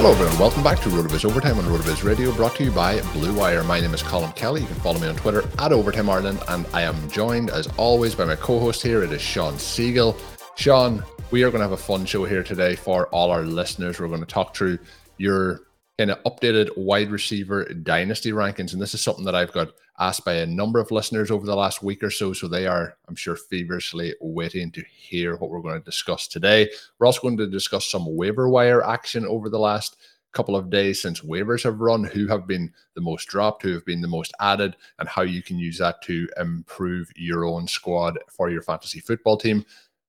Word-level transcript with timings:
Hello, 0.00 0.12
everyone. 0.12 0.38
Welcome 0.38 0.62
back 0.62 0.80
to 0.80 0.88
RotoViz 0.88 1.26
Overtime 1.26 1.58
on 1.58 1.64
RotoViz 1.66 2.04
Radio, 2.04 2.32
brought 2.32 2.56
to 2.56 2.64
you 2.64 2.70
by 2.70 3.02
Blue 3.12 3.34
Wire. 3.34 3.62
My 3.62 3.80
name 3.80 3.92
is 3.92 4.02
Colm 4.02 4.34
Kelly. 4.34 4.62
You 4.62 4.66
can 4.66 4.76
follow 4.76 4.98
me 4.98 5.06
on 5.06 5.14
Twitter 5.14 5.46
at 5.58 5.72
Overtime 5.72 6.08
Ireland, 6.08 6.42
and 6.48 6.66
I 6.72 6.80
am 6.80 7.10
joined, 7.10 7.50
as 7.50 7.66
always, 7.76 8.14
by 8.14 8.24
my 8.24 8.34
co-host 8.34 8.80
here. 8.80 9.02
It 9.02 9.12
is 9.12 9.20
Shawn 9.20 9.56
Siegele. 9.56 10.18
Shawn, 10.56 11.04
we 11.30 11.42
are 11.42 11.50
going 11.50 11.58
to 11.58 11.68
have 11.68 11.72
a 11.72 11.76
fun 11.76 12.06
show 12.06 12.24
here 12.24 12.42
today 12.42 12.76
for 12.76 13.08
all 13.08 13.30
our 13.30 13.42
listeners. 13.42 14.00
We're 14.00 14.08
going 14.08 14.20
to 14.20 14.26
talk 14.26 14.56
through 14.56 14.78
your 15.18 15.66
of 16.08 16.22
updated 16.22 16.70
wide 16.76 17.10
receiver 17.10 17.64
dynasty 17.64 18.32
rankings, 18.32 18.72
and 18.72 18.80
this 18.80 18.94
is 18.94 19.02
something 19.02 19.24
that 19.24 19.34
I've 19.34 19.52
got 19.52 19.72
asked 19.98 20.24
by 20.24 20.34
a 20.34 20.46
number 20.46 20.78
of 20.78 20.90
listeners 20.90 21.30
over 21.30 21.44
the 21.44 21.54
last 21.54 21.82
week 21.82 22.02
or 22.02 22.10
so. 22.10 22.32
So 22.32 22.48
they 22.48 22.66
are, 22.66 22.96
I'm 23.08 23.16
sure, 23.16 23.36
feverishly 23.36 24.14
waiting 24.20 24.72
to 24.72 24.82
hear 24.90 25.36
what 25.36 25.50
we're 25.50 25.60
going 25.60 25.78
to 25.78 25.84
discuss 25.84 26.26
today. 26.26 26.70
We're 26.98 27.06
also 27.06 27.20
going 27.20 27.36
to 27.36 27.46
discuss 27.46 27.90
some 27.90 28.16
waiver 28.16 28.48
wire 28.48 28.82
action 28.82 29.26
over 29.26 29.50
the 29.50 29.58
last 29.58 29.96
couple 30.32 30.56
of 30.56 30.70
days 30.70 31.02
since 31.02 31.20
waivers 31.20 31.64
have 31.64 31.80
run, 31.80 32.04
who 32.04 32.26
have 32.28 32.46
been 32.46 32.72
the 32.94 33.00
most 33.00 33.26
dropped, 33.26 33.62
who 33.62 33.72
have 33.72 33.84
been 33.84 34.00
the 34.00 34.08
most 34.08 34.32
added, 34.40 34.76
and 35.00 35.08
how 35.08 35.22
you 35.22 35.42
can 35.42 35.58
use 35.58 35.78
that 35.78 36.00
to 36.02 36.28
improve 36.38 37.10
your 37.16 37.44
own 37.44 37.66
squad 37.66 38.18
for 38.28 38.48
your 38.48 38.62
fantasy 38.62 39.00
football 39.00 39.36
team. 39.36 39.64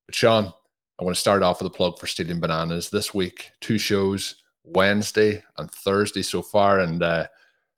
But 0.06 0.16
Shawn, 0.16 0.54
I 1.00 1.04
want 1.04 1.16
to 1.16 1.20
start 1.20 1.42
off 1.42 1.62
with 1.62 1.72
a 1.74 1.76
plug 1.76 1.98
for 1.98 2.06
Stealing 2.06 2.40
Bananas 2.40 2.92
this 2.92 3.14
week. 3.14 3.52
Two 3.62 3.80
shows, 3.80 4.41
Wednesday 4.64 5.44
and 5.58 5.70
Thursday 5.72 6.22
so 6.22 6.42
far, 6.42 6.80
and 6.80 7.02
uh, 7.02 7.28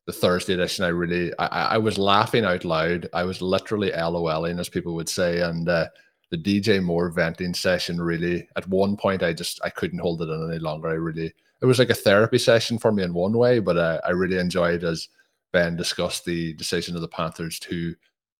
the 0.05 0.13
Thursday 0.13 0.53
edition, 0.53 0.85
I 0.85 0.89
really, 0.89 1.31
I, 1.39 1.75
I 1.75 1.77
was 1.77 1.97
laughing 1.97 2.45
out 2.45 2.65
loud. 2.65 3.09
I 3.13 3.23
was 3.23 3.41
literally 3.41 3.91
LOLing, 3.91 4.59
as 4.59 4.69
people 4.69 4.93
would 4.95 5.09
say, 5.09 5.41
and 5.41 5.67
uh, 5.69 5.87
the 6.29 6.37
DJ 6.37 6.83
Moore 6.83 7.09
venting 7.09 7.53
session 7.53 8.01
really, 8.01 8.47
at 8.55 8.67
one 8.67 8.97
point, 8.97 9.23
I 9.23 9.33
just, 9.33 9.61
I 9.63 9.69
couldn't 9.69 9.99
hold 9.99 10.21
it 10.21 10.29
in 10.29 10.49
any 10.49 10.59
longer. 10.59 10.89
I 10.89 10.93
really, 10.93 11.33
it 11.61 11.65
was 11.65 11.79
like 11.79 11.89
a 11.89 11.95
therapy 11.95 12.37
session 12.37 12.77
for 12.77 12.91
me 12.91 13.03
in 13.03 13.13
one 13.13 13.33
way, 13.33 13.59
but 13.59 13.77
uh, 13.77 14.01
I 14.05 14.11
really 14.11 14.39
enjoyed 14.39 14.83
as 14.83 15.07
Ben 15.53 15.77
discussed 15.77 16.25
the 16.25 16.53
decision 16.53 16.95
of 16.95 17.01
the 17.01 17.07
Panthers 17.07 17.59
to 17.59 17.95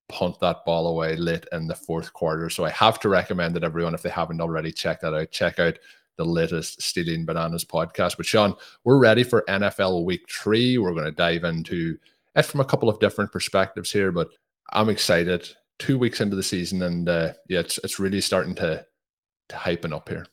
punt 0.10 0.40
that 0.42 0.66
ball 0.66 0.88
away 0.88 1.16
late 1.16 1.46
in 1.54 1.68
the 1.68 1.76
fourth 1.76 2.12
quarter. 2.12 2.50
So 2.50 2.66
I 2.66 2.72
have 2.72 3.00
to 3.02 3.10
recommend 3.10 3.56
that 3.56 3.64
everyone, 3.64 3.94
if 3.94 4.02
they 4.02 4.10
haven't 4.10 4.42
already 4.42 4.72
checked 4.72 5.02
that 5.04 5.14
out, 5.14 5.32
check 5.32 5.60
out 5.60 5.80
the 6.18 6.26
latest 6.26 6.82
Stealing 6.82 7.26
Bananas 7.26 7.66
podcast. 7.66 8.18
But 8.18 8.26
Shawn, 8.26 8.56
we're 8.84 9.00
ready 9.00 9.24
for 9.24 9.44
NFL 9.48 10.06
week 10.06 10.30
three. 10.30 10.78
We're 10.78 10.94
going 10.94 11.06
to 11.06 11.12
dive 11.12 11.44
into 11.44 11.98
it 12.36 12.46
from 12.46 12.60
a 12.60 12.66
couple 12.66 12.90
of 12.90 13.00
different 13.00 13.32
perspectives 13.32 13.92
here, 13.92 14.12
but 14.12 14.30
I'm 14.72 14.90
excited. 14.90 15.50
Two 15.80 15.98
weeks 15.98 16.22
into 16.22 16.36
the 16.36 16.44
season, 16.44 16.82
and 16.84 17.10
uh, 17.10 17.34
yeah, 17.50 17.60
it's 17.60 17.80
it's 17.84 18.00
really 18.00 18.22
starting 18.22 18.56
to 18.56 18.86
to 19.50 19.56
hypen 19.56 19.94
up 19.94 20.08
here. 20.08 20.26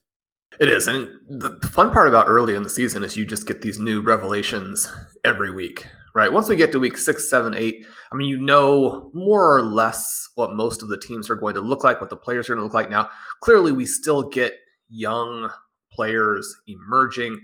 It 0.58 0.68
is. 0.68 0.88
And 0.88 1.08
the 1.28 1.58
fun 1.68 1.90
part 1.90 2.08
about 2.08 2.28
early 2.28 2.54
in 2.54 2.62
the 2.62 2.70
season 2.70 3.04
is 3.04 3.16
you 3.16 3.24
just 3.24 3.46
get 3.46 3.62
these 3.62 3.78
new 3.78 4.02
revelations 4.02 4.92
every 5.24 5.50
week, 5.50 5.86
right? 6.14 6.32
Once 6.32 6.48
we 6.48 6.56
get 6.56 6.72
to 6.72 6.80
week 6.80 6.98
six, 6.98 7.30
seven, 7.30 7.54
eight, 7.54 7.86
I 8.12 8.16
mean, 8.16 8.28
you 8.28 8.38
know 8.38 9.10
more 9.14 9.56
or 9.56 9.62
less 9.62 10.28
what 10.34 10.54
most 10.54 10.82
of 10.82 10.88
the 10.88 10.98
teams 10.98 11.30
are 11.30 11.36
going 11.36 11.54
to 11.54 11.60
look 11.60 11.84
like, 11.84 12.00
what 12.00 12.10
the 12.10 12.16
players 12.16 12.48
are 12.48 12.54
going 12.54 12.60
to 12.60 12.64
look 12.64 12.74
like. 12.74 12.90
Now, 12.90 13.08
clearly, 13.40 13.72
we 13.72 13.86
still 13.86 14.28
get 14.28 14.54
young 14.88 15.50
players 15.92 16.54
emerging. 16.66 17.40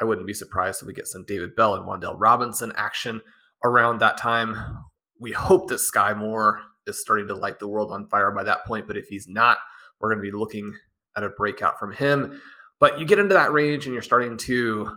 I 0.00 0.04
wouldn't 0.04 0.26
be 0.26 0.34
surprised 0.34 0.80
if 0.82 0.86
we 0.86 0.94
get 0.94 1.06
some 1.06 1.24
David 1.24 1.54
Bell 1.56 1.74
and 1.74 1.86
Wan'Dale 1.86 2.16
Robinson 2.18 2.72
action 2.76 3.20
around 3.64 4.00
that 4.00 4.16
time. 4.16 4.56
We 5.18 5.32
hope 5.32 5.68
that 5.68 5.76
Skyy 5.76 6.16
Moore 6.16 6.60
is 6.86 7.00
starting 7.00 7.28
to 7.28 7.34
light 7.34 7.58
the 7.58 7.68
world 7.68 7.92
on 7.92 8.08
fire 8.08 8.30
by 8.30 8.44
that 8.44 8.64
point, 8.64 8.86
but 8.86 8.96
if 8.96 9.06
he's 9.08 9.28
not, 9.28 9.58
we're 10.00 10.12
going 10.12 10.24
to 10.24 10.30
be 10.30 10.36
looking 10.36 10.74
at 11.16 11.24
a 11.24 11.28
breakout 11.28 11.78
from 11.78 11.92
him. 11.92 12.40
But 12.78 12.98
you 12.98 13.04
get 13.04 13.18
into 13.18 13.34
that 13.34 13.52
range 13.52 13.84
and 13.84 13.92
you're 13.92 14.02
starting 14.02 14.38
to 14.38 14.96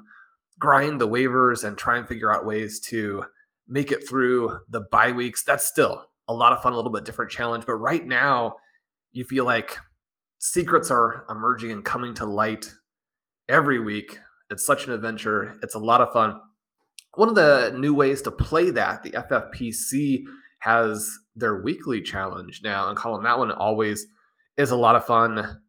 grind 0.59 1.01
the 1.01 1.07
waivers 1.07 1.65
and 1.65 1.77
try 1.77 1.97
and 1.97 2.07
figure 2.07 2.33
out 2.33 2.45
ways 2.45 2.79
to 2.79 3.25
make 3.67 3.91
it 3.91 4.07
through 4.07 4.59
the 4.69 4.81
bye 4.91 5.11
weeks. 5.11 5.43
That's 5.43 5.65
still 5.65 6.05
a 6.27 6.33
lot 6.33 6.53
of 6.53 6.61
fun, 6.61 6.73
a 6.73 6.75
little 6.75 6.91
bit 6.91 7.03
different 7.03 7.31
challenge. 7.31 7.65
But 7.65 7.75
right 7.75 8.05
now, 8.05 8.55
you 9.11 9.25
feel 9.25 9.45
like 9.45 9.77
secrets 10.39 10.89
are 10.89 11.25
emerging 11.29 11.71
and 11.71 11.83
coming 11.83 12.13
to 12.15 12.25
light 12.25 12.73
every 13.49 13.79
week. 13.79 14.19
It's 14.49 14.65
such 14.65 14.87
an 14.87 14.93
adventure. 14.93 15.57
It's 15.63 15.75
a 15.75 15.79
lot 15.79 16.01
of 16.01 16.11
fun. 16.13 16.39
One 17.15 17.29
of 17.29 17.35
the 17.35 17.75
new 17.77 17.93
ways 17.93 18.21
to 18.23 18.31
play 18.31 18.71
that, 18.71 19.03
the 19.03 19.11
FFPC 19.11 20.23
has 20.59 21.09
their 21.35 21.61
weekly 21.61 22.01
challenge 22.01 22.61
now. 22.63 22.87
And 22.87 22.97
Colm, 22.97 23.23
that 23.23 23.37
one 23.37 23.51
always 23.51 24.07
is 24.57 24.71
a 24.71 24.75
lot 24.75 24.95
of 24.95 25.05
fun. 25.05 25.59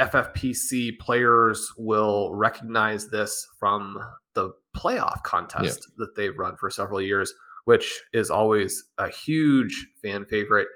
FFPC 0.00 0.98
players 0.98 1.72
will 1.76 2.34
recognize 2.34 3.08
this 3.08 3.46
from 3.58 3.98
the 4.34 4.50
playoff 4.76 5.22
contest 5.22 5.86
yeah. 5.88 5.94
that 5.98 6.16
they've 6.16 6.36
run 6.36 6.56
for 6.56 6.70
several 6.70 7.00
years, 7.00 7.32
which 7.64 8.00
is 8.12 8.30
always 8.30 8.84
a 8.98 9.08
huge 9.08 9.86
fan 10.02 10.24
favorite. 10.26 10.68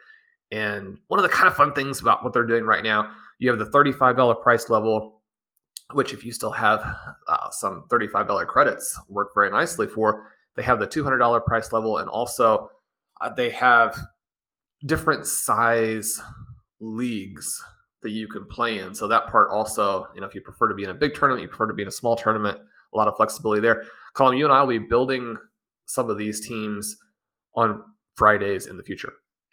And 0.53 0.99
one 1.09 1.19
of 1.19 1.25
the 1.25 1.35
kind 1.35 1.49
of 1.49 1.57
fun 1.57 1.73
things 1.73 2.01
about 2.01 2.23
what 2.23 2.33
they're 2.33 2.47
doing 2.47 2.65
right 2.65 2.85
now, 2.85 3.11
you 3.39 3.51
have 3.51 3.59
the 3.59 3.67
$35 3.67 4.43
price 4.43 4.71
level, 4.71 5.16
which, 5.93 6.13
if 6.13 6.25
you 6.25 6.33
still 6.33 6.51
have 6.51 6.81
uh, 7.29 7.51
some 7.51 7.85
$35 7.89 8.47
credits, 8.47 8.99
work 9.09 9.31
very 9.35 9.51
nicely 9.51 9.87
for. 9.87 10.33
They 10.57 10.63
have 10.63 10.81
the 10.81 10.87
$200 10.87 11.45
price 11.45 11.73
level, 11.73 11.99
and 11.99 12.09
also 12.09 12.71
uh, 13.21 13.29
they 13.29 13.51
have 13.51 13.97
different 14.85 15.27
size 15.27 16.21
leagues 16.81 17.63
that 18.03 18.11
you 18.11 18.29
can 18.29 18.45
play 18.47 18.79
in. 18.79 18.95
So 18.95 19.09
that 19.09 19.27
part 19.27 19.51
also, 19.51 20.07
you 20.15 20.21
know, 20.21 20.27
if 20.27 20.35
you 20.35 20.41
prefer 20.41 20.69
to 20.69 20.75
be 20.75 20.85
in 20.85 20.91
a 20.91 20.95
big 20.95 21.15
tournament, 21.15 21.43
you 21.43 21.49
prefer 21.49 21.67
to 21.67 21.75
be 21.75 21.83
in 21.83 21.89
a 21.89 21.93
small 21.93 22.17
tournament, 22.17 22.59
a 22.93 22.97
lot 22.97 23.09
of 23.09 23.17
flexibility 23.17 23.61
there. 23.61 23.85
Colm, 24.15 24.37
you 24.37 24.45
and 24.45 24.53
I 24.53 24.63
will 24.63 24.69
be 24.69 24.79
building 24.79 25.37
some 25.87 26.11
of 26.11 26.19
these 26.19 26.47
teams 26.47 26.97
on 27.55 27.83
Fridays 28.15 28.67
in 28.67 28.77
the 28.77 28.83
future. 28.83 29.13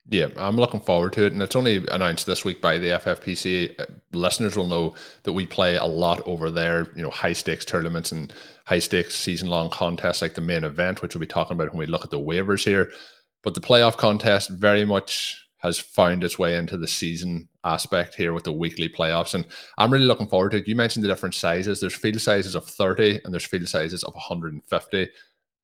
Yeah, 0.10 0.28
I'm 0.36 0.58
looking 0.58 0.82
forward 0.82 1.14
to 1.14 1.26
it. 1.26 1.34
And 1.34 1.42
it's 1.42 1.56
only 1.56 1.86
announced 1.90 2.26
this 2.26 2.44
week 2.44 2.62
by 2.62 2.78
the 2.78 2.90
FFPC. 2.90 3.80
Uh, 3.80 3.86
listeners 4.12 4.58
will 4.58 4.68
know 4.68 4.96
that 5.24 5.32
we 5.32 5.46
play 5.46 5.78
a 5.78 5.86
lot 5.86 6.22
over 6.26 6.52
there, 6.52 6.90
you 6.96 7.02
know, 7.02 7.10
high 7.10 7.32
stakes 7.34 7.64
tournaments 7.64 8.12
and 8.12 8.34
high 8.66 8.80
stakes 8.80 9.16
season 9.16 9.50
long 9.50 9.70
contests 9.70 10.22
like 10.22 10.36
the 10.36 10.42
main 10.42 10.66
event, 10.66 11.02
which 11.02 11.16
we'll 11.16 11.22
be 11.22 11.28
talking 11.28 11.56
about 11.56 11.70
when 11.70 11.80
we 11.80 11.86
look 11.86 12.04
at 12.04 12.12
the 12.12 12.20
waivers 12.20 12.66
here. 12.66 12.92
But 13.44 13.54
the 13.54 13.62
playoff 13.62 13.96
contest 13.96 14.50
very 14.50 14.84
much 14.84 15.40
has 15.60 15.80
found 15.80 16.26
its 16.26 16.38
way 16.38 16.58
into 16.58 16.78
the 16.78 16.88
season 16.88 17.48
aspect 17.64 18.16
here 18.16 18.34
with 18.34 18.44
the 18.44 18.52
weekly 18.52 18.90
playoffs. 18.90 19.34
And 19.34 19.46
I'm 19.78 19.92
really 19.92 20.06
looking 20.06 20.28
forward 20.28 20.52
to 20.52 20.58
it. 20.58 20.68
You 20.68 20.76
mentioned 20.76 21.06
the 21.06 21.10
different 21.10 21.36
sizes. 21.36 21.80
There's 21.80 21.96
field 21.96 22.20
sizes 22.20 22.56
of 22.56 22.66
30 22.66 23.22
and 23.24 23.34
there's 23.34 23.46
field 23.46 23.70
sizes 23.70 24.04
of 24.04 24.14
150. 24.14 25.10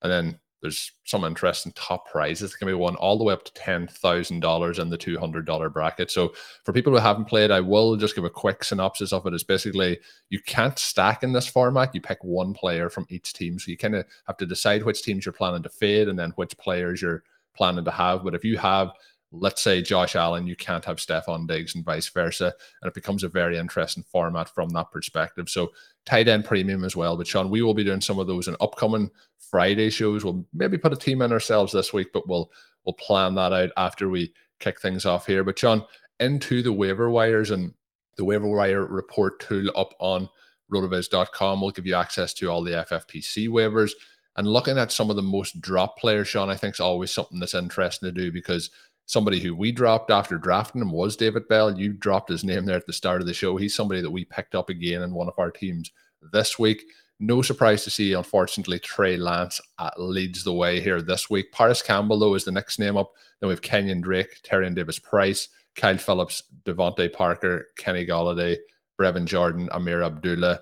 And 0.02 0.12
then 0.12 0.40
there's 0.62 0.92
some 1.06 1.24
interesting 1.24 1.72
top 1.74 2.10
prizes 2.10 2.52
that 2.52 2.58
can 2.58 2.68
be 2.68 2.74
won 2.74 2.96
all 2.96 3.18
the 3.18 3.24
way 3.24 3.34
up 3.34 3.46
to 3.46 3.52
$10,000 3.54 4.80
in 4.80 4.90
the 4.90 4.98
$200 4.98 5.74
bracket. 5.74 6.12
So 6.12 6.34
for 6.64 6.74
people 6.74 6.92
who 6.92 7.00
haven't 7.00 7.26
played, 7.26 7.52
I 7.52 7.62
will 7.62 7.96
just 7.96 8.16
give 8.16 8.26
a 8.26 8.30
quick 8.30 8.64
synopsis 8.64 9.14
of 9.14 9.26
it. 9.26 9.34
It's 9.34 9.44
basically 9.44 10.00
you 10.30 10.42
can't 10.42 10.78
stack 10.78 11.24
in 11.24 11.32
this 11.32 11.48
format. 11.48 11.96
You 11.96 12.02
pick 12.02 12.24
one 12.24 12.54
player 12.54 12.90
from 12.90 13.08
each 13.10 13.34
team. 13.34 13.58
So 13.58 13.72
you 13.72 13.78
kind 13.78 13.96
of 13.96 14.06
have 14.28 14.38
to 14.38 14.46
decide 14.46 14.84
which 14.84 15.02
teams 15.02 15.26
you're 15.26 15.34
planning 15.34 15.64
to 15.64 15.70
fade 15.70 16.10
and 16.10 16.20
then 16.20 16.32
which 16.32 16.58
players 16.58 17.02
you're 17.02 17.24
planning 17.56 17.86
to 17.86 17.92
have. 17.92 18.24
But 18.24 18.36
if 18.36 18.44
you 18.44 18.58
have 18.58 18.92
let's 19.32 19.62
say 19.62 19.82
Josh 19.82 20.16
Allen, 20.16 20.48
you 20.48 20.56
can't 20.56 20.86
have 20.86 20.98
Stefon 20.98 21.48
Diggs 21.48 21.76
and 21.76 21.86
vice 21.86 22.10
versa. 22.10 22.54
And 22.82 22.88
it 22.88 22.94
becomes 22.94 23.24
a 23.24 23.30
very 23.30 23.58
interesting 23.58 24.04
format 24.04 24.50
from 24.50 24.70
that 24.70 24.92
perspective. 24.92 25.50
So 25.50 25.72
tight 26.06 26.28
end 26.28 26.46
premium 26.46 26.84
as 26.84 26.96
well. 26.96 27.18
But 27.18 27.28
Shawn, 27.28 27.50
we 27.50 27.62
will 27.62 27.74
be 27.74 27.84
doing 27.84 28.02
some 28.02 28.20
of 28.20 28.28
those 28.28 28.48
in 28.48 28.56
upcoming 28.62 29.10
Friday 29.38 29.90
shows. 29.90 30.24
We'll 30.24 30.46
maybe 30.54 30.78
put 30.78 30.94
a 30.94 30.98
team 30.98 31.22
in 31.22 31.32
ourselves 31.32 31.74
this 31.74 31.94
week, 31.94 32.08
but 32.14 32.28
we'll 32.28 32.52
we'll 32.86 32.94
plan 32.94 33.36
that 33.36 33.54
out 33.54 33.72
after 33.78 34.10
we 34.10 34.34
kick 34.60 34.82
things 34.82 35.06
off 35.06 35.26
here. 35.26 35.44
But 35.44 35.60
Shawn, 35.60 35.86
into 36.20 36.62
the 36.62 36.74
waiver 36.74 37.10
wires 37.10 37.52
and 37.52 37.74
the 38.18 38.26
waiver 38.26 38.48
wire 38.48 38.86
report 38.86 39.40
tool 39.40 39.72
up 39.76 39.94
on 40.00 40.30
rotoviz.com 40.72 41.62
will 41.62 41.72
give 41.72 41.86
you 41.86 41.96
access 41.96 42.34
to 42.36 42.50
all 42.50 42.64
the 42.64 42.86
FFPC 42.90 43.48
waivers. 43.50 43.92
And 44.36 44.48
looking 44.48 44.78
at 44.78 44.92
some 44.92 45.10
of 45.10 45.16
the 45.16 45.22
most 45.22 45.60
drop 45.60 45.98
players, 45.98 46.28
Shawn, 46.28 46.50
I 46.50 46.56
think 46.56 46.76
is 46.76 46.80
always 46.80 47.12
something 47.12 47.40
that's 47.40 47.54
interesting 47.56 48.08
to 48.08 48.12
do 48.12 48.32
because 48.32 48.70
somebody 49.10 49.40
who 49.40 49.56
we 49.56 49.72
dropped 49.72 50.12
after 50.12 50.38
drafting 50.38 50.84
him 50.84 50.92
was 50.92 51.16
David 51.16 51.48
Bell. 51.48 51.76
You 51.76 51.94
dropped 51.94 52.30
his 52.30 52.44
name 52.44 52.66
there 52.66 52.78
at 52.78 52.86
the 52.86 52.94
start 52.94 53.22
of 53.22 53.26
the 53.28 53.34
show. 53.34 53.58
He's 53.58 53.74
somebody 53.74 54.02
that 54.02 54.12
we 54.12 54.24
picked 54.24 54.54
up 54.54 54.70
again 54.70 55.02
in 55.02 55.16
one 55.16 55.28
of 55.28 55.34
our 55.40 55.50
teams 55.50 55.92
this 56.32 56.60
week. 56.60 56.84
No 57.20 57.42
surprise 57.42 57.84
to 57.86 57.90
see, 57.90 58.14
unfortunately, 58.14 58.78
Trey 58.78 59.18
Lance 59.18 59.60
leads 59.98 60.44
the 60.44 60.54
way 60.54 60.80
here 60.80 61.02
this 61.02 61.28
week. 61.28 61.52
Parris 61.52 61.82
Campbell, 61.82 62.20
though, 62.20 62.36
is 62.36 62.44
the 62.46 62.52
next 62.52 62.78
name 62.78 62.98
up. 62.98 63.12
Then 63.40 63.48
we 63.48 63.54
have 63.54 63.64
Kenyon 63.64 64.02
Drake, 64.02 64.44
Tyrion 64.44 64.76
Davis 64.76 65.00
Price, 65.00 65.50
Kyle 65.76 65.98
Philips, 65.98 66.44
DeVante 66.66 67.12
Parker, 67.12 67.66
Kenny 67.78 68.06
Golladay, 68.06 68.58
Brevin 69.02 69.26
Jordan, 69.26 69.70
Ameer 69.72 70.06
Abdullah. 70.06 70.60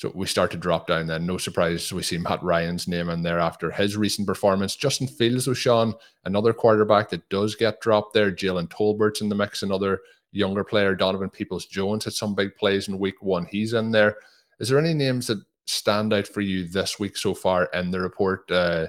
So 0.00 0.10
we 0.14 0.26
start 0.26 0.50
to 0.52 0.56
drop 0.56 0.86
down 0.86 1.08
then. 1.08 1.26
No 1.26 1.36
surprise 1.36 1.92
we 1.92 2.02
see 2.02 2.16
Matt 2.16 2.42
Ryan's 2.42 2.88
name 2.88 3.10
in 3.10 3.22
there 3.22 3.38
after 3.38 3.70
his 3.70 3.98
recent 3.98 4.26
performance. 4.26 4.74
Justin 4.74 5.06
Fields 5.06 5.46
with 5.46 5.58
Shawn, 5.58 5.92
another 6.24 6.54
quarterback 6.54 7.10
that 7.10 7.28
does 7.28 7.54
get 7.54 7.82
dropped 7.82 8.14
there. 8.14 8.32
Jalen 8.32 8.70
Tolbert's 8.70 9.20
in 9.20 9.28
the 9.28 9.34
mix, 9.34 9.62
another 9.62 10.00
younger 10.32 10.64
player. 10.64 10.94
Donovan 10.94 11.28
Peoples 11.28 11.66
Jones 11.66 12.04
had 12.04 12.14
some 12.14 12.34
big 12.34 12.56
plays 12.56 12.88
in 12.88 12.98
week 12.98 13.20
one. 13.20 13.44
He's 13.44 13.74
in 13.74 13.90
there. 13.90 14.16
Is 14.58 14.70
there 14.70 14.78
any 14.78 14.94
names 14.94 15.26
that 15.26 15.44
stand 15.66 16.14
out 16.14 16.26
for 16.26 16.40
you 16.40 16.66
this 16.66 16.98
week 16.98 17.18
so 17.18 17.34
far 17.34 17.66
in 17.74 17.90
the 17.90 18.00
report? 18.00 18.50
Uh, 18.50 18.86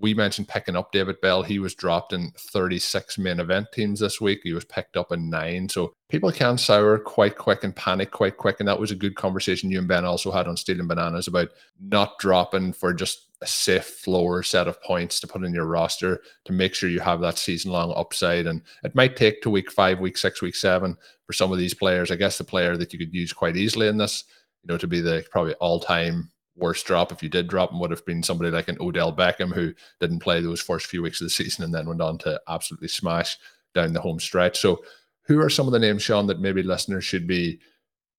we 0.00 0.14
mentioned 0.14 0.48
picking 0.48 0.76
up 0.76 0.92
David 0.92 1.20
Bell. 1.20 1.42
He 1.42 1.58
was 1.58 1.74
dropped 1.74 2.12
in 2.12 2.32
36 2.36 3.18
main 3.18 3.38
event 3.38 3.66
teams 3.72 4.00
this 4.00 4.20
week. 4.20 4.40
He 4.42 4.52
was 4.52 4.64
picked 4.64 4.96
up 4.96 5.12
in 5.12 5.28
nine. 5.28 5.68
So 5.68 5.92
people 6.08 6.32
can 6.32 6.56
sour 6.56 6.98
quite 6.98 7.36
quick 7.36 7.64
and 7.64 7.76
panic 7.76 8.10
quite 8.10 8.38
quick. 8.38 8.60
And 8.60 8.68
that 8.68 8.80
was 8.80 8.90
a 8.90 8.96
good 8.96 9.14
conversation 9.14 9.70
you 9.70 9.78
and 9.78 9.88
Ben 9.88 10.04
also 10.04 10.30
had 10.30 10.48
on 10.48 10.56
Stealing 10.56 10.88
Bananas 10.88 11.28
about 11.28 11.50
not 11.80 12.18
dropping 12.18 12.72
for 12.72 12.94
just 12.94 13.26
a 13.42 13.46
safe 13.46 13.84
floor 13.84 14.42
set 14.42 14.68
of 14.68 14.82
points 14.82 15.20
to 15.20 15.26
put 15.26 15.44
in 15.44 15.54
your 15.54 15.66
roster 15.66 16.22
to 16.44 16.52
make 16.52 16.74
sure 16.74 16.90
you 16.90 17.00
have 17.00 17.20
that 17.20 17.38
season 17.38 17.70
long 17.70 17.92
upside. 17.94 18.46
And 18.46 18.62
it 18.82 18.94
might 18.94 19.16
take 19.16 19.42
to 19.42 19.50
week 19.50 19.70
five, 19.70 20.00
week 20.00 20.16
six, 20.16 20.40
week 20.40 20.54
seven 20.54 20.96
for 21.26 21.32
some 21.34 21.52
of 21.52 21.58
these 21.58 21.74
players. 21.74 22.10
I 22.10 22.16
guess 22.16 22.38
the 22.38 22.44
player 22.44 22.76
that 22.76 22.92
you 22.92 22.98
could 22.98 23.14
use 23.14 23.32
quite 23.32 23.56
easily 23.56 23.88
in 23.88 23.98
this, 23.98 24.24
you 24.62 24.68
know, 24.68 24.78
to 24.78 24.86
be 24.86 25.00
the 25.00 25.24
probably 25.30 25.54
all 25.54 25.80
time 25.80 26.30
worst 26.60 26.86
drop 26.86 27.10
if 27.12 27.22
you 27.22 27.28
did 27.28 27.48
drop 27.48 27.72
him 27.72 27.80
would 27.80 27.90
have 27.90 28.04
been 28.04 28.22
somebody 28.22 28.50
like 28.50 28.68
an 28.68 28.76
Odell 28.80 29.14
Beckham 29.14 29.52
who 29.52 29.74
didn't 30.00 30.20
play 30.20 30.40
those 30.40 30.60
first 30.60 30.86
few 30.86 31.02
weeks 31.02 31.20
of 31.20 31.26
the 31.26 31.30
season 31.30 31.64
and 31.64 31.74
then 31.74 31.88
went 31.88 32.00
on 32.00 32.18
to 32.18 32.40
absolutely 32.48 32.88
smash 32.88 33.38
down 33.74 33.92
the 33.92 34.00
home 34.00 34.20
stretch. 34.20 34.58
So, 34.58 34.82
who 35.24 35.40
are 35.40 35.50
some 35.50 35.66
of 35.66 35.72
the 35.72 35.78
names, 35.78 36.02
Shawn, 36.02 36.26
that 36.26 36.40
maybe 36.40 36.62
listeners 36.62 37.04
should 37.04 37.26
be 37.26 37.60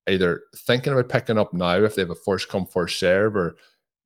either 0.07 0.43
thinking 0.55 0.93
about 0.93 1.09
picking 1.09 1.37
up 1.37 1.53
now 1.53 1.75
if 1.75 1.95
they 1.95 2.01
have 2.01 2.09
a 2.09 2.15
first 2.15 2.47
come 2.47 2.65
first 2.65 2.99
serve, 2.99 3.35
or 3.35 3.55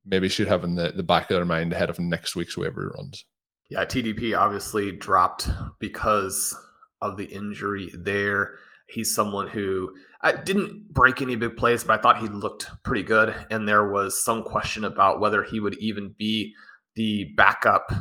maybe 0.04 0.28
should 0.28 0.48
have 0.48 0.64
in 0.64 0.74
the, 0.74 0.92
the 0.92 1.02
back 1.02 1.30
of 1.30 1.36
their 1.36 1.44
mind 1.44 1.72
ahead 1.72 1.90
of 1.90 1.98
next 1.98 2.34
week's 2.34 2.56
waiver 2.56 2.92
runs? 2.96 3.24
Yeah, 3.68 3.84
TDP 3.84 4.36
obviously 4.36 4.92
dropped 4.92 5.48
because 5.78 6.56
of 7.00 7.16
the 7.16 7.24
injury 7.24 7.90
there. 7.94 8.58
He's 8.88 9.14
someone 9.14 9.48
who 9.48 9.94
I 10.22 10.32
didn't 10.32 10.92
break 10.92 11.20
any 11.22 11.36
big 11.36 11.56
plays, 11.56 11.84
but 11.84 11.98
I 11.98 12.02
thought 12.02 12.18
he 12.18 12.28
looked 12.28 12.70
pretty 12.82 13.02
good. 13.02 13.34
And 13.50 13.68
there 13.68 13.90
was 13.90 14.24
some 14.24 14.42
question 14.42 14.84
about 14.84 15.20
whether 15.20 15.42
he 15.42 15.60
would 15.60 15.76
even 15.78 16.14
be 16.18 16.54
the 16.94 17.32
backup 17.36 17.92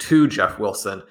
to 0.00 0.26
Jeff 0.26 0.58
Wilson. 0.58 1.02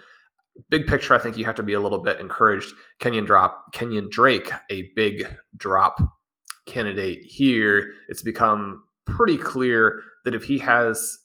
Big 0.69 0.87
picture, 0.87 1.13
I 1.13 1.19
think 1.19 1.37
you 1.37 1.45
have 1.45 1.55
to 1.55 1.63
be 1.63 1.73
a 1.73 1.79
little 1.79 1.99
bit 1.99 2.19
encouraged. 2.19 2.73
Kenyon 2.99 3.25
drop, 3.25 3.73
Kenyon 3.73 4.09
Drake, 4.09 4.51
a 4.69 4.89
big 4.95 5.27
drop 5.57 5.97
candidate 6.65 7.19
here. 7.23 7.91
It's 8.09 8.21
become 8.21 8.83
pretty 9.05 9.37
clear 9.37 10.01
that 10.23 10.33
if 10.33 10.43
he 10.43 10.57
has 10.59 11.17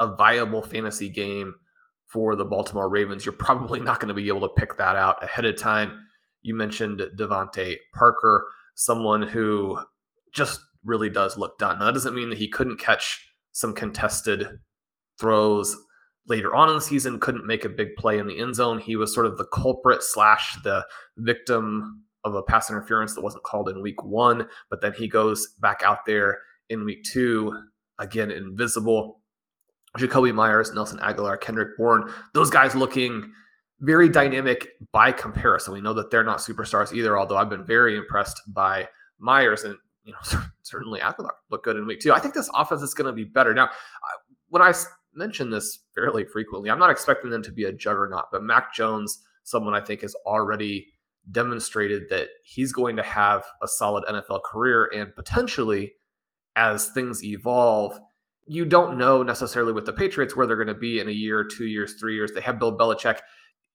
a 0.00 0.14
viable 0.14 0.62
fantasy 0.62 1.08
game 1.08 1.54
for 2.06 2.36
the 2.36 2.44
Baltimore 2.44 2.88
Ravens, 2.88 3.26
you're 3.26 3.32
probably 3.32 3.80
not 3.80 4.00
going 4.00 4.08
to 4.08 4.14
be 4.14 4.28
able 4.28 4.40
to 4.40 4.54
pick 4.54 4.76
that 4.78 4.96
out 4.96 5.22
ahead 5.22 5.44
of 5.44 5.56
time. 5.56 6.06
You 6.48 6.54
mentioned 6.54 7.02
DeVante 7.14 7.76
Parker, 7.94 8.46
someone 8.74 9.20
who 9.20 9.78
just 10.32 10.60
really 10.82 11.10
does 11.10 11.36
look 11.36 11.58
done. 11.58 11.78
Now, 11.78 11.84
that 11.84 11.92
doesn't 11.92 12.14
mean 12.14 12.30
that 12.30 12.38
he 12.38 12.48
couldn't 12.48 12.80
catch 12.80 13.22
some 13.52 13.74
contested 13.74 14.48
throws 15.20 15.76
later 16.26 16.56
on 16.56 16.70
in 16.70 16.74
the 16.74 16.80
season, 16.80 17.20
couldn't 17.20 17.46
make 17.46 17.66
a 17.66 17.68
big 17.68 17.96
play 17.96 18.18
in 18.18 18.26
the 18.26 18.38
end 18.38 18.54
zone. 18.54 18.78
He 18.78 18.96
was 18.96 19.12
sort 19.12 19.26
of 19.26 19.36
the 19.36 19.44
culprit 19.52 20.02
slash 20.02 20.56
the 20.64 20.86
victim 21.18 22.04
of 22.24 22.34
a 22.34 22.42
pass 22.42 22.70
interference 22.70 23.14
that 23.14 23.22
wasn't 23.22 23.44
called 23.44 23.68
in 23.68 23.82
week 23.82 24.02
one, 24.02 24.48
but 24.70 24.80
then 24.80 24.94
he 24.94 25.06
goes 25.06 25.48
back 25.60 25.82
out 25.84 26.06
there 26.06 26.38
in 26.70 26.86
week 26.86 27.04
two, 27.04 27.52
again, 27.98 28.30
invisible. 28.30 29.20
Jakobi 29.98 30.34
Meyers, 30.34 30.72
Nelson 30.72 30.98
Agholor, 31.00 31.38
Kendrick 31.38 31.76
Bourne, 31.76 32.10
those 32.32 32.48
guys 32.48 32.74
looking 32.74 33.32
very 33.80 34.08
dynamic 34.08 34.70
by 34.92 35.12
comparison. 35.12 35.72
We 35.72 35.80
know 35.80 35.94
that 35.94 36.10
they're 36.10 36.24
not 36.24 36.38
superstars 36.38 36.92
either, 36.92 37.18
although 37.18 37.36
I've 37.36 37.50
been 37.50 37.64
very 37.64 37.96
impressed 37.96 38.40
by 38.48 38.88
Meyers 39.18 39.64
and 39.64 39.76
you 40.04 40.12
know 40.12 40.40
certainly 40.62 41.00
Agholor 41.00 41.30
look 41.50 41.64
good 41.64 41.76
in 41.76 41.86
week 41.86 42.00
two. 42.00 42.12
I 42.12 42.18
think 42.18 42.34
this 42.34 42.50
offense 42.54 42.82
is 42.82 42.94
going 42.94 43.06
to 43.06 43.12
be 43.12 43.24
better. 43.24 43.54
Now, 43.54 43.70
when 44.48 44.62
I 44.62 44.72
mention 45.14 45.50
this 45.50 45.80
fairly 45.94 46.24
frequently, 46.24 46.70
I'm 46.70 46.78
not 46.78 46.90
expecting 46.90 47.30
them 47.30 47.42
to 47.42 47.52
be 47.52 47.64
a 47.64 47.72
juggernaut, 47.72 48.26
but 48.32 48.42
Mac 48.42 48.74
Jones, 48.74 49.22
someone 49.44 49.74
I 49.74 49.80
think 49.80 50.02
has 50.02 50.14
already 50.26 50.88
demonstrated 51.30 52.08
that 52.08 52.28
he's 52.42 52.72
going 52.72 52.96
to 52.96 53.02
have 53.02 53.44
a 53.62 53.68
solid 53.68 54.04
NFL 54.04 54.42
career 54.44 54.90
and 54.94 55.14
potentially 55.14 55.92
as 56.56 56.88
things 56.88 57.22
evolve, 57.22 57.98
you 58.46 58.64
don't 58.64 58.96
know 58.96 59.22
necessarily 59.22 59.72
with 59.72 59.84
the 59.84 59.92
Patriots 59.92 60.34
where 60.34 60.46
they're 60.46 60.56
going 60.56 60.68
to 60.68 60.74
be 60.74 61.00
in 61.00 61.08
a 61.08 61.12
year, 61.12 61.44
two 61.44 61.66
years, 61.66 61.94
three 62.00 62.14
years. 62.14 62.32
They 62.32 62.40
have 62.40 62.58
Bill 62.58 62.76
Belichick 62.76 63.18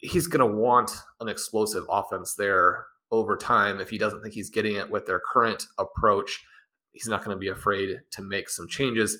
he's 0.04 0.28
going 0.28 0.48
to 0.48 0.58
want 0.58 0.92
an 1.22 1.30
explosive 1.30 1.86
offense 1.90 2.36
there 2.36 2.86
over 3.10 3.38
time. 3.38 3.80
If 3.80 3.90
he 3.90 3.98
doesn't 3.98 4.22
think 4.22 4.34
he's 4.34 4.50
getting 4.50 4.76
it 4.76 4.90
with 4.90 5.06
their 5.06 5.22
current 5.32 5.66
approach, 5.80 6.44
he's 6.92 7.08
not 7.08 7.24
going 7.24 7.36
to 7.36 7.40
be 7.40 7.48
afraid 7.48 8.02
to 8.12 8.22
make 8.22 8.50
some 8.50 8.68
changes. 8.68 9.18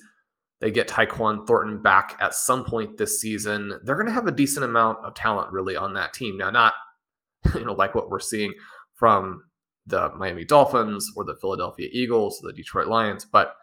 They 0.60 0.70
get 0.70 0.88
Tyquan 0.88 1.46
Thornton 1.46 1.82
back 1.82 2.16
at 2.20 2.34
some 2.34 2.64
point 2.64 2.98
this 2.98 3.20
season. 3.20 3.80
They're 3.82 3.96
going 3.96 4.06
to 4.06 4.12
have 4.12 4.26
a 4.26 4.32
decent 4.32 4.64
amount 4.64 4.98
of 5.04 5.14
talent 5.14 5.52
really 5.52 5.74
on 5.74 5.94
that 5.94 6.12
team. 6.12 6.36
Now, 6.36 6.50
not 6.50 6.74
you 7.54 7.64
know 7.64 7.72
like 7.72 7.94
what 7.94 8.10
we're 8.10 8.20
seeing 8.20 8.52
from 8.94 9.42
the 9.86 10.10
Miami 10.16 10.44
Dolphins 10.44 11.10
or 11.16 11.24
the 11.24 11.36
Philadelphia 11.40 11.88
Eagles, 11.92 12.42
or 12.42 12.48
the 12.48 12.56
Detroit 12.56 12.86
Lions, 12.86 13.24
but 13.24 13.54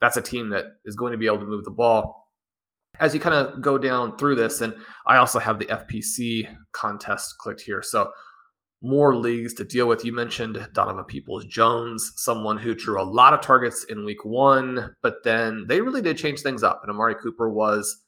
that's 0.00 0.16
a 0.16 0.22
team 0.22 0.50
that 0.50 0.64
is 0.84 0.96
going 0.96 1.12
to 1.12 1.18
be 1.18 1.26
able 1.26 1.38
to 1.38 1.46
move 1.46 1.64
the 1.64 1.70
ball 1.70 2.25
as 3.00 3.14
you 3.14 3.20
kind 3.20 3.34
of 3.34 3.60
go 3.60 3.78
down 3.78 4.16
through 4.16 4.36
this, 4.36 4.60
and 4.60 4.74
I 5.06 5.16
also 5.16 5.38
have 5.38 5.58
the 5.58 5.66
FPC 5.66 6.48
contest 6.72 7.36
clicked 7.38 7.60
here. 7.60 7.82
So 7.82 8.10
more 8.82 9.16
leagues 9.16 9.54
to 9.54 9.64
deal 9.64 9.88
with. 9.88 10.04
You 10.04 10.12
mentioned 10.12 10.68
Donovan 10.72 11.04
Peoples 11.04 11.46
Jones, 11.46 12.12
someone 12.16 12.58
who 12.58 12.74
drew 12.74 13.00
a 13.00 13.04
lot 13.04 13.32
of 13.32 13.40
targets 13.40 13.84
in 13.84 14.04
week 14.04 14.24
one, 14.24 14.94
but 15.02 15.24
then 15.24 15.64
they 15.68 15.80
really 15.80 16.02
did 16.02 16.18
change 16.18 16.40
things 16.40 16.62
up. 16.62 16.80
And 16.82 16.90
Amari 16.90 17.14
Cooper 17.14 17.48
was 17.48 18.02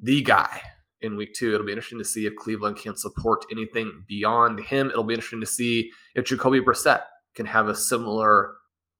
the 0.00 0.22
guy 0.22 0.60
in 1.02 1.16
week 1.16 1.34
two. 1.34 1.54
It'll 1.54 1.66
be 1.66 1.72
interesting 1.72 1.98
to 1.98 2.04
see 2.04 2.26
if 2.26 2.34
Cleveland 2.36 2.76
can 2.76 2.96
support 2.96 3.44
anything 3.50 4.04
beyond 4.08 4.60
him. 4.60 4.90
It'll 4.90 5.04
be 5.04 5.14
interesting 5.14 5.40
to 5.40 5.46
see 5.46 5.90
if 6.14 6.24
Jacoby 6.24 6.60
Brissett 6.60 7.02
can 7.34 7.46
have 7.46 7.68
a 7.68 7.74
similar 7.74 8.54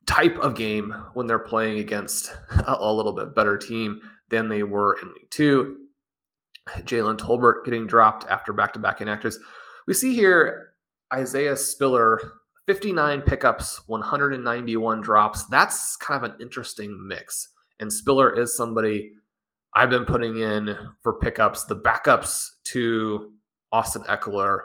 type 0.07 0.37
of 0.39 0.55
game 0.55 0.95
when 1.15 1.27
they're 1.27 1.39
playing 1.39 1.79
against 1.79 2.33
a, 2.67 2.93
little 2.93 3.13
bit 3.13 3.35
better 3.35 3.57
team 3.57 4.01
than 4.33 4.49
they 4.49 4.65
were 4.65 4.99
in 5.01 5.09
League 5.09 5.31
two. 5.31 5.77
Jalen 6.69 7.19
Tolbert 7.19 7.65
getting 7.65 7.87
dropped 7.87 8.27
after 8.29 8.53
back 8.53 8.73
to 8.73 8.79
back 8.81 8.99
inactives. 8.99 9.37
We 9.87 9.95
see 9.95 10.15
here 10.15 10.75
Isaiah 11.13 11.57
Spiller, 11.57 12.21
59 12.67 13.23
pickups, 13.23 13.87
191 13.89 15.01
drops. 15.01 15.45
That's 15.47 15.97
kind 15.97 16.25
of 16.25 16.31
an 16.31 16.41
interesting 16.41 17.07
mix. 17.07 17.49
And 17.79 17.93
Spiller 17.93 18.37
is 18.37 18.57
somebody 18.57 19.13
I've 19.75 19.91
been 19.91 20.05
putting 20.05 20.39
in 20.39 20.77
for 21.03 21.15
pickups 21.15 21.65
the 21.65 21.77
backups 21.77 22.51
to 22.65 23.33
Austin 23.73 24.03
Ekeler 24.03 24.61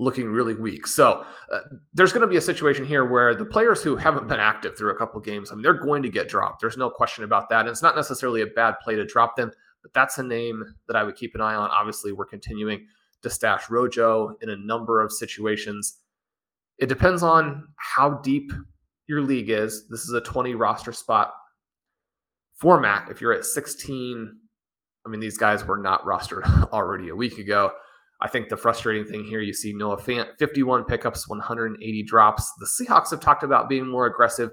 looking 0.00 0.28
really 0.28 0.54
weak. 0.54 0.86
So 0.86 1.24
uh, 1.52 1.58
there's 1.92 2.10
going 2.10 2.22
to 2.22 2.26
be 2.26 2.38
a 2.38 2.40
situation 2.40 2.86
here 2.86 3.04
where 3.04 3.34
the 3.34 3.44
players 3.44 3.82
who 3.82 3.96
haven't 3.96 4.28
been 4.28 4.40
active 4.40 4.76
through 4.76 4.92
a 4.92 4.96
couple 4.96 5.20
games, 5.20 5.52
I 5.52 5.54
mean, 5.54 5.62
they're 5.62 5.74
going 5.74 6.02
to 6.02 6.08
get 6.08 6.26
dropped. 6.26 6.62
There's 6.62 6.78
no 6.78 6.88
question 6.88 7.22
about 7.22 7.50
that. 7.50 7.60
And 7.60 7.68
it's 7.68 7.82
not 7.82 7.94
necessarily 7.94 8.40
a 8.40 8.46
bad 8.46 8.76
play 8.82 8.96
to 8.96 9.04
drop 9.04 9.36
them, 9.36 9.52
but 9.82 9.92
that's 9.92 10.16
a 10.16 10.22
name 10.22 10.64
that 10.88 10.96
I 10.96 11.04
would 11.04 11.16
keep 11.16 11.34
an 11.34 11.42
eye 11.42 11.54
on. 11.54 11.70
Obviously, 11.70 12.12
we're 12.12 12.24
continuing 12.24 12.86
to 13.20 13.28
stash 13.28 13.68
Rojo 13.68 14.36
in 14.40 14.48
a 14.48 14.56
number 14.56 15.02
of 15.02 15.12
situations. 15.12 15.98
It 16.78 16.88
depends 16.88 17.22
on 17.22 17.68
how 17.76 18.20
deep 18.22 18.50
your 19.06 19.20
league 19.20 19.50
is. 19.50 19.86
This 19.88 20.04
is 20.04 20.14
a 20.14 20.20
20 20.22 20.54
roster 20.54 20.92
spot 20.92 21.34
format. 22.54 23.10
If 23.10 23.20
you're 23.20 23.34
at 23.34 23.44
16, 23.44 24.34
I 25.04 25.08
mean, 25.10 25.20
these 25.20 25.36
guys 25.36 25.66
were 25.66 25.76
not 25.76 26.06
rostered 26.06 26.44
already 26.72 27.10
a 27.10 27.16
week 27.16 27.36
ago. 27.36 27.72
I 28.22 28.28
think 28.28 28.48
the 28.48 28.56
frustrating 28.56 29.06
thing 29.06 29.24
here, 29.24 29.40
you 29.40 29.54
see 29.54 29.72
Noah 29.72 29.96
Fant, 29.96 30.26
51 30.38 30.84
pickups, 30.84 31.26
180 31.26 32.02
drops. 32.02 32.52
The 32.58 32.66
Seahawks 32.66 33.10
have 33.10 33.20
talked 33.20 33.42
about 33.42 33.68
being 33.68 33.86
more 33.86 34.06
aggressive. 34.06 34.50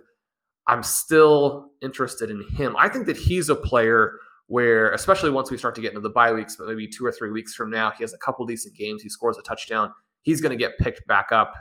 I'm 0.67 0.83
still 0.83 1.71
interested 1.81 2.29
in 2.29 2.47
him. 2.49 2.75
I 2.77 2.87
think 2.87 3.05
that 3.07 3.17
he's 3.17 3.49
a 3.49 3.55
player 3.55 4.13
where, 4.47 4.91
especially 4.91 5.31
once 5.31 5.51
we 5.51 5.57
start 5.57 5.75
to 5.75 5.81
get 5.81 5.89
into 5.89 6.01
the 6.01 6.09
bye 6.09 6.31
weeks, 6.31 6.55
but 6.55 6.67
maybe 6.67 6.87
two 6.87 7.05
or 7.05 7.11
three 7.11 7.31
weeks 7.31 7.53
from 7.53 7.69
now, 7.69 7.91
he 7.91 8.03
has 8.03 8.13
a 8.13 8.17
couple 8.17 8.45
decent 8.45 8.75
games, 8.75 9.03
he 9.03 9.09
scores 9.09 9.37
a 9.37 9.41
touchdown. 9.41 9.91
He's 10.21 10.39
going 10.39 10.57
to 10.57 10.57
get 10.57 10.77
picked 10.77 11.05
back 11.07 11.31
up 11.31 11.53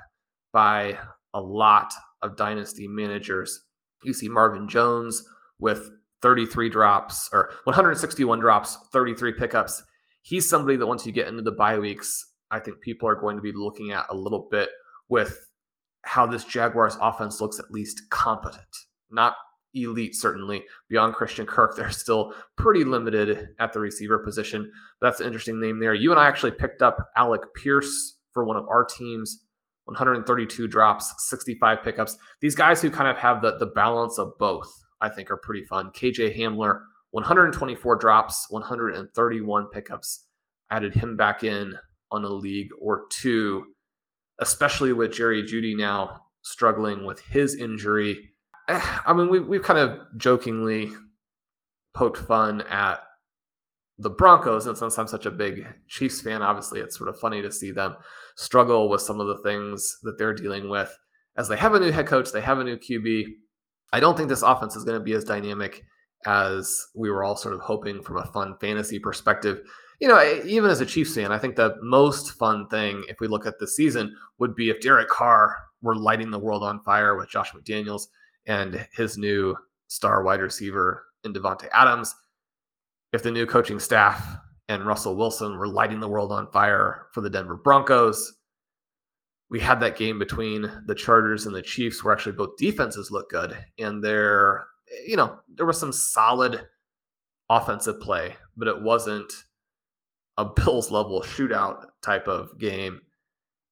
by 0.53 0.99
a 1.35 1.41
lot 1.41 1.93
of 2.23 2.37
dynasty 2.37 2.87
managers. 2.87 3.63
You 4.05 4.13
see 4.13 4.29
Marvin 4.29 4.69
Jones 4.69 5.25
with 5.59 5.91
33 6.23 6.71
drops 6.71 7.29
or 7.33 7.51
161 7.65 8.39
drops, 8.39 8.79
33 8.93 9.33
pickups 9.33 9.83
he's 10.27 10.49
somebody 10.49 10.77
that 10.77 10.87
once 10.87 11.07
you 11.07 11.13
get 11.13 11.29
into 11.29 11.43
the 11.43 11.53
bye 11.53 11.79
weeks, 11.79 12.33
I 12.51 12.59
think 12.59 12.81
people 12.81 13.09
are 13.09 13.15
going 13.15 13.37
to 13.37 13.43
be 13.43 13.53
looking 13.53 13.93
at 13.93 14.07
a 14.11 14.15
little 14.15 14.49
bit 14.51 14.71
with 15.09 15.49
how 16.03 16.27
this 16.27 16.45
Jaguars 16.45 16.99
offense 17.01 17.41
looks 17.41 17.61
at 17.61 17.71
least 17.71 18.03
competent, 18.11 18.67
not 19.09 19.37
elite, 19.73 20.17
certainly. 20.17 20.65
Beyond 20.89 21.15
Christian 21.15 21.47
Kirk, 21.47 21.77
they're 21.77 21.91
still 21.91 22.35
pretty 22.57 22.83
limited 22.83 23.51
at 23.61 23.73
the 23.73 23.79
receiver 23.79 24.19
position. 24.19 24.71
That's 25.01 25.21
an 25.21 25.27
interesting 25.27 25.61
name 25.61 25.79
there. 25.79 25.95
You 25.95 26.11
and 26.11 26.19
I 26.19 26.27
actually 26.27 26.53
picked 26.53 26.83
up 26.83 26.99
Alec 27.17 27.43
Pierce 27.55 28.17
for 28.33 28.45
one 28.45 28.57
of 28.57 28.67
our 28.69 28.85
teams. 28.85 29.45
132 29.85 30.67
drops, 30.67 31.15
65 31.29 31.85
pickups. 31.85 32.19
These 32.41 32.57
guys 32.57 32.83
who 32.83 32.91
kind 32.91 33.09
of 33.09 33.17
have 33.19 33.41
the, 33.41 33.57
the 33.59 33.67
balance 33.67 34.19
of 34.19 34.37
both, 34.41 34.69
I 35.01 35.09
think, 35.09 35.31
are 35.31 35.37
pretty 35.37 35.65
fun. 35.65 35.93
KJ 35.93 36.37
Hamler, 36.37 36.81
124 37.17 37.97
drops, 37.97 38.47
131 38.51 39.69
pickups. 39.73 40.27
Added 40.71 40.95
him 40.95 41.17
back 41.17 41.45
in 41.45 41.75
on 42.11 42.25
a 42.25 42.29
league 42.29 42.69
or 42.81 43.07
two, 43.11 43.65
especially 44.39 44.93
with 44.93 45.15
Jerry 45.15 45.43
Jeudy 45.43 45.77
now 45.77 46.23
struggling 46.43 47.07
with 47.07 47.21
his 47.21 47.55
injury. 47.55 48.31
Eh, 48.69 48.81
I 49.07 49.13
mean, 49.13 49.31
we, 49.31 49.41
we've 49.41 49.63
kind 49.63 49.79
of 49.79 49.99
jokingly 50.17 50.91
poked 51.95 52.19
fun 52.19 52.63
at 52.63 53.01
the 53.99 54.11
Broncos, 54.11 54.67
and 54.67 54.77
since 54.77 54.99
I'm 54.99 55.07
such 55.07 55.25
a 55.25 55.31
big 55.31 55.67
Chiefs 55.89 56.21
fan, 56.21 56.43
obviously 56.43 56.81
it's 56.81 56.99
sort 56.99 57.09
of 57.09 57.19
funny 57.19 57.41
to 57.41 57.51
see 57.51 57.71
them 57.71 57.97
struggle 58.37 58.91
with 58.91 59.01
some 59.01 59.21
of 59.21 59.27
the 59.27 59.39
things 59.39 59.97
that 60.03 60.19
they're 60.19 60.35
dealing 60.35 60.69
with 60.69 60.95
as 61.37 61.49
they 61.49 61.57
have 61.57 61.75
a 61.75 61.81
new 61.81 61.93
head 61.93 62.07
coach, 62.07 62.33
they 62.33 62.41
have 62.41 62.59
a 62.59 62.65
new 62.65 62.77
QB. 62.77 63.25
I 63.93 64.01
don't 64.01 64.17
think 64.17 64.29
this 64.29 64.43
offense 64.43 64.77
is 64.77 64.85
going 64.85 64.99
to 64.99 65.05
be 65.05 65.13
as 65.13 65.25
dynamic 65.25 65.85
as 66.27 66.87
we 66.95 67.11
were 67.11 67.25
all 67.25 67.37
sort 67.37 67.55
of 67.55 67.61
hoping 67.61 68.03
from 68.03 68.19
a 68.19 68.27
fun 68.27 68.57
fantasy 68.61 68.99
perspective. 68.99 69.61
You 70.01 70.09
know, 70.09 70.41
even 70.45 70.71
as 70.71 70.81
a 70.81 70.87
Chiefs 70.87 71.15
fan, 71.15 71.33
I 71.33 71.39
think 71.39 71.57
the 71.57 71.77
most 71.81 72.33
fun 72.33 72.69
thing, 72.69 73.05
if 73.09 73.21
we 73.21 73.29
look 73.29 73.47
at 73.47 73.59
the 73.59 73.67
season, 73.67 74.15
would 74.39 74.55
be 74.55 74.69
if 74.69 74.81
Derek 74.81 75.09
Carr 75.09 75.57
were 75.81 75.97
lighting 75.97 76.31
the 76.31 76.39
world 76.39 76.63
on 76.63 76.83
fire 76.83 77.17
with 77.17 77.31
Josh 77.31 77.53
McDaniels 77.53 78.09
and 78.47 78.87
his 78.95 79.17
new 79.17 79.57
star 79.89 80.23
wide 80.23 80.41
receiver 80.41 81.05
in 81.25 81.33
Davante 81.33 81.69
Adams. 81.73 82.15
If 83.13 83.23
the 83.23 83.31
new 83.31 83.47
coaching 83.47 83.79
staff 83.79 84.37
and 84.69 84.87
Russell 84.87 85.17
Wilson 85.17 85.57
were 85.57 85.69
lighting 85.69 86.01
the 86.01 86.09
world 86.09 86.33
on 86.33 86.51
fire 86.51 87.07
for 87.13 87.21
the 87.21 87.31
Denver 87.31 87.57
Broncos. 87.57 88.35
We 89.49 89.61
had 89.61 89.79
that 89.81 89.97
game 89.97 90.19
between 90.19 90.71
the 90.87 90.95
Chargers 90.95 91.47
and 91.47 91.55
the 91.55 91.63
Chiefs 91.63 92.03
where 92.03 92.13
actually 92.13 92.33
both 92.33 92.57
defenses 92.57 93.13
look 93.13 93.31
good 93.31 93.57
and 93.79 94.03
they're 94.03 94.67
you 95.07 95.17
know, 95.17 95.39
there 95.49 95.67
was 95.67 95.79
some 95.79 95.93
solid 95.93 96.67
offensive 97.49 98.01
play, 98.01 98.37
but 98.57 98.69
it 98.69 98.83
wasn't 98.83 99.33
a 100.37 100.45
Bills 100.57 100.91
level 100.91 101.23
shootout 101.23 101.87
type 102.03 102.29
of 102.29 102.59
game. 102.59 103.01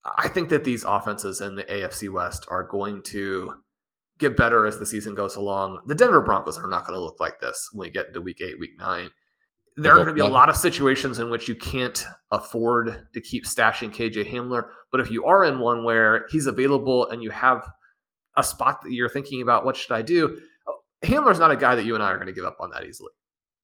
I 0.04 0.28
think 0.28 0.50
that 0.50 0.64
these 0.64 0.85
offenses 0.85 1.40
in 1.40 1.56
the 1.56 1.64
AFC 1.64 2.12
West 2.12 2.47
are 2.50 2.62
going 2.62 3.02
to 3.04 3.54
get 4.18 4.37
better 4.37 4.66
as 4.66 4.78
the 4.78 4.87
season 4.87 5.14
goes 5.14 5.37
along. 5.37 5.80
The 5.87 5.94
Denver 5.94 6.21
Broncos 6.21 6.59
are 6.59 6.68
not 6.68 6.87
going 6.87 6.97
to 6.97 7.02
look 7.02 7.21
like 7.21 7.40
this 7.40 7.71
when 7.73 7.87
we 7.88 7.90
get 7.90 8.09
into 8.09 8.21
week 8.21 8.40
eight, 8.40 8.59
week 8.59 8.78
nine. 8.78 9.11
There 9.76 9.92
are 9.92 9.97
going 9.97 10.09
to 10.09 10.14
be 10.14 10.21
a 10.21 10.26
lot 10.26 10.49
of 10.49 10.56
situations 10.56 11.18
in 11.18 11.30
which 11.30 11.49
you 11.49 11.56
can't 11.56 12.04
afford 12.30 13.09
to 13.12 13.21
keep 13.21 13.44
stashing 13.44 13.92
KJ 13.92 14.30
Hamler. 14.30 14.68
But 14.92 15.00
if 15.00 15.11
you 15.11 15.25
are 15.25 15.44
in 15.44 15.59
one 15.59 15.83
where 15.83 16.26
he's 16.30 16.47
available 16.47 17.09
and 17.09 17.23
you 17.25 17.30
have 17.30 17.68
a 18.37 18.44
spot 18.44 18.83
that 18.83 18.92
you're 18.92 19.09
thinking 19.09 19.42
about, 19.42 19.64
what 19.64 19.76
should 19.76 19.90
I 19.90 20.02
do? 20.02 20.38
Hamler's 21.04 21.38
not 21.38 21.50
a 21.50 21.56
guy 21.56 21.75
that 21.75 21.84
you 21.84 21.94
and 21.94 22.02
I 22.02 22.11
are 22.11 22.16
going 22.16 22.26
to 22.26 22.32
give 22.32 22.44
up 22.44 22.56
on 22.61 22.70
that 22.70 22.84
easily. 22.84 23.11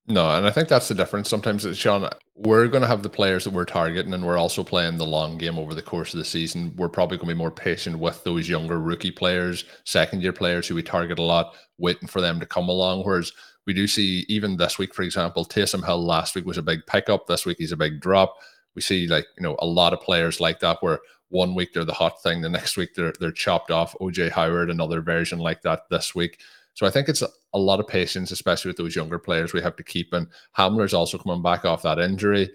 No, 0.06 0.28
and 0.30 0.46
I 0.46 0.50
think 0.50 0.68
that's 0.68 0.88
the 0.88 0.94
difference. 0.94 1.28
Sometimes, 1.28 1.64
it's, 1.64 1.78
Shawn, 1.78 2.08
we're 2.34 2.66
going 2.66 2.80
to 2.82 2.88
have 2.88 3.02
the 3.02 3.08
players 3.08 3.44
that 3.44 3.52
we're 3.52 3.64
targeting, 3.64 4.12
and 4.12 4.26
we're 4.26 4.38
also 4.38 4.64
playing 4.64 4.96
the 4.96 5.06
long 5.06 5.38
game 5.38 5.58
over 5.58 5.74
the 5.74 5.82
course 5.82 6.12
of 6.14 6.18
the 6.18 6.24
season. 6.24 6.74
We're 6.76 6.88
probably 6.88 7.18
going 7.18 7.28
to 7.28 7.34
be 7.34 7.38
more 7.38 7.50
patient 7.50 7.98
with 7.98 8.24
those 8.24 8.48
younger 8.48 8.80
rookie 8.80 9.12
players, 9.12 9.64
second 9.84 10.22
year 10.22 10.32
players 10.32 10.66
who 10.66 10.74
we 10.74 10.82
target 10.82 11.18
a 11.18 11.22
lot, 11.22 11.54
waiting 11.78 12.08
for 12.08 12.20
them 12.20 12.40
to 12.40 12.46
come 12.46 12.68
along. 12.68 13.04
Whereas 13.04 13.32
we 13.66 13.74
do 13.74 13.86
see, 13.86 14.24
even 14.28 14.56
this 14.56 14.78
week, 14.78 14.94
for 14.94 15.02
example, 15.02 15.44
Taysom 15.44 15.84
Hill 15.84 16.04
last 16.04 16.34
week 16.34 16.46
was 16.46 16.58
a 16.58 16.62
big 16.62 16.84
pickup. 16.86 17.26
This 17.26 17.46
week, 17.46 17.58
he's 17.60 17.72
a 17.72 17.76
big 17.76 18.00
drop. 18.00 18.34
We 18.74 18.82
see, 18.82 19.06
like, 19.06 19.26
you 19.36 19.42
know, 19.44 19.56
a 19.60 19.66
lot 19.66 19.92
of 19.92 20.00
players 20.00 20.40
like 20.40 20.60
that 20.60 20.78
where 20.80 20.98
one 21.28 21.54
week 21.54 21.72
they're 21.72 21.84
the 21.84 21.92
hot 21.92 22.20
thing, 22.22 22.40
the 22.40 22.48
next 22.48 22.76
week 22.76 22.94
they're, 22.94 23.12
they're 23.20 23.30
chopped 23.30 23.70
off. 23.70 23.94
OJ 24.00 24.30
Howard, 24.30 24.70
another 24.70 25.00
version 25.00 25.38
like 25.38 25.62
that 25.62 25.82
this 25.88 26.14
week. 26.14 26.40
So 26.74 26.86
I 26.86 26.90
think 26.90 27.08
it's 27.08 27.22
a, 27.22 27.58
lot 27.58 27.80
of 27.80 27.86
patience, 27.86 28.30
especially 28.30 28.68
with 28.68 28.76
those 28.76 28.96
younger 28.96 29.18
players 29.18 29.52
we 29.52 29.60
have 29.60 29.76
to 29.76 29.82
keep. 29.82 30.12
And 30.12 30.28
Hamler's 30.56 30.94
also 30.94 31.18
coming 31.18 31.42
back 31.42 31.64
off 31.64 31.82
that 31.82 31.98
injury. 31.98 32.50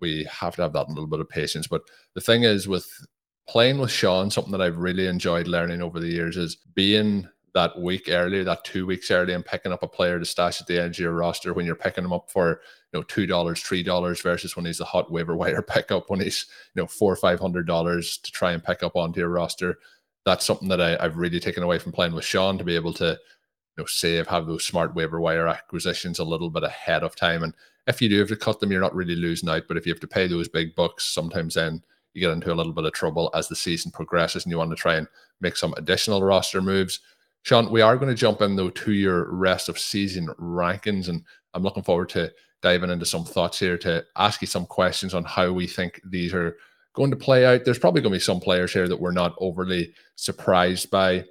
We 0.00 0.24
have 0.30 0.56
to 0.56 0.62
have 0.62 0.72
that 0.72 0.88
little 0.88 1.06
bit 1.06 1.20
of 1.20 1.28
patience. 1.28 1.66
But 1.66 1.82
the 2.14 2.20
thing 2.20 2.44
is, 2.44 2.66
with 2.66 2.88
playing 3.48 3.78
with 3.78 3.90
Shawn, 3.90 4.30
something 4.30 4.52
that 4.52 4.62
I've 4.62 4.78
really 4.78 5.06
enjoyed 5.06 5.46
learning 5.46 5.82
over 5.82 6.00
the 6.00 6.08
years 6.08 6.36
is 6.36 6.56
being 6.74 7.28
that 7.54 7.78
week 7.78 8.08
earlier, 8.08 8.44
that 8.44 8.64
two 8.64 8.86
weeks 8.86 9.10
early, 9.10 9.32
and 9.32 9.44
picking 9.44 9.72
up 9.72 9.82
a 9.82 9.88
player 9.88 10.18
to 10.18 10.24
stash 10.24 10.60
at 10.60 10.66
the 10.66 10.80
edge 10.80 10.98
of 10.98 11.02
your 11.02 11.12
roster 11.12 11.52
when 11.52 11.66
you're 11.66 11.74
picking 11.74 12.04
him 12.04 12.12
up 12.12 12.30
for 12.30 12.60
you 12.92 12.98
know 12.98 13.02
two 13.04 13.26
dollars, 13.26 13.60
three 13.60 13.82
dollars 13.82 14.20
versus 14.20 14.54
when 14.54 14.64
he's 14.64 14.80
a 14.80 14.84
hot 14.84 15.10
waiver 15.10 15.36
wire 15.36 15.62
pickup 15.74 16.08
when 16.08 16.20
he's 16.20 16.46
you 16.74 16.82
know 16.82 16.86
four 16.86 17.12
or 17.12 17.16
five 17.16 17.40
hundred 17.40 17.66
dollars 17.66 18.18
to 18.18 18.30
try 18.30 18.52
and 18.52 18.62
pick 18.62 18.82
up 18.82 18.96
onto 18.96 19.20
your 19.20 19.28
roster. 19.28 19.78
That's 20.24 20.44
something 20.44 20.68
that 20.68 20.80
I, 20.80 20.96
I've 21.02 21.16
really 21.16 21.40
taken 21.40 21.62
away 21.62 21.78
from 21.78 21.92
playing 21.92 22.14
with 22.14 22.24
Shawn 22.24 22.58
to 22.58 22.64
be 22.64 22.76
able 22.76 22.92
to 22.94 23.18
know, 23.78 23.86
save, 23.86 24.26
have 24.26 24.46
those 24.46 24.64
smart 24.64 24.94
waiver 24.94 25.20
wire 25.20 25.48
acquisitions 25.48 26.18
a 26.18 26.24
little 26.24 26.50
bit 26.50 26.64
ahead 26.64 27.02
of 27.02 27.16
time. 27.16 27.42
And 27.42 27.54
if 27.86 28.02
you 28.02 28.08
do 28.08 28.18
have 28.18 28.28
to 28.28 28.36
cut 28.36 28.60
them, 28.60 28.70
you're 28.70 28.80
not 28.80 28.94
really 28.94 29.16
losing 29.16 29.48
out. 29.48 29.64
But 29.68 29.76
if 29.76 29.86
you 29.86 29.92
have 29.92 30.00
to 30.00 30.06
pay 30.06 30.26
those 30.26 30.48
big 30.48 30.74
bucks, 30.74 31.04
sometimes 31.04 31.54
then 31.54 31.82
you 32.14 32.20
get 32.20 32.32
into 32.32 32.52
a 32.52 32.54
little 32.54 32.72
bit 32.72 32.84
of 32.84 32.92
trouble 32.92 33.30
as 33.34 33.48
the 33.48 33.56
season 33.56 33.90
progresses 33.90 34.44
and 34.44 34.50
you 34.50 34.58
want 34.58 34.70
to 34.70 34.76
try 34.76 34.96
and 34.96 35.06
make 35.40 35.56
some 35.56 35.74
additional 35.76 36.22
roster 36.22 36.60
moves. 36.60 37.00
Shawn, 37.42 37.70
we 37.70 37.80
are 37.80 37.96
going 37.96 38.08
to 38.08 38.14
jump 38.14 38.42
in 38.42 38.56
though 38.56 38.70
to 38.70 38.92
your 38.92 39.32
rest 39.32 39.68
of 39.68 39.78
season 39.78 40.26
rankings, 40.40 41.08
and 41.08 41.24
I'm 41.54 41.62
looking 41.62 41.84
forward 41.84 42.08
to 42.10 42.32
diving 42.60 42.90
into 42.90 43.06
some 43.06 43.24
thoughts 43.24 43.58
here 43.58 43.78
to 43.78 44.04
ask 44.16 44.40
you 44.40 44.46
some 44.46 44.66
questions 44.66 45.14
on 45.14 45.24
how 45.24 45.52
we 45.52 45.66
think 45.66 46.00
these 46.04 46.34
are 46.34 46.56
going 46.94 47.10
to 47.10 47.16
play 47.16 47.46
out. 47.46 47.64
There's 47.64 47.78
probably 47.78 48.02
going 48.02 48.12
to 48.12 48.18
be 48.18 48.22
some 48.22 48.40
players 48.40 48.72
here 48.72 48.88
that 48.88 49.00
we're 49.00 49.12
not 49.12 49.34
overly 49.38 49.94
surprised 50.16 50.90
by. 50.90 51.24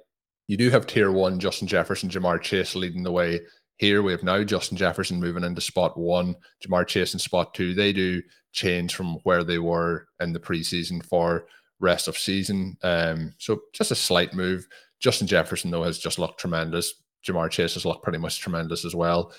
You 0.48 0.56
do 0.56 0.70
have 0.70 0.86
tier 0.86 1.12
one, 1.12 1.38
Justin 1.38 1.68
Jefferson, 1.68 2.08
Ja'Marr 2.08 2.40
Chase 2.40 2.74
leading 2.74 3.02
the 3.02 3.12
way 3.12 3.40
here. 3.76 4.02
We 4.02 4.12
have 4.12 4.22
now 4.22 4.42
Justin 4.42 4.78
Jefferson 4.78 5.20
moving 5.20 5.44
into 5.44 5.60
spot 5.60 5.96
one, 5.96 6.34
Ja'Marr 6.64 6.86
Chase 6.86 7.12
in 7.12 7.20
spot 7.20 7.52
two. 7.52 7.74
They 7.74 7.92
do 7.92 8.22
change 8.52 8.94
from 8.94 9.18
where 9.24 9.44
they 9.44 9.58
were 9.58 10.08
in 10.20 10.32
the 10.32 10.40
preseason 10.40 11.04
for 11.04 11.46
rest 11.80 12.08
of 12.08 12.16
season. 12.16 12.78
Um, 12.82 13.34
so 13.38 13.60
just 13.74 13.90
a 13.90 13.94
slight 13.94 14.32
move. 14.32 14.66
Justin 15.00 15.26
Jefferson, 15.26 15.70
though, 15.70 15.84
has 15.84 15.98
just 15.98 16.18
looked 16.18 16.40
tremendous. 16.40 16.94
Ja'Marr 17.26 17.50
Chase 17.50 17.74
has 17.74 17.84
looked 17.84 18.02
pretty 18.02 18.18
much 18.18 18.40
tremendous 18.40 18.86
as 18.86 18.94
well. 18.94 19.34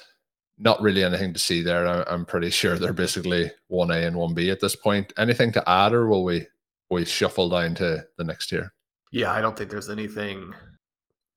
Not 0.59 0.79
really 0.79 1.03
anything 1.03 1.33
to 1.33 1.39
see 1.39 1.63
there. 1.63 1.87
I'm 2.07 2.25
pretty 2.25 2.51
sure 2.51 2.77
they're 2.77 2.93
basically 2.93 3.49
1A 3.71 4.05
and 4.07 4.15
1B 4.15 4.51
at 4.51 4.59
this 4.59 4.75
point. 4.75 5.11
Anything 5.17 5.51
to 5.53 5.69
add, 5.69 5.93
or 5.93 6.07
will 6.07 6.23
we 6.23 6.45
we 6.91 7.05
shuffle 7.05 7.49
down 7.49 7.75
to 7.75 8.05
the 8.17 8.23
next 8.23 8.47
tier? 8.47 8.73
Yeah, 9.11 9.31
I 9.31 9.41
don't 9.41 9.57
think 9.57 9.69
there's 9.69 9.89
anything 9.89 10.53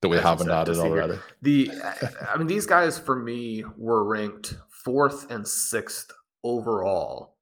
that 0.03 0.09
we 0.09 0.17
haven't 0.17 0.49
added 0.49 0.77
already. 0.77 1.17
The, 1.41 1.71
I 2.31 2.37
mean, 2.37 2.47
these 2.47 2.65
guys 2.65 2.99
for 2.99 3.15
me 3.15 3.63
were 3.77 4.03
ranked 4.03 4.55
fourth 4.69 5.31
and 5.31 5.47
sixth 5.47 6.11
overall 6.43 7.37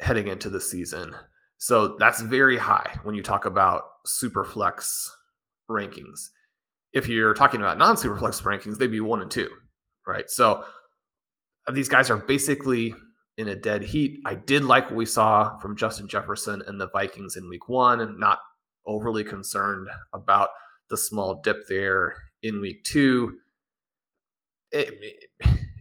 heading 0.00 0.28
into 0.28 0.50
the 0.50 0.60
season. 0.60 1.14
So 1.58 1.96
that's 1.98 2.20
very 2.20 2.56
high 2.56 2.98
when 3.04 3.14
you 3.14 3.22
talk 3.22 3.44
about 3.44 3.84
super 4.04 4.44
flex 4.44 5.14
rankings. 5.70 6.30
If 6.92 7.08
you're 7.08 7.34
talking 7.34 7.60
about 7.60 7.78
non 7.78 7.96
super 7.96 8.16
flex 8.16 8.40
rankings, 8.40 8.78
they'd 8.78 8.88
be 8.88 9.00
one 9.00 9.22
and 9.22 9.30
two, 9.30 9.50
right? 10.06 10.28
So 10.30 10.64
these 11.72 11.88
guys 11.88 12.10
are 12.10 12.16
basically 12.16 12.94
in 13.36 13.48
a 13.48 13.54
dead 13.54 13.82
heat. 13.82 14.20
I 14.24 14.34
did 14.34 14.64
like 14.64 14.84
what 14.86 14.96
we 14.96 15.06
saw 15.06 15.58
from 15.58 15.76
Justin 15.76 16.08
Jefferson 16.08 16.62
and 16.66 16.80
the 16.80 16.88
Vikings 16.90 17.36
in 17.36 17.48
week 17.48 17.68
one, 17.68 18.00
and 18.00 18.18
not 18.18 18.38
overly 18.86 19.24
concerned 19.24 19.88
about 20.14 20.48
the 20.90 20.96
small 20.96 21.40
dip 21.42 21.66
there 21.68 22.16
in 22.42 22.60
week 22.60 22.84
two. 22.84 23.38
It, 24.70 24.94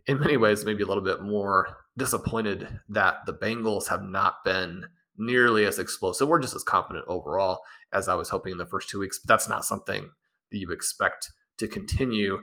in 0.08 0.20
many 0.20 0.38
ways, 0.38 0.66
maybe 0.66 0.84
a 0.84 0.88
little 0.88 1.04
bit 1.04 1.22
more 1.22 1.78
disappointed 1.98 2.68
that 2.90 3.26
the 3.26 3.34
Bengals 3.34 3.88
have 3.88 4.04
not 4.04 4.44
been 4.44 4.86
nearly 5.18 5.66
as 5.66 5.80
explosive. 5.80 6.28
We're 6.28 6.42
just 6.42 6.56
as 6.56 6.64
confident 6.64 7.06
overall 7.08 7.62
as 7.94 8.08
I 8.08 8.16
was 8.16 8.30
hoping 8.30 8.52
in 8.52 8.58
the 8.58 8.66
first 8.66 8.90
two 8.90 9.00
weeks, 9.00 9.20
but 9.20 9.34
that's 9.34 9.50
not 9.50 9.66
something 9.66 10.10
that 10.52 10.58
you 10.58 10.72
expect 10.72 11.32
to 11.58 11.68
continue. 11.68 12.40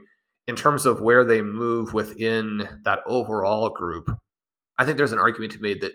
In 0.49 0.57
terms 0.57 0.87
of 0.87 1.01
where 1.01 1.25
they 1.25 1.41
move 1.41 1.93
within 1.93 2.81
that 2.85 3.01
overall 3.07 3.69
group, 3.69 4.11
I 4.79 4.85
think 4.85 4.97
there's 4.97 5.13
an 5.13 5.19
argument 5.19 5.53
to 5.53 5.59
be 5.59 5.69
made 5.69 5.83
that 5.83 5.93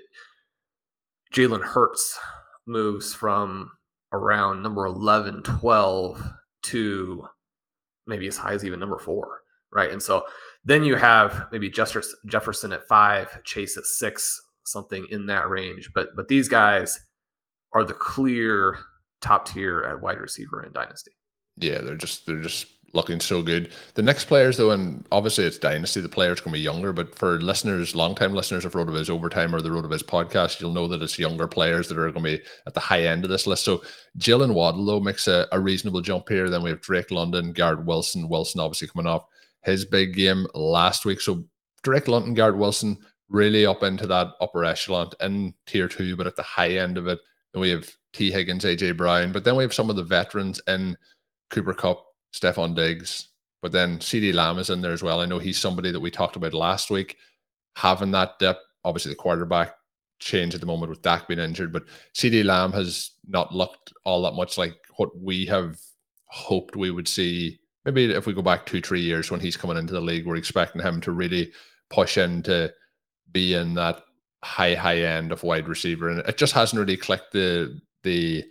Jalen 1.34 1.64
Hurts 1.64 2.18
moves 2.66 3.14
from 3.14 3.72
around 4.14 4.64
number 4.64 4.86
11, 4.86 5.44
12 5.44 6.34
to 6.68 7.26
maybe 8.06 8.28
as 8.28 8.38
high 8.38 8.54
as 8.54 8.64
even 8.64 8.80
number 8.80 9.00
four, 9.00 9.42
right? 9.74 9.92
And 9.92 10.02
so 10.02 10.24
then 10.64 10.84
you 10.84 10.96
have 10.96 11.48
maybe 11.52 11.70
Jefferson 11.70 12.74
at 12.74 12.88
five, 12.88 13.44
Chase 13.44 13.78
at 13.78 13.86
six, 13.86 14.42
something 14.66 15.06
in 15.10 15.26
that 15.28 15.50
range. 15.50 15.92
But 15.94 16.10
but 16.16 16.28
these 16.28 16.48
guys 16.48 17.00
are 17.74 17.84
the 17.84 17.94
clear 17.94 18.78
top 19.22 19.48
tier 19.48 19.84
at 19.84 20.02
wide 20.02 20.20
receiver 20.20 20.64
in 20.64 20.72
Dynasty. 20.74 21.12
Yeah, 21.58 21.80
they're 21.80 21.96
just 21.96 22.26
they're 22.26 22.42
just 22.42 22.68
looking 22.94 23.20
so 23.20 23.42
good. 23.42 23.72
The 23.96 24.02
next 24.02 24.26
players, 24.26 24.58
though, 24.58 24.72
and 24.72 25.06
obviously 25.12 25.46
it's 25.46 25.58
Dynasty, 25.58 26.02
the 26.02 26.10
players 26.10 26.40
can 26.40 26.52
be 26.52 26.60
younger, 26.60 26.94
but 26.94 27.14
for 27.16 27.40
listeners, 27.40 27.96
long-time 27.96 28.34
listeners 28.34 28.66
of 28.66 28.74
RotoViz 28.74 29.10
Overtime 29.10 29.54
or 29.54 29.62
the 29.62 29.70
RotoViz 29.70 30.04
podcast, 30.04 30.60
you'll 30.60 30.74
know 30.74 30.88
that 30.88 31.02
it's 31.02 31.20
younger 31.20 31.48
players 31.48 31.88
that 31.88 31.98
are 31.98 32.12
going 32.12 32.24
to 32.24 32.38
be 32.38 32.44
at 32.66 32.74
the 32.74 32.80
high 32.80 33.04
end 33.04 33.24
of 33.24 33.30
this 33.30 33.46
list. 33.46 33.66
So 33.66 33.84
Jaylen 34.18 34.54
Waddle, 34.54 34.86
though, 34.86 35.00
makes 35.00 35.28
a, 35.28 35.48
a 35.52 35.60
reasonable 35.60 36.02
jump 36.02 36.30
here. 36.30 36.50
Then 36.50 36.64
we 36.64 36.70
have 36.70 36.82
Drake 36.82 37.12
London, 37.12 37.52
Garrett 37.54 37.86
Wilson. 37.86 38.30
Wilson 38.30 38.62
obviously 38.62 38.88
coming 38.88 39.08
off 39.08 39.26
his 39.64 39.86
big 39.86 40.14
game 40.16 40.48
last 40.54 41.06
week. 41.06 41.22
So 41.22 41.44
Drake 41.84 42.08
London, 42.08 42.34
Garrett 42.34 42.58
Wilson, 42.58 42.98
really 43.30 43.66
up 43.66 43.84
into 43.84 44.08
that 44.08 44.28
upper 44.40 44.64
echelon 44.64 45.12
in 45.20 45.54
tier 45.66 45.88
two, 45.88 46.16
but 46.16 46.28
at 46.28 46.36
the 46.36 46.44
high 46.44 46.78
end 46.78 46.98
of 46.98 47.08
it. 47.08 47.20
And 47.54 47.62
we 47.62 47.70
have 47.70 47.90
Tee 48.14 48.32
Higgins, 48.32 48.64
AJ 48.64 48.98
Brown, 48.98 49.32
but 49.32 49.44
then 49.44 49.56
we 49.56 49.64
have 49.64 49.74
some 49.74 49.90
of 49.90 49.96
the 49.96 50.04
veterans 50.04 50.62
in 50.68 50.98
Cooper 51.50 51.74
Kupp, 51.74 52.06
Stefon 52.34 52.76
Diggs, 52.76 53.30
but 53.62 53.72
then 53.72 54.00
CeeDee 54.00 54.34
Lamb 54.34 54.60
is 54.60 54.70
in 54.70 54.82
there 54.82 54.94
as 54.94 55.04
well. 55.04 55.20
I 55.20 55.26
know 55.26 55.40
he's 55.40 55.58
somebody 55.58 55.92
that 55.92 56.00
we 56.00 56.12
talked 56.12 56.36
about 56.36 56.54
last 56.54 56.90
week, 56.90 57.18
having 57.76 58.12
that 58.12 58.40
dip. 58.40 58.58
Obviously, 58.84 59.12
the 59.12 59.16
quarterback 59.16 59.74
change 60.20 60.56
at 60.56 60.62
the 60.62 60.68
moment 60.68 60.90
with 60.90 61.02
Dak 61.02 61.28
being 61.28 61.40
injured, 61.40 61.74
but 61.74 61.86
CeeDee 62.16 62.46
Lamb 62.46 62.72
has 62.74 63.12
not 63.28 63.54
looked 63.54 63.94
all 64.04 64.22
that 64.24 64.34
much 64.34 64.58
like 64.58 64.76
what 64.98 65.10
we 65.20 65.46
have 65.46 65.78
hoped 66.26 66.76
we 66.76 66.92
would 66.92 67.08
see. 67.08 67.60
Maybe 67.86 68.12
if 68.12 68.26
we 68.26 68.34
go 68.34 68.42
back 68.42 68.66
two, 68.66 68.82
three 68.82 69.02
years 69.02 69.32
when 69.32 69.40
he's 69.40 69.58
coming 69.58 69.78
into 69.78 69.94
the 69.94 70.02
league, 70.02 70.26
we're 70.26 70.36
expecting 70.36 70.82
him 70.82 71.02
to 71.02 71.12
really 71.12 71.52
push 71.90 72.18
into 72.18 72.72
be 73.32 73.54
in 73.54 73.74
that 73.76 74.04
high, 74.44 74.76
high 74.76 75.00
end 75.00 75.32
of 75.32 75.44
wide 75.44 75.68
receiver. 75.68 76.10
And 76.10 76.20
it 76.20 76.38
just 76.38 76.54
hasn't 76.54 76.80
really 76.80 76.98
clicked 76.98 77.32
the 77.32 77.80
the 78.04 78.44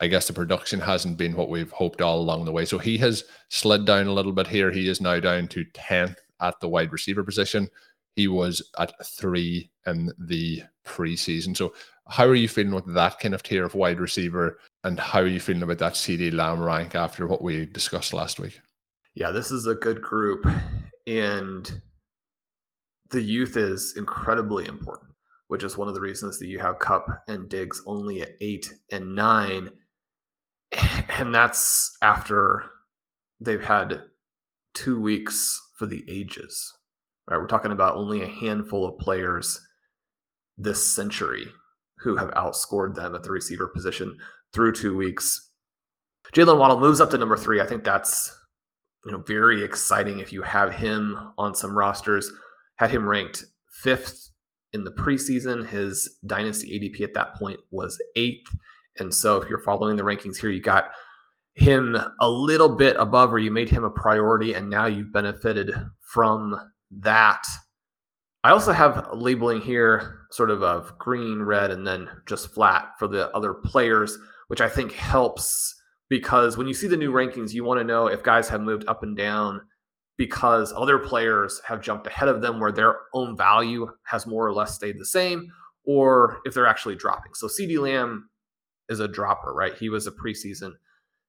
I 0.00 0.08
guess 0.08 0.26
the 0.26 0.32
production 0.32 0.80
hasn't 0.80 1.16
been 1.16 1.34
what 1.34 1.48
we've 1.48 1.70
hoped 1.70 2.02
all 2.02 2.20
along 2.20 2.44
the 2.44 2.52
way. 2.52 2.64
So 2.64 2.78
he 2.78 2.98
has 2.98 3.24
slid 3.48 3.86
down 3.86 4.06
a 4.06 4.12
little 4.12 4.32
bit 4.32 4.46
here. 4.46 4.70
He 4.70 4.88
is 4.88 5.00
now 5.00 5.20
down 5.20 5.48
to 5.48 5.64
10th 5.64 6.16
at 6.40 6.60
the 6.60 6.68
wide 6.68 6.92
receiver 6.92 7.24
position. 7.24 7.68
He 8.14 8.28
was 8.28 8.62
at 8.78 8.92
three 9.04 9.70
in 9.86 10.12
the 10.18 10.62
preseason. 10.84 11.56
So, 11.56 11.74
how 12.08 12.24
are 12.24 12.36
you 12.36 12.48
feeling 12.48 12.74
with 12.74 12.92
that 12.94 13.18
kind 13.18 13.34
of 13.34 13.42
tier 13.42 13.64
of 13.64 13.74
wide 13.74 14.00
receiver? 14.00 14.58
And 14.84 14.98
how 14.98 15.20
are 15.20 15.26
you 15.26 15.40
feeling 15.40 15.62
about 15.62 15.78
that 15.78 15.94
CeeDee 15.94 16.32
Lamb 16.32 16.62
rank 16.62 16.94
after 16.94 17.26
what 17.26 17.42
we 17.42 17.66
discussed 17.66 18.14
last 18.14 18.38
week? 18.38 18.60
Yeah, 19.14 19.32
this 19.32 19.50
is 19.50 19.66
a 19.66 19.74
good 19.74 20.00
group. 20.00 20.46
And 21.06 21.80
the 23.10 23.20
youth 23.20 23.56
is 23.56 23.94
incredibly 23.96 24.66
important, 24.66 25.12
which 25.48 25.64
is 25.64 25.76
one 25.76 25.88
of 25.88 25.94
the 25.94 26.00
reasons 26.00 26.38
that 26.38 26.46
you 26.46 26.58
have 26.58 26.78
Kupp 26.78 27.08
and 27.28 27.48
Diggs 27.48 27.82
only 27.86 28.22
at 28.22 28.30
eight 28.40 28.72
and 28.92 29.14
nine 29.14 29.70
and 31.18 31.34
that's 31.34 31.96
after 32.02 32.64
they've 33.40 33.64
had 33.64 34.02
two 34.74 35.00
weeks 35.00 35.60
for 35.78 35.86
the 35.86 36.04
ages. 36.08 36.72
Right, 37.28 37.38
we're 37.38 37.48
talking 37.48 37.72
about 37.72 37.96
only 37.96 38.22
a 38.22 38.28
handful 38.28 38.86
of 38.86 38.98
players 38.98 39.60
this 40.56 40.94
century 40.94 41.46
who 41.98 42.16
have 42.16 42.30
outscored 42.30 42.94
them 42.94 43.14
at 43.14 43.22
the 43.22 43.30
receiver 43.30 43.68
position 43.68 44.16
through 44.52 44.72
two 44.72 44.96
weeks. 44.96 45.50
Jaylen 46.32 46.58
Waddle 46.58 46.80
moves 46.80 47.00
up 47.00 47.10
to 47.10 47.18
number 47.18 47.36
three. 47.36 47.60
I 47.60 47.66
think 47.66 47.84
that's 47.84 48.36
you 49.04 49.12
know 49.12 49.22
very 49.26 49.62
exciting 49.62 50.20
if 50.20 50.32
you 50.32 50.42
have 50.42 50.74
him 50.74 51.32
on 51.38 51.54
some 51.54 51.76
rosters. 51.76 52.30
Had 52.76 52.90
him 52.90 53.08
ranked 53.08 53.44
fifth 53.70 54.30
in 54.72 54.84
the 54.84 54.90
preseason. 54.92 55.66
His 55.66 56.18
dynasty 56.26 56.78
ADP 56.78 57.02
at 57.02 57.14
that 57.14 57.34
point 57.34 57.60
was 57.70 58.00
eighth. 58.16 58.54
And 58.98 59.14
so 59.14 59.40
if 59.40 59.48
you're 59.48 59.62
following 59.62 59.96
the 59.96 60.02
rankings 60.02 60.36
here, 60.36 60.50
you 60.50 60.60
got 60.60 60.90
him 61.54 61.96
a 62.20 62.28
little 62.28 62.68
bit 62.68 62.96
above 62.98 63.32
or 63.32 63.38
you 63.38 63.50
made 63.50 63.70
him 63.70 63.84
a 63.84 63.90
priority 63.90 64.52
and 64.52 64.68
now 64.68 64.86
you've 64.86 65.12
benefited 65.12 65.72
from 66.00 66.54
that. 66.90 67.42
I 68.44 68.50
also 68.50 68.72
have 68.72 69.08
labeling 69.12 69.60
here 69.60 70.20
sort 70.30 70.50
of 70.50 70.62
of 70.62 70.96
green, 70.98 71.42
red, 71.42 71.70
and 71.70 71.86
then 71.86 72.08
just 72.26 72.54
flat 72.54 72.90
for 72.98 73.08
the 73.08 73.30
other 73.34 73.54
players, 73.54 74.16
which 74.48 74.60
I 74.60 74.68
think 74.68 74.92
helps 74.92 75.74
because 76.08 76.56
when 76.56 76.68
you 76.68 76.74
see 76.74 76.86
the 76.86 76.96
new 76.96 77.12
rankings, 77.12 77.52
you 77.52 77.64
want 77.64 77.80
to 77.80 77.84
know 77.84 78.06
if 78.06 78.22
guys 78.22 78.48
have 78.48 78.60
moved 78.60 78.84
up 78.86 79.02
and 79.02 79.16
down 79.16 79.60
because 80.16 80.72
other 80.74 80.98
players 80.98 81.60
have 81.66 81.82
jumped 81.82 82.06
ahead 82.06 82.28
of 82.28 82.40
them 82.40 82.60
where 82.60 82.72
their 82.72 82.96
own 83.12 83.36
value 83.36 83.88
has 84.04 84.26
more 84.26 84.46
or 84.46 84.52
less 84.52 84.74
stayed 84.74 84.98
the 84.98 85.04
same, 85.04 85.48
or 85.84 86.38
if 86.44 86.54
they're 86.54 86.66
actually 86.66 86.94
dropping. 86.94 87.34
So 87.34 87.48
CeeDee 87.48 87.78
Lamb 87.78 88.28
is 88.88 89.00
a 89.00 89.08
dropper, 89.08 89.52
right? 89.52 89.74
He 89.74 89.88
was 89.88 90.06
a 90.06 90.12
preseason 90.12 90.72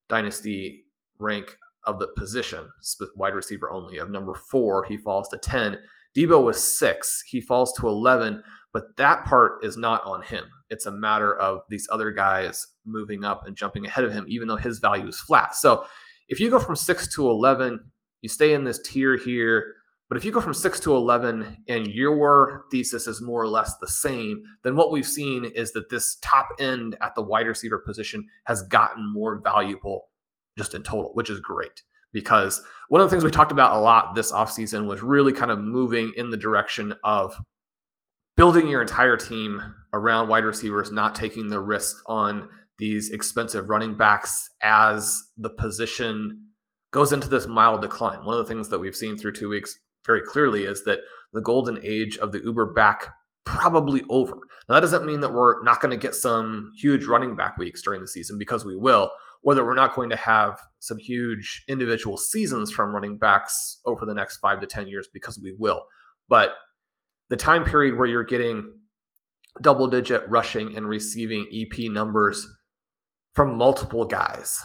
dynasty 0.09 0.85
rank 1.19 1.57
of 1.85 1.99
the 1.99 2.07
position, 2.17 2.69
wide 3.15 3.33
receiver 3.33 3.71
only, 3.71 3.97
of 3.97 4.09
number 4.09 4.33
four. 4.33 4.83
He 4.83 4.97
falls 4.97 5.29
to 5.29 5.37
10. 5.37 5.77
Deebo 6.15 6.43
was 6.43 6.61
six. 6.61 7.23
He 7.27 7.39
falls 7.41 7.73
to 7.73 7.87
11, 7.87 8.43
but 8.73 8.95
that 8.97 9.25
part 9.25 9.63
is 9.63 9.77
not 9.77 10.03
on 10.05 10.21
him. 10.21 10.45
It's 10.69 10.85
a 10.85 10.91
matter 10.91 11.35
of 11.37 11.61
these 11.69 11.87
other 11.91 12.11
guys 12.11 12.67
moving 12.85 13.23
up 13.23 13.47
and 13.47 13.55
jumping 13.55 13.85
ahead 13.85 14.03
of 14.03 14.11
him, 14.11 14.25
even 14.27 14.47
though 14.47 14.57
his 14.57 14.79
value 14.79 15.07
is 15.07 15.19
flat. 15.19 15.55
So 15.55 15.85
if 16.27 16.39
you 16.39 16.49
go 16.49 16.59
from 16.59 16.75
six 16.75 17.07
to 17.15 17.29
11, 17.29 17.79
you 18.21 18.29
stay 18.29 18.53
in 18.53 18.63
this 18.63 18.81
tier 18.83 19.15
here. 19.15 19.75
But 20.09 20.17
if 20.17 20.23
you 20.23 20.31
go 20.31 20.39
from 20.39 20.53
six 20.53 20.79
to 20.81 20.95
11 20.95 21.63
and 21.67 21.87
your 21.87 22.65
thesis 22.71 23.07
is 23.07 23.21
more 23.21 23.41
or 23.41 23.47
less 23.47 23.75
the 23.77 23.87
same, 23.87 24.41
then 24.63 24.75
what 24.75 24.91
we've 24.91 25.05
seen 25.05 25.43
is 25.43 25.73
that 25.73 25.89
this 25.89 26.17
top 26.21 26.47
end 26.59 26.95
at 27.01 27.13
the 27.15 27.21
wide 27.21 27.47
receiver 27.47 27.79
position 27.79 28.25
has 28.45 28.63
gotten 28.63 29.11
more 29.13 29.41
valuable 29.43 30.07
just 30.57 30.73
in 30.73 30.83
total, 30.83 31.11
which 31.13 31.29
is 31.29 31.41
great. 31.41 31.83
Because 32.13 32.61
one 32.87 33.01
of 33.01 33.09
the 33.09 33.11
things 33.11 33.25
we 33.25 33.31
talked 33.31 33.51
about 33.51 33.75
a 33.75 33.79
lot 33.79 34.15
this 34.15 34.31
offseason 34.31 34.87
was 34.87 35.03
really 35.03 35.33
kind 35.33 35.51
of 35.51 35.59
moving 35.59 36.13
in 36.15 36.29
the 36.29 36.37
direction 36.37 36.93
of 37.03 37.37
building 38.37 38.69
your 38.69 38.81
entire 38.81 39.17
team 39.17 39.61
around 39.91 40.29
wide 40.29 40.45
receivers, 40.45 40.89
not 40.89 41.15
taking 41.15 41.49
the 41.49 41.59
risk 41.59 41.97
on 42.05 42.47
these 42.77 43.09
expensive 43.09 43.69
running 43.69 43.97
backs 43.97 44.51
as 44.61 45.21
the 45.37 45.49
position 45.49 46.45
goes 46.91 47.11
into 47.11 47.27
this 47.27 47.45
mild 47.45 47.81
decline. 47.81 48.23
One 48.23 48.37
of 48.37 48.47
the 48.47 48.53
things 48.53 48.69
that 48.69 48.79
we've 48.79 48.95
seen 48.95 49.17
through 49.17 49.33
two 49.33 49.49
weeks 49.49 49.77
very 50.07 50.21
clearly 50.21 50.63
is 50.63 50.83
that 50.85 51.01
the 51.33 51.41
golden 51.41 51.79
age 51.83 52.17
of 52.17 52.31
the 52.31 52.39
Uber 52.39 52.73
back 52.73 53.07
probably 53.45 54.03
over. 54.09 54.35
Now, 54.67 54.75
that 54.75 54.81
doesn't 54.81 55.05
mean 55.05 55.21
that 55.21 55.33
we're 55.33 55.63
not 55.63 55.79
going 55.79 55.91
to 55.91 55.97
get 55.97 56.15
some 56.15 56.71
huge 56.77 57.05
running 57.05 57.35
back 57.35 57.57
weeks 57.57 57.81
during 57.81 58.01
the 58.01 58.07
season 58.07 58.37
because 58.37 58.65
we 58.65 58.75
will, 58.75 59.11
or 59.43 59.55
that 59.55 59.63
we're 59.63 59.75
not 59.75 59.95
going 59.95 60.09
to 60.09 60.15
have 60.15 60.59
some 60.79 60.97
huge 60.97 61.63
individual 61.67 62.17
seasons 62.17 62.71
from 62.71 62.93
running 62.93 63.17
backs 63.17 63.79
over 63.85 64.05
the 64.05 64.13
next 64.13 64.37
five 64.37 64.59
to 64.59 64.67
10 64.67 64.87
years 64.87 65.07
because 65.13 65.39
we 65.39 65.55
will. 65.57 65.83
But 66.27 66.55
the 67.29 67.37
time 67.37 67.63
period 67.63 67.97
where 67.97 68.07
you're 68.07 68.23
getting 68.23 68.73
double 69.61 69.87
digit 69.87 70.27
rushing 70.27 70.75
and 70.75 70.87
receiving 70.87 71.47
EP 71.53 71.91
numbers 71.91 72.47
from 73.33 73.57
multiple 73.57 74.05
guys 74.05 74.61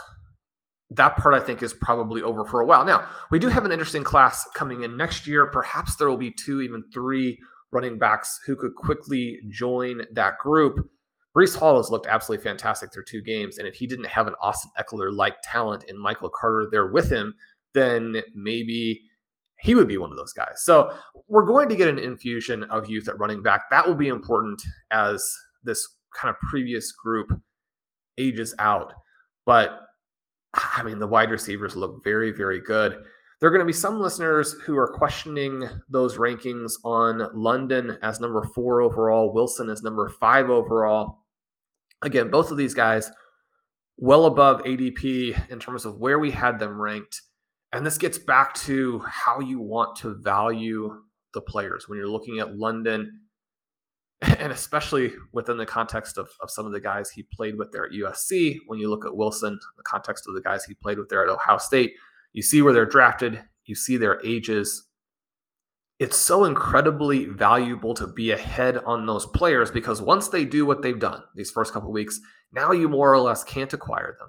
that 0.96 1.16
part 1.16 1.34
I 1.34 1.40
think 1.40 1.62
is 1.62 1.74
probably 1.74 2.22
over 2.22 2.44
for 2.44 2.60
a 2.60 2.66
while. 2.66 2.84
Now, 2.84 3.06
we 3.30 3.38
do 3.38 3.48
have 3.48 3.64
an 3.64 3.72
interesting 3.72 4.04
class 4.04 4.46
coming 4.54 4.82
in 4.82 4.96
next 4.96 5.26
year. 5.26 5.46
Perhaps 5.46 5.96
there 5.96 6.08
will 6.08 6.16
be 6.16 6.32
two, 6.32 6.60
even 6.60 6.84
three 6.92 7.38
running 7.70 7.98
backs 7.98 8.40
who 8.46 8.56
could 8.56 8.74
quickly 8.74 9.40
join 9.48 10.02
that 10.12 10.38
group. 10.38 10.88
Breece 11.36 11.56
Hall 11.56 11.78
has 11.78 11.90
looked 11.90 12.06
absolutely 12.06 12.44
fantastic 12.44 12.92
through 12.92 13.04
two 13.08 13.22
games. 13.22 13.58
And 13.58 13.66
if 13.66 13.74
he 13.74 13.86
didn't 13.86 14.06
have 14.06 14.26
an 14.26 14.34
Austin 14.42 14.70
Ekeler 14.78 15.14
like 15.14 15.36
talent 15.42 15.84
in 15.84 15.96
Michael 15.98 16.28
Carter 16.28 16.68
there 16.70 16.88
with 16.88 17.10
him, 17.10 17.34
then 17.72 18.22
maybe 18.34 19.00
he 19.60 19.74
would 19.74 19.88
be 19.88 19.96
one 19.96 20.10
of 20.10 20.18
those 20.18 20.34
guys. 20.34 20.62
So 20.64 20.92
we're 21.28 21.46
going 21.46 21.68
to 21.70 21.76
get 21.76 21.88
an 21.88 21.98
infusion 21.98 22.64
of 22.64 22.90
youth 22.90 23.08
at 23.08 23.18
running 23.18 23.42
back. 23.42 23.70
That 23.70 23.86
will 23.86 23.94
be 23.94 24.08
important 24.08 24.60
as 24.90 25.26
this 25.62 25.88
kind 26.14 26.34
of 26.34 26.40
previous 26.50 26.92
group 26.92 27.32
ages 28.18 28.54
out. 28.58 28.92
But 29.46 29.80
I 30.54 30.82
mean, 30.82 30.98
the 30.98 31.06
wide 31.06 31.30
receivers 31.30 31.76
look 31.76 32.04
very, 32.04 32.30
very 32.30 32.60
good. 32.60 33.04
There 33.40 33.48
are 33.48 33.50
going 33.50 33.60
to 33.60 33.66
be 33.66 33.72
some 33.72 34.00
listeners 34.00 34.52
who 34.64 34.76
are 34.76 34.86
questioning 34.86 35.68
those 35.88 36.16
rankings 36.16 36.74
on 36.84 37.28
London 37.34 37.98
as 38.02 38.20
number 38.20 38.44
four 38.54 38.80
overall, 38.80 39.32
Wilson 39.32 39.68
as 39.68 39.82
number 39.82 40.08
five 40.08 40.48
overall. 40.48 41.24
Again, 42.02 42.30
both 42.30 42.50
of 42.50 42.56
these 42.56 42.74
guys 42.74 43.10
well 43.96 44.26
above 44.26 44.62
ADP 44.62 45.50
in 45.50 45.58
terms 45.58 45.84
of 45.84 45.98
where 45.98 46.18
we 46.18 46.30
had 46.30 46.58
them 46.58 46.80
ranked. 46.80 47.22
And 47.72 47.84
this 47.84 47.98
gets 47.98 48.18
back 48.18 48.54
to 48.54 49.00
how 49.00 49.40
you 49.40 49.58
want 49.60 49.96
to 49.96 50.14
value 50.14 51.02
the 51.34 51.40
players 51.40 51.88
when 51.88 51.98
you're 51.98 52.08
looking 52.08 52.38
at 52.38 52.56
London 52.56 53.21
and 54.38 54.52
especially 54.52 55.12
within 55.32 55.56
the 55.56 55.66
context 55.66 56.16
of, 56.16 56.30
of 56.40 56.50
some 56.50 56.64
of 56.64 56.72
the 56.72 56.80
guys 56.80 57.10
he 57.10 57.24
played 57.24 57.58
with 57.58 57.72
there 57.72 57.86
at 57.86 57.92
USC, 57.92 58.58
when 58.66 58.78
you 58.78 58.88
look 58.88 59.04
at 59.04 59.16
Wilson, 59.16 59.58
the 59.76 59.82
context 59.82 60.26
of 60.28 60.34
the 60.34 60.40
guys 60.40 60.64
he 60.64 60.74
played 60.74 60.98
with 60.98 61.08
there 61.08 61.24
at 61.24 61.28
Ohio 61.28 61.58
State, 61.58 61.94
you 62.32 62.40
see 62.40 62.62
where 62.62 62.72
they're 62.72 62.86
drafted, 62.86 63.42
you 63.64 63.74
see 63.74 63.96
their 63.96 64.24
ages. 64.24 64.86
It's 65.98 66.16
so 66.16 66.44
incredibly 66.44 67.26
valuable 67.26 67.94
to 67.94 68.06
be 68.06 68.30
ahead 68.30 68.78
on 68.78 69.06
those 69.06 69.26
players 69.26 69.72
because 69.72 70.00
once 70.00 70.28
they 70.28 70.44
do 70.44 70.64
what 70.64 70.82
they've 70.82 70.98
done 70.98 71.22
these 71.34 71.50
first 71.50 71.72
couple 71.72 71.92
weeks, 71.92 72.20
now 72.52 72.70
you 72.70 72.88
more 72.88 73.12
or 73.12 73.20
less 73.20 73.42
can't 73.42 73.72
acquire 73.72 74.16
them. 74.18 74.28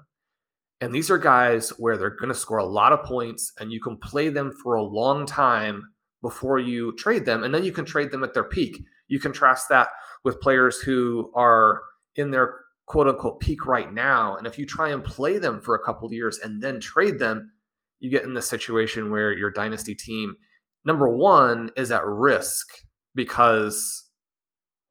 And 0.80 0.92
these 0.92 1.10
are 1.10 1.18
guys 1.18 1.70
where 1.70 1.96
they're 1.96 2.10
going 2.10 2.28
to 2.28 2.34
score 2.34 2.58
a 2.58 2.64
lot 2.64 2.92
of 2.92 3.04
points 3.04 3.52
and 3.60 3.72
you 3.72 3.80
can 3.80 3.96
play 3.96 4.28
them 4.28 4.52
for 4.62 4.74
a 4.74 4.82
long 4.82 5.24
time 5.24 5.82
before 6.20 6.58
you 6.58 6.94
trade 6.96 7.24
them. 7.24 7.44
And 7.44 7.54
then 7.54 7.64
you 7.64 7.72
can 7.72 7.84
trade 7.84 8.10
them 8.10 8.24
at 8.24 8.34
their 8.34 8.44
peak 8.44 8.82
you 9.08 9.20
contrast 9.20 9.68
that 9.68 9.88
with 10.24 10.40
players 10.40 10.80
who 10.80 11.30
are 11.34 11.82
in 12.16 12.30
their 12.30 12.54
quote 12.86 13.08
unquote 13.08 13.40
peak 13.40 13.66
right 13.66 13.92
now. 13.92 14.36
And 14.36 14.46
if 14.46 14.58
you 14.58 14.66
try 14.66 14.90
and 14.90 15.04
play 15.04 15.38
them 15.38 15.60
for 15.60 15.74
a 15.74 15.82
couple 15.84 16.12
years 16.12 16.38
and 16.38 16.62
then 16.62 16.80
trade 16.80 17.18
them, 17.18 17.52
you 18.00 18.10
get 18.10 18.24
in 18.24 18.34
the 18.34 18.42
situation 18.42 19.10
where 19.10 19.32
your 19.32 19.50
dynasty 19.50 19.94
team, 19.94 20.36
number 20.84 21.08
one, 21.08 21.70
is 21.76 21.90
at 21.90 22.04
risk 22.04 22.66
because 23.14 24.04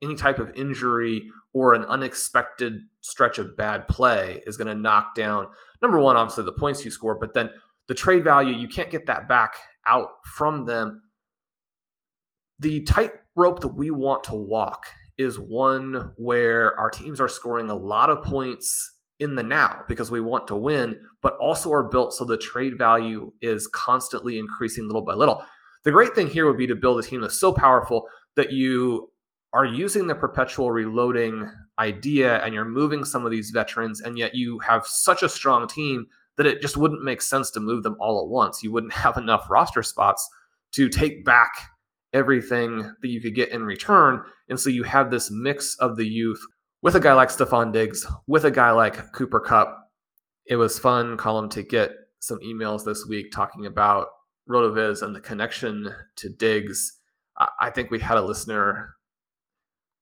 any 0.02 0.16
type 0.16 0.40
of 0.40 0.52
injury 0.56 1.30
or 1.54 1.74
an 1.74 1.86
unexpected 1.86 2.82
stretch 3.02 3.38
of 3.38 3.56
bad 3.56 3.88
play 3.88 4.42
is 4.48 4.58
going 4.58 4.68
to 4.68 4.76
knock 4.76 5.14
down, 5.16 5.48
number 5.82 6.00
one, 6.00 6.18
obviously 6.18 6.44
the 6.44 6.52
points 6.52 6.84
you 6.84 6.92
score, 6.92 7.16
but 7.20 7.34
then 7.34 7.50
the 7.88 7.94
trade 7.94 8.24
value, 8.24 8.56
you 8.56 8.68
can't 8.68 8.90
get 8.90 9.06
that 9.06 9.28
back 9.28 9.56
out 9.86 10.10
from 10.26 10.66
them. 10.66 11.04
The 12.60 12.82
tight 12.82 13.12
rope 13.36 13.60
that 13.62 13.70
we 13.70 13.92
want 13.92 14.24
to 14.26 14.36
walk 14.36 14.86
is 15.18 15.40
one 15.40 16.12
where 16.18 16.78
our 16.80 16.90
teams 16.90 17.22
are 17.22 17.28
scoring 17.28 17.70
a 17.70 17.76
lot 17.76 18.10
of 18.10 18.24
points 18.24 18.92
in 19.20 19.36
the 19.36 19.44
now 19.44 19.82
because 19.88 20.12
we 20.12 20.20
want 20.20 20.48
to 20.48 20.56
win, 20.56 21.00
but 21.22 21.38
also 21.38 21.72
are 21.72 21.84
built 21.84 22.14
so 22.14 22.26
the 22.26 22.38
trade 22.38 22.78
value 22.78 23.32
is 23.42 23.68
constantly 23.68 24.40
increasing 24.40 24.88
little 24.88 25.04
by 25.04 25.14
little. 25.14 25.44
The 25.84 25.92
great 25.92 26.16
thing 26.16 26.28
here 26.28 26.48
would 26.48 26.58
be 26.58 26.68
to 26.68 26.76
build 26.76 27.00
a 27.00 27.04
team 27.04 27.22
that's 27.22 27.40
so 27.40 27.54
powerful 27.54 28.08
that 28.36 28.52
you 28.52 29.10
are 29.54 29.66
using 29.66 30.08
the 30.08 30.16
perpetual 30.16 30.72
reloading 30.72 31.50
idea 31.78 32.44
and 32.44 32.54
you're 32.54 32.66
moving 32.66 33.06
some 33.06 33.26
of 33.26 33.32
these 33.32 33.52
veterans, 33.52 34.02
and 34.02 34.18
yet 34.18 34.34
you 34.34 34.60
have 34.60 34.88
such 34.88 35.22
a 35.22 35.30
strong 35.30 35.68
team 35.68 36.08
that 36.38 36.48
it 36.48 36.62
just 36.62 36.78
wouldn't 36.78 37.04
make 37.04 37.22
sense 37.22 37.52
to 37.52 37.60
move 37.60 37.84
them 37.84 37.96
all 38.00 38.22
at 38.22 38.28
once. 38.28 38.64
You 38.64 38.72
wouldn't 38.72 38.94
have 39.04 39.18
enough 39.18 39.50
roster 39.50 39.84
spots 39.84 40.28
to 40.74 40.90
take 40.90 41.24
back 41.24 41.52
everything 42.14 42.80
that 43.02 43.10
you 43.10 43.20
could 43.22 43.36
get 43.36 43.50
in 43.50 43.64
return. 43.64 44.22
And 44.50 44.60
so 44.60 44.70
you 44.70 44.84
have 44.84 45.10
this 45.10 45.32
mix 45.32 45.76
of 45.80 45.98
the 45.98 46.08
youth 46.08 46.42
with 46.82 46.96
a 46.96 47.00
guy 47.00 47.14
like 47.14 47.30
Stefon 47.30 47.72
Diggs, 47.72 48.06
with 48.28 48.46
a 48.46 48.52
guy 48.52 48.72
like 48.72 49.12
Cooper 49.14 49.40
Kupp. 49.40 49.90
It 50.46 50.58
was 50.58 50.78
fun, 50.78 51.18
Colm, 51.18 51.50
to 51.52 51.64
get 51.64 51.92
some 52.20 52.40
emails 52.40 52.86
this 52.86 53.06
week 53.08 53.32
talking 53.32 53.66
about 53.66 54.08
RotoViz 54.50 55.02
and 55.02 55.16
the 55.16 55.22
connection 55.22 55.94
to 56.18 56.30
Diggs. 56.30 57.00
I 57.60 57.70
think 57.70 57.90
we 57.90 58.00
had 58.00 58.18
a 58.18 58.22
listener 58.22 58.96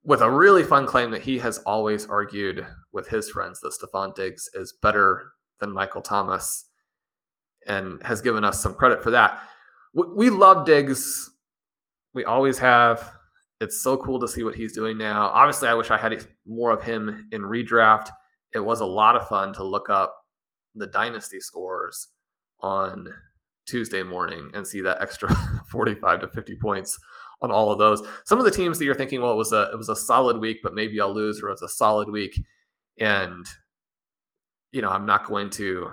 with 0.04 0.21
a 0.21 0.30
really 0.30 0.63
fun 0.63 0.86
claim 0.88 1.12
that 1.12 1.21
he 1.21 1.39
has 1.39 1.60
always 1.60 2.08
argued 2.08 2.65
with 2.91 3.08
his 3.08 3.30
friends 3.30 3.60
that 3.62 3.74
Stefon 3.74 4.15
Diggs 4.15 4.50
is 4.54 4.74
better 4.82 5.32
than 5.60 5.71
Michael 5.71 6.02
Thomas 6.02 6.65
and 7.67 8.02
has 8.04 8.21
given 8.21 8.43
us 8.43 8.62
some 8.62 8.74
credit 8.74 9.04
for 9.04 9.12
that. 9.12 9.39
We 9.93 10.30
love 10.30 10.65
Diggs 10.65 11.31
we 12.13 12.26
always 12.26 12.58
have. 12.60 13.13
It's 13.60 13.82
so 13.82 13.95
cool 13.95 14.19
to 14.19 14.28
see 14.28 14.43
what 14.43 14.56
he's 14.56 14.74
doing 14.74 14.97
now. 14.97 15.28
Obviously, 15.28 15.67
I 15.67 15.76
wish 15.76 15.91
I 15.91 15.97
had 15.97 16.26
more 16.47 16.71
of 16.71 16.82
him 16.82 17.30
in 17.32 17.41
redraft. 17.41 18.10
It 18.54 18.60
was 18.60 18.82
a 18.82 18.86
lot 18.86 19.15
of 19.15 19.28
fun 19.28 19.54
to 19.54 19.63
look 19.63 19.89
up 19.89 20.15
the 20.76 20.88
dynasty 20.88 21.39
scores 21.39 22.08
on 22.60 23.08
Tuesday 23.67 24.04
morning 24.04 24.50
and 24.54 24.65
see 24.65 24.82
that 24.82 25.02
extra 25.02 25.34
45 25.71 26.21
to 26.21 26.28
50 26.28 26.56
points 26.56 27.00
on 27.41 27.52
all 27.52 27.71
of 27.71 27.80
those. 27.80 28.02
Some 28.26 28.39
of 28.39 28.45
the 28.45 28.52
teams 28.52 28.78
that 28.80 28.86
you're 28.86 28.95
thinking, 28.95 29.21
well, 29.21 29.34
it 29.34 29.38
was 29.38 29.54
a 29.54 29.69
it 29.71 29.78
was 29.78 29.89
a 29.89 29.95
solid 29.95 30.38
week, 30.38 30.60
but 30.63 30.74
maybe 30.74 31.00
I'll 31.00 31.13
lose, 31.13 31.41
or 31.41 31.47
it 31.50 31.54
was 31.54 31.62
a 31.62 31.69
solid 31.69 32.10
week, 32.10 32.39
and 33.00 33.45
you 34.71 34.82
know 34.82 34.89
I'm 34.89 35.06
not 35.06 35.26
going 35.26 35.50
to 35.52 35.91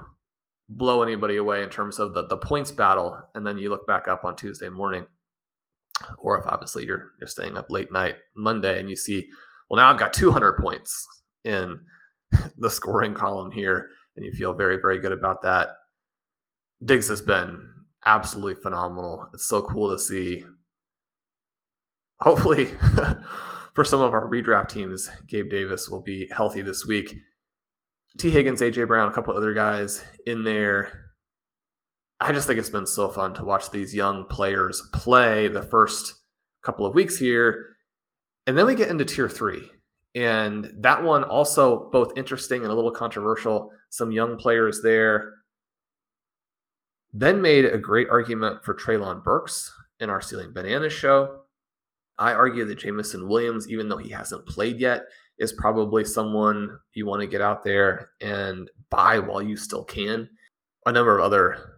blow 0.70 1.02
anybody 1.02 1.36
away 1.36 1.62
in 1.62 1.70
terms 1.70 1.98
of 1.98 2.14
the 2.14 2.26
the 2.26 2.36
points 2.36 2.70
battle. 2.70 3.18
And 3.34 3.46
then 3.46 3.58
you 3.58 3.70
look 3.70 3.86
back 3.86 4.08
up 4.08 4.24
on 4.24 4.36
Tuesday 4.36 4.68
morning 4.68 5.06
or 6.18 6.38
if 6.38 6.46
obviously 6.46 6.86
you're 6.86 7.12
you're 7.20 7.28
staying 7.28 7.56
up 7.56 7.70
late 7.70 7.92
night 7.92 8.16
Monday 8.36 8.78
and 8.78 8.88
you 8.88 8.96
see, 8.96 9.28
well, 9.68 9.78
now 9.78 9.90
I've 9.90 9.98
got 9.98 10.12
200 10.12 10.58
points 10.58 11.06
in 11.44 11.80
the 12.58 12.70
scoring 12.70 13.14
column 13.14 13.50
here, 13.50 13.88
and 14.16 14.24
you 14.24 14.32
feel 14.32 14.54
very 14.54 14.76
very 14.76 14.98
good 15.00 15.12
about 15.12 15.42
that. 15.42 15.70
Diggs 16.84 17.08
has 17.08 17.20
been 17.20 17.68
absolutely 18.06 18.60
phenomenal. 18.62 19.28
It's 19.34 19.46
so 19.46 19.62
cool 19.62 19.90
to 19.90 19.98
see. 19.98 20.44
Hopefully, 22.20 22.66
for 23.74 23.84
some 23.84 24.00
of 24.00 24.12
our 24.12 24.28
redraft 24.28 24.70
teams, 24.70 25.10
Gabe 25.28 25.50
Davis 25.50 25.88
will 25.88 26.02
be 26.02 26.28
healthy 26.34 26.62
this 26.62 26.84
week. 26.86 27.14
Tee 28.18 28.30
Higgins, 28.30 28.60
AJ 28.60 28.88
Brown, 28.88 29.08
a 29.08 29.12
couple 29.12 29.36
other 29.36 29.54
guys 29.54 30.04
in 30.26 30.42
there 30.42 31.07
I 32.20 32.32
just 32.32 32.46
think 32.46 32.58
it's 32.58 32.70
been 32.70 32.86
so 32.86 33.08
fun 33.08 33.32
to 33.34 33.44
watch 33.44 33.70
these 33.70 33.94
young 33.94 34.24
players 34.24 34.82
play 34.92 35.46
the 35.46 35.62
first 35.62 36.14
couple 36.62 36.84
of 36.84 36.94
weeks 36.94 37.16
here. 37.16 37.76
And 38.46 38.58
then 38.58 38.66
we 38.66 38.74
get 38.74 38.88
into 38.88 39.04
tier 39.04 39.28
three. 39.28 39.70
And 40.14 40.72
that 40.78 41.02
one 41.02 41.22
also 41.22 41.88
both 41.90 42.16
interesting 42.16 42.62
and 42.62 42.72
a 42.72 42.74
little 42.74 42.90
controversial. 42.90 43.70
Some 43.90 44.10
young 44.10 44.36
players 44.36 44.82
there. 44.82 45.34
Then 47.12 47.40
made 47.40 47.64
a 47.64 47.78
great 47.78 48.08
argument 48.10 48.64
for 48.64 48.74
Treylon 48.74 49.22
Burks 49.22 49.72
in 50.00 50.10
our 50.10 50.20
Stealing 50.20 50.52
Bananas 50.52 50.92
show. 50.92 51.42
I 52.18 52.32
argue 52.32 52.64
that 52.64 52.78
Jameson 52.78 53.28
Williams, 53.28 53.70
even 53.70 53.88
though 53.88 53.96
he 53.96 54.10
hasn't 54.10 54.46
played 54.46 54.80
yet, 54.80 55.04
is 55.38 55.52
probably 55.52 56.04
someone 56.04 56.78
you 56.94 57.06
want 57.06 57.20
to 57.20 57.28
get 57.28 57.40
out 57.40 57.62
there 57.62 58.10
and 58.20 58.68
buy 58.90 59.20
while 59.20 59.40
you 59.40 59.56
still 59.56 59.84
can. 59.84 60.28
A 60.86 60.92
number 60.92 61.16
of 61.16 61.24
other 61.24 61.77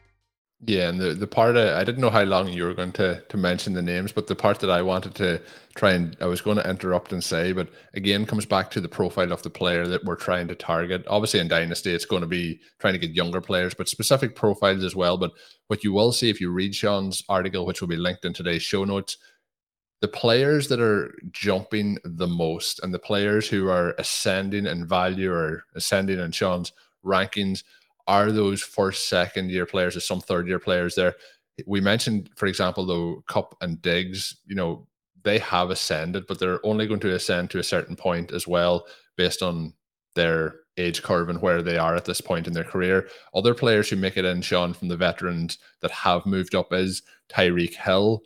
Yeah, 0.63 0.89
and 0.89 0.99
the, 0.99 1.15
the 1.15 1.25
part 1.25 1.57
I, 1.57 1.79
I 1.79 1.83
didn't 1.83 2.01
know 2.01 2.11
how 2.11 2.21
long 2.21 2.49
you 2.49 2.65
were 2.65 2.75
going 2.75 2.91
to 2.93 3.23
to 3.29 3.37
mention 3.37 3.73
the 3.73 3.81
names, 3.81 4.11
but 4.11 4.27
the 4.27 4.35
part 4.35 4.59
that 4.59 4.69
I 4.69 4.83
wanted 4.83 5.15
to 5.15 5.41
try 5.75 5.93
and 5.93 6.15
I 6.21 6.27
was 6.27 6.41
going 6.41 6.57
to 6.57 6.69
interrupt 6.69 7.11
and 7.11 7.23
say, 7.23 7.51
but 7.51 7.69
again 7.95 8.27
comes 8.27 8.45
back 8.45 8.69
to 8.71 8.81
the 8.81 8.87
profile 8.87 9.31
of 9.31 9.41
the 9.41 9.49
player 9.49 9.87
that 9.87 10.03
we're 10.03 10.15
trying 10.15 10.47
to 10.49 10.55
target. 10.55 11.03
Obviously 11.07 11.39
in 11.39 11.47
Dynasty 11.47 11.91
it's 11.91 12.05
going 12.05 12.21
to 12.21 12.27
be 12.27 12.59
trying 12.79 12.93
to 12.93 12.99
get 12.99 13.15
younger 13.15 13.41
players, 13.41 13.73
but 13.73 13.89
specific 13.89 14.35
profiles 14.35 14.83
as 14.83 14.95
well. 14.95 15.17
But 15.17 15.31
what 15.65 15.83
you 15.83 15.93
will 15.93 16.11
see 16.11 16.29
if 16.29 16.39
you 16.39 16.51
read 16.51 16.75
Shawn's 16.75 17.23
article, 17.27 17.65
which 17.65 17.81
will 17.81 17.87
be 17.87 17.95
linked 17.95 18.23
in 18.23 18.33
today's 18.33 18.61
show 18.61 18.83
notes, 18.85 19.17
the 20.01 20.07
players 20.07 20.67
that 20.67 20.79
are 20.79 21.15
jumping 21.31 21.97
the 22.03 22.27
most 22.27 22.79
and 22.83 22.93
the 22.93 22.99
players 22.99 23.49
who 23.49 23.67
are 23.67 23.95
ascending 23.97 24.67
in 24.67 24.87
value 24.87 25.31
or 25.31 25.63
ascending 25.75 26.19
in 26.19 26.31
Shawn's 26.31 26.71
rankings 27.03 27.63
are 28.07 28.31
those 28.31 28.61
first, 28.61 29.09
second 29.09 29.49
year 29.51 29.65
players, 29.65 29.95
or 29.95 29.99
some 29.99 30.21
third 30.21 30.47
year 30.47 30.59
players 30.59 30.95
there. 30.95 31.15
We 31.67 31.81
mentioned, 31.81 32.29
for 32.35 32.47
example, 32.47 32.85
though, 32.85 33.23
Kupp 33.27 33.55
and 33.61 33.81
Diggs, 33.81 34.37
you 34.45 34.55
know, 34.55 34.87
they 35.23 35.37
have 35.39 35.69
ascended, 35.69 36.25
but 36.27 36.39
they're 36.39 36.65
only 36.65 36.87
going 36.87 36.99
to 37.01 37.13
ascend 37.13 37.51
to 37.51 37.59
a 37.59 37.63
certain 37.63 37.95
point 37.95 38.31
as 38.31 38.47
well, 38.47 38.85
based 39.17 39.43
on 39.43 39.73
their 40.15 40.55
age 40.77 41.03
curve 41.03 41.29
and 41.29 41.41
where 41.41 41.61
they 41.61 41.77
are 41.77 41.95
at 41.95 42.05
this 42.05 42.21
point 42.21 42.47
in 42.47 42.53
their 42.53 42.63
career. 42.63 43.07
Other 43.35 43.53
players 43.53 43.89
who 43.89 43.95
make 43.95 44.17
it 44.17 44.25
in, 44.25 44.41
Shawn, 44.41 44.73
from 44.73 44.87
the 44.87 44.97
veterans 44.97 45.57
that 45.81 45.91
have 45.91 46.25
moved 46.25 46.55
up 46.55 46.73
is 46.73 47.03
Tyreek 47.29 47.75
Hill. 47.75 48.21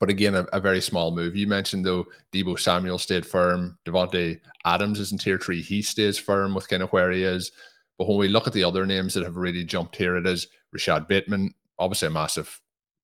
But 0.00 0.10
again, 0.10 0.34
a, 0.34 0.42
a, 0.52 0.60
very 0.60 0.80
small 0.80 1.14
move. 1.14 1.36
You 1.36 1.46
mentioned 1.46 1.84
though 1.84 2.06
Deebo 2.32 2.58
Samuel 2.58 2.98
stayed 2.98 3.26
firm. 3.26 3.78
Davante 3.84 4.40
Adams 4.64 4.98
is 4.98 5.12
in 5.12 5.18
tier 5.18 5.38
three. 5.38 5.62
He 5.62 5.82
stays 5.82 6.18
firm 6.18 6.54
with 6.54 6.68
kind 6.68 6.82
of 6.82 6.90
where 6.92 7.10
he 7.10 7.22
is. 7.22 7.52
But 7.98 8.08
when 8.08 8.18
we 8.18 8.28
look 8.28 8.46
at 8.46 8.52
the 8.52 8.64
other 8.64 8.86
names 8.86 9.14
that 9.14 9.24
have 9.24 9.36
really 9.36 9.64
jumped 9.64 9.96
here, 9.96 10.16
it 10.16 10.26
is 10.26 10.48
Rashod 10.72 11.06
Bateman, 11.06 11.54
obviously 11.78 12.08
a 12.08 12.10
massive 12.10 12.60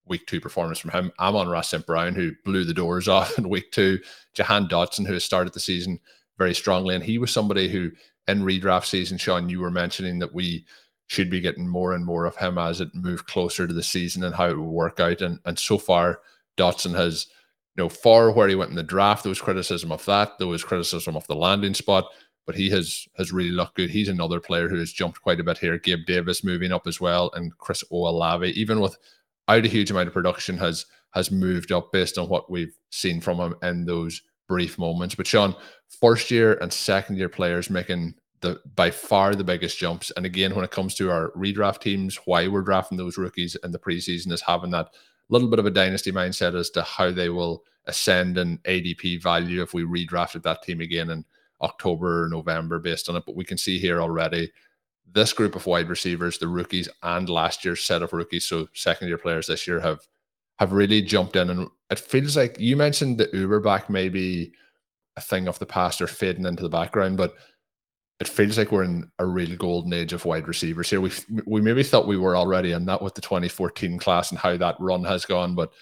week 0.06 0.26
two 0.26 0.40
performance 0.40 0.78
from 0.78 0.90
him. 0.90 1.12
Amon-Ra 1.18 1.60
St. 1.60 1.86
Brown, 1.86 2.14
who 2.14 2.32
blew 2.44 2.64
the 2.64 2.74
doors 2.74 3.08
off 3.08 3.38
in 3.38 3.48
week 3.48 3.70
two. 3.72 3.98
Jahan 4.34 4.68
Dotson, 4.68 5.06
who 5.06 5.14
has 5.14 5.24
started 5.24 5.52
the 5.52 5.60
season 5.60 5.98
very 6.38 6.54
strongly. 6.54 6.94
And 6.94 7.04
he 7.04 7.18
was 7.18 7.30
somebody 7.30 7.68
who, 7.68 7.90
in 8.26 8.42
redraft 8.42 8.86
season, 8.86 9.18
Shawn, 9.18 9.48
you 9.48 9.60
were 9.60 9.70
mentioning 9.70 10.18
that 10.18 10.34
we 10.34 10.66
should 11.06 11.30
be 11.30 11.40
getting 11.40 11.66
more 11.66 11.94
and 11.94 12.04
more 12.04 12.24
of 12.24 12.36
him 12.36 12.56
as 12.58 12.80
it 12.80 12.94
moved 12.94 13.26
closer 13.26 13.66
to 13.66 13.74
the 13.74 13.82
season 13.82 14.24
and 14.24 14.34
how 14.34 14.48
it 14.48 14.56
will 14.56 14.72
work 14.72 15.00
out. 15.00 15.22
And, 15.22 15.40
and 15.44 15.58
so 15.58 15.76
far, 15.76 16.20
Dotson 16.56 16.94
has, 16.94 17.26
you 17.76 17.82
know, 17.82 17.88
far 17.88 18.30
where 18.30 18.48
he 18.48 18.54
went 18.54 18.70
in 18.70 18.76
the 18.76 18.82
draft, 18.82 19.24
there 19.24 19.30
was 19.30 19.40
criticism 19.40 19.90
of 19.90 20.04
that. 20.04 20.38
There 20.38 20.46
was 20.46 20.62
criticism 20.62 21.16
of 21.16 21.26
the 21.26 21.34
landing 21.34 21.74
spot 21.74 22.06
but 22.46 22.54
he 22.54 22.70
has 22.70 23.06
has 23.16 23.32
really 23.32 23.50
looked 23.50 23.76
good. 23.76 23.90
He's 23.90 24.08
another 24.08 24.40
player 24.40 24.68
who 24.68 24.78
has 24.78 24.92
jumped 24.92 25.22
quite 25.22 25.40
a 25.40 25.44
bit 25.44 25.58
here. 25.58 25.78
Gabe 25.78 26.06
Davis 26.06 26.44
moving 26.44 26.72
up 26.72 26.86
as 26.86 27.00
well, 27.00 27.30
and 27.34 27.56
Chris 27.58 27.84
Olave, 27.90 28.48
even 28.48 28.80
with 28.80 28.96
out 29.48 29.64
a 29.64 29.68
huge 29.68 29.90
amount 29.90 30.08
of 30.08 30.14
production, 30.14 30.56
has 30.58 30.86
has 31.12 31.30
moved 31.30 31.72
up 31.72 31.92
based 31.92 32.18
on 32.18 32.28
what 32.28 32.50
we've 32.50 32.76
seen 32.90 33.20
from 33.20 33.38
him 33.38 33.54
in 33.62 33.84
those 33.84 34.22
brief 34.48 34.78
moments. 34.78 35.14
But 35.14 35.26
Shawn, 35.26 35.54
first 35.88 36.30
year 36.30 36.54
and 36.54 36.72
second 36.72 37.16
year 37.16 37.28
players 37.28 37.70
making 37.70 38.14
the 38.40 38.60
by 38.74 38.90
far 38.90 39.34
the 39.34 39.44
biggest 39.44 39.78
jumps. 39.78 40.10
And 40.16 40.26
again, 40.26 40.54
when 40.54 40.64
it 40.64 40.70
comes 40.70 40.94
to 40.96 41.10
our 41.10 41.30
redraft 41.32 41.80
teams, 41.80 42.16
why 42.24 42.48
we're 42.48 42.62
drafting 42.62 42.98
those 42.98 43.18
rookies 43.18 43.56
in 43.62 43.70
the 43.70 43.78
preseason 43.78 44.32
is 44.32 44.40
having 44.40 44.70
that 44.70 44.88
little 45.28 45.48
bit 45.48 45.58
of 45.58 45.66
a 45.66 45.70
dynasty 45.70 46.10
mindset 46.10 46.58
as 46.58 46.70
to 46.70 46.82
how 46.82 47.10
they 47.10 47.28
will 47.28 47.64
ascend 47.86 48.38
in 48.38 48.58
ADP 48.58 49.22
value 49.22 49.62
if 49.62 49.74
we 49.74 49.84
redrafted 49.84 50.42
that 50.42 50.62
team 50.62 50.80
again. 50.80 51.10
And 51.10 51.24
October 51.62 52.28
November 52.30 52.78
based 52.78 53.08
on 53.08 53.16
it. 53.16 53.24
But 53.26 53.36
we 53.36 53.44
can 53.44 53.58
see 53.58 53.78
here 53.78 54.00
already 54.00 54.52
this 55.12 55.32
group 55.32 55.56
of 55.56 55.66
wide 55.66 55.88
receivers, 55.88 56.38
the 56.38 56.48
rookies 56.48 56.88
and 57.02 57.28
last 57.28 57.64
year's 57.64 57.82
set 57.82 58.02
of 58.02 58.12
rookies, 58.12 58.44
so 58.44 58.68
second 58.74 59.08
year 59.08 59.18
players 59.18 59.46
this 59.46 59.66
year 59.66 59.80
have 59.80 60.06
have 60.58 60.72
really 60.72 61.02
jumped 61.02 61.36
in. 61.36 61.50
And 61.50 61.68
it 61.90 61.98
feels 61.98 62.36
like 62.36 62.58
you 62.58 62.76
mentioned 62.76 63.18
the 63.18 63.28
Uber 63.32 63.60
back 63.60 63.88
maybe 63.88 64.52
a 65.16 65.20
thing 65.20 65.48
of 65.48 65.58
the 65.58 65.66
past 65.66 66.00
or 66.00 66.06
fading 66.06 66.46
into 66.46 66.62
the 66.62 66.68
background, 66.68 67.16
but 67.16 67.34
it 68.20 68.28
feels 68.28 68.58
like 68.58 68.70
we're 68.70 68.84
in 68.84 69.10
a 69.18 69.26
real 69.26 69.56
golden 69.56 69.94
age 69.94 70.12
of 70.12 70.26
wide 70.26 70.46
receivers 70.46 70.90
here. 70.90 71.00
We 71.00 71.10
we 71.46 71.60
maybe 71.60 71.82
thought 71.82 72.06
we 72.06 72.18
were 72.18 72.36
already, 72.36 72.72
and 72.72 72.86
that 72.88 73.02
with 73.02 73.14
the 73.14 73.22
2014 73.22 73.98
class 73.98 74.30
and 74.30 74.38
how 74.38 74.56
that 74.58 74.76
run 74.78 75.04
has 75.04 75.24
gone, 75.24 75.54
but 75.54 75.72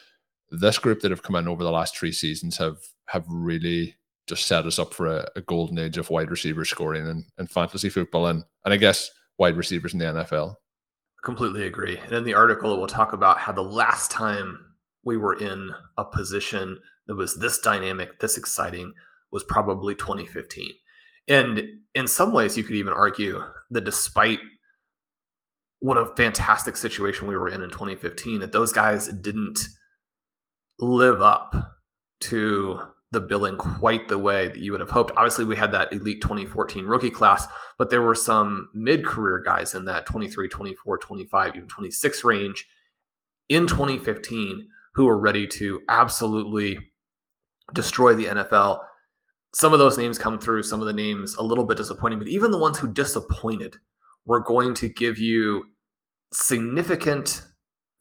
this 0.51 0.79
group 0.79 1.01
that 1.01 1.11
have 1.11 1.23
come 1.23 1.37
in 1.37 1.49
over 1.49 1.63
the 1.63 1.73
last 1.73 1.97
three 1.97 2.13
seasons 2.13 2.57
have 2.57 2.79
have 3.07 3.25
really 3.29 3.97
just 4.29 4.47
set 4.47 4.67
us 4.67 4.79
up 4.79 4.95
for 4.95 5.07
a, 5.07 5.29
a 5.37 5.41
golden 5.41 5.79
age 5.79 5.99
of 5.99 6.11
wide 6.11 6.31
receiver 6.31 6.65
scoring 6.65 7.07
and, 7.07 7.25
and 7.39 7.51
fantasy 7.51 7.89
football 7.89 8.27
and, 8.27 8.45
and 8.65 8.75
I 8.75 8.77
guess 8.77 9.11
wide 9.39 9.57
receivers 9.57 9.93
in 9.93 9.99
the 9.99 10.05
NFL. 10.05 10.57
Completely 11.25 11.67
agree. 11.67 11.99
And 11.99 12.13
in 12.13 12.25
the 12.25 12.35
article, 12.35 12.75
it 12.75 12.79
will 12.79 12.87
talk 12.87 13.13
about 13.13 13.39
how 13.39 13.53
the 13.53 13.63
last 13.63 14.11
time 14.11 14.59
we 15.05 15.17
were 15.17 15.35
in 15.35 15.71
a 15.97 16.05
position 16.05 16.79
that 17.07 17.17
was 17.17 17.37
this 17.37 17.59
dynamic, 17.59 18.21
this 18.21 18.37
exciting, 18.37 18.93
was 19.33 19.43
probably 19.45 19.95
2015. 19.95 20.71
And 21.27 21.63
in 21.95 22.07
some 22.07 22.33
ways, 22.33 22.57
you 22.57 22.63
could 22.63 22.77
even 22.77 22.93
argue 22.93 23.43
that 23.71 23.85
despite 23.85 24.39
what 25.81 25.97
a 25.97 26.15
fantastic 26.17 26.77
situation 26.77 27.29
we 27.29 27.37
were 27.37 27.49
in 27.49 27.63
in 27.63 27.71
2015, 27.71 28.41
that 28.41 28.53
those 28.53 28.73
guys 28.73 29.09
didn't 29.09 29.61
live 30.79 31.21
up 31.23 31.55
to 32.21 32.81
the 33.11 33.21
billing 33.21 33.57
quite 33.57 34.09
the 34.09 34.19
way 34.19 34.49
that 34.49 34.59
you 34.59 34.73
would 34.73 34.81
have 34.81 34.91
hoped. 34.91 35.13
Obviously, 35.17 35.45
we 35.45 35.57
had 35.57 35.73
that 35.73 35.93
elite 35.93 36.21
2014 36.21 36.85
rookie 36.85 37.11
class, 37.11 37.47
but 37.79 37.91
there 37.91 38.03
were 38.03 38.15
some 38.15 38.69
mid 38.75 39.05
career 39.05 39.41
guys 39.41 39.75
in 39.75 39.87
that 39.87 40.07
23, 40.07 40.49
24, 40.49 40.99
25, 40.99 41.57
even 41.57 41.69
26 41.69 42.25
range 42.25 42.67
in 43.49 43.67
2015 43.67 44.69
who 44.95 45.07
were 45.07 45.19
ready 45.19 45.47
to 45.47 45.81
absolutely 45.89 46.79
destroy 47.73 48.15
the 48.15 48.27
NFL. 48.27 48.81
Some 49.55 49.73
of 49.73 49.79
those 49.79 49.97
names 49.97 50.19
come 50.19 50.39
through, 50.39 50.65
some 50.65 50.81
of 50.81 50.87
the 50.87 50.93
names 50.93 51.35
a 51.37 51.43
little 51.43 51.65
bit 51.65 51.79
disappointing, 51.79 52.19
but 52.19 52.29
even 52.29 52.51
the 52.51 52.59
ones 52.59 52.79
who 52.79 52.93
disappointed 52.93 53.77
were 54.27 54.41
going 54.41 54.75
to 54.75 54.89
give 54.89 55.19
you 55.19 55.65
significant 56.33 57.43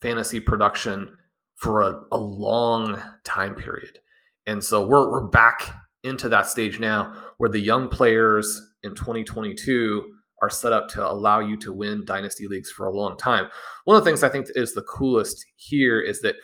fantasy 0.01 0.39
production 0.39 1.15
for 1.55 1.81
a, 1.81 2.01
a 2.11 2.17
long 2.17 3.01
time 3.23 3.55
period. 3.55 3.99
And 4.47 4.63
so 4.63 4.87
we're, 4.87 5.11
we're 5.11 5.27
back 5.27 5.75
into 6.03 6.29
that 6.29 6.47
stage 6.47 6.79
now 6.79 7.13
where 7.37 7.49
the 7.49 7.59
young 7.59 7.89
players 7.89 8.61
in 8.81 8.95
2022 8.95 10.13
are 10.41 10.49
set 10.49 10.71
up 10.71 10.87
to 10.87 11.05
allow 11.05 11.39
you 11.39 11.57
to 11.57 11.73
win 11.73 12.05
dynasty 12.05 12.47
leagues 12.47 12.71
for 12.71 12.85
a 12.85 12.95
long 12.95 13.17
time. 13.17 13.47
One 13.85 13.97
of 13.97 14.03
the 14.03 14.09
things 14.09 14.23
I 14.23 14.29
think 14.29 14.47
is 14.55 14.73
the 14.73 14.83
coolest 14.83 15.45
here 15.57 15.99
is 15.99 16.21
that 16.21 16.35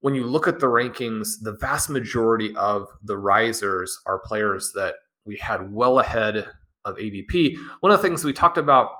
when 0.00 0.14
you 0.14 0.24
look 0.24 0.46
at 0.46 0.60
the 0.60 0.66
rankings, 0.66 1.28
the 1.40 1.56
vast 1.60 1.88
majority 1.88 2.54
of 2.56 2.86
the 3.02 3.16
risers 3.16 3.98
are 4.06 4.20
players 4.24 4.72
that 4.74 4.96
we 5.24 5.36
had 5.36 5.72
well 5.72 5.98
ahead 6.00 6.48
of 6.84 6.96
ADP. 6.96 7.56
One 7.80 7.92
of 7.92 7.98
the 7.98 8.02
things 8.06 8.24
we 8.24 8.32
talked 8.32 8.58
about 8.58 8.90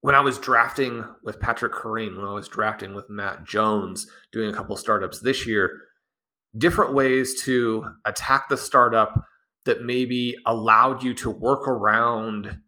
when 0.00 0.14
I 0.14 0.20
was 0.20 0.38
drafting 0.38 1.04
with 1.22 1.40
Patrick 1.40 1.72
Kerrane, 1.72 2.16
when 2.16 2.26
I 2.26 2.32
was 2.32 2.48
drafting 2.48 2.94
with 2.94 3.08
Matt 3.08 3.44
Jones, 3.44 4.06
doing 4.32 4.50
a 4.50 4.56
couple 4.56 4.76
startups 4.76 5.20
this 5.20 5.46
year, 5.46 5.80
different 6.56 6.94
ways 6.94 7.42
to 7.42 7.84
attack 8.04 8.48
the 8.48 8.56
startup 8.56 9.24
that 9.64 9.82
maybe 9.82 10.36
allowed 10.46 11.02
you 11.02 11.14
to 11.14 11.30
work 11.30 11.66
around 11.68 12.58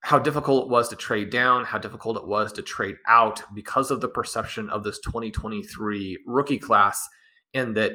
how 0.00 0.18
difficult 0.18 0.64
it 0.64 0.70
was 0.70 0.88
to 0.88 0.96
trade 0.96 1.30
down, 1.30 1.64
how 1.64 1.78
difficult 1.78 2.16
it 2.16 2.26
was 2.26 2.52
to 2.52 2.62
trade 2.62 2.96
out 3.08 3.42
because 3.54 3.90
of 3.90 4.00
the 4.00 4.08
perception 4.08 4.70
of 4.70 4.84
this 4.84 5.00
2023 5.00 6.18
rookie 6.26 6.58
class, 6.58 7.08
and 7.54 7.76
that 7.76 7.92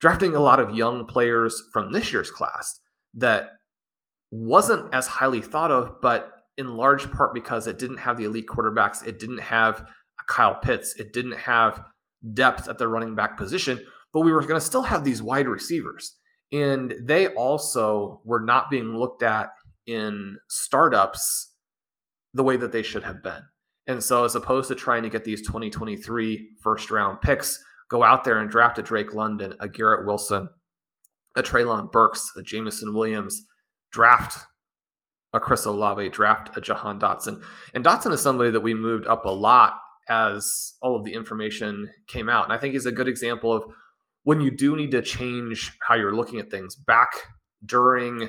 drafting 0.00 0.34
a 0.34 0.40
lot 0.40 0.60
of 0.60 0.74
young 0.74 1.04
players 1.04 1.62
from 1.72 1.92
this 1.92 2.12
year's 2.12 2.30
class 2.30 2.80
that 3.14 3.50
wasn't 4.30 4.94
as 4.94 5.06
highly 5.06 5.42
thought 5.42 5.70
of, 5.70 6.00
but 6.00 6.32
in 6.56 6.76
large 6.76 7.10
part 7.10 7.34
because 7.34 7.66
it 7.66 7.78
didn't 7.78 7.98
have 7.98 8.16
the 8.16 8.24
elite 8.24 8.46
quarterbacks, 8.46 9.06
it 9.06 9.18
didn't 9.18 9.40
have 9.40 9.86
Kyle 10.28 10.54
Pitts, 10.54 10.94
it 10.96 11.12
didn't 11.12 11.36
have 11.36 11.82
depth 12.34 12.68
at 12.68 12.78
the 12.78 12.88
running 12.88 13.14
back 13.14 13.36
position, 13.36 13.80
but 14.12 14.20
we 14.20 14.32
were 14.32 14.42
going 14.42 14.60
to 14.60 14.66
still 14.66 14.82
have 14.82 15.04
these 15.04 15.22
wide 15.22 15.48
receivers. 15.48 16.16
And 16.52 16.94
they 17.02 17.28
also 17.28 18.20
were 18.24 18.40
not 18.40 18.70
being 18.70 18.96
looked 18.96 19.22
at 19.22 19.50
in 19.86 20.36
startups 20.48 21.52
the 22.34 22.42
way 22.42 22.56
that 22.56 22.72
they 22.72 22.82
should 22.82 23.04
have 23.04 23.22
been. 23.22 23.42
And 23.86 24.02
so, 24.02 24.24
as 24.24 24.34
opposed 24.34 24.68
to 24.68 24.74
trying 24.74 25.02
to 25.02 25.08
get 25.08 25.24
these 25.24 25.42
2023 25.42 26.48
first 26.62 26.90
round 26.90 27.20
picks, 27.20 27.62
go 27.88 28.02
out 28.02 28.24
there 28.24 28.38
and 28.38 28.50
draft 28.50 28.78
a 28.78 28.82
Drake 28.82 29.14
London, 29.14 29.54
a 29.60 29.68
Garrett 29.68 30.06
Wilson, 30.06 30.48
a 31.36 31.42
Treylon 31.42 31.90
Burks, 31.90 32.30
a 32.36 32.42
Jameson 32.42 32.94
Williams, 32.94 33.46
draft 33.90 34.38
a 35.32 35.40
Chris 35.40 35.64
Olave, 35.64 36.08
draft 36.10 36.56
a 36.56 36.60
Jahan 36.60 36.98
Dotson. 37.00 37.42
And 37.74 37.84
Dotson 37.84 38.12
is 38.12 38.20
somebody 38.20 38.50
that 38.50 38.60
we 38.60 38.74
moved 38.74 39.06
up 39.06 39.24
a 39.24 39.30
lot 39.30 39.74
as 40.08 40.74
all 40.82 40.96
of 40.96 41.04
the 41.04 41.14
information 41.14 41.88
came 42.08 42.28
out. 42.28 42.44
And 42.44 42.52
I 42.52 42.58
think 42.58 42.74
he's 42.74 42.86
a 42.86 42.92
good 42.92 43.08
example 43.08 43.52
of 43.52 43.64
when 44.24 44.40
you 44.40 44.50
do 44.50 44.76
need 44.76 44.90
to 44.90 45.02
change 45.02 45.72
how 45.80 45.94
you're 45.94 46.14
looking 46.14 46.38
at 46.38 46.50
things 46.50 46.74
back 46.74 47.10
during 47.64 48.28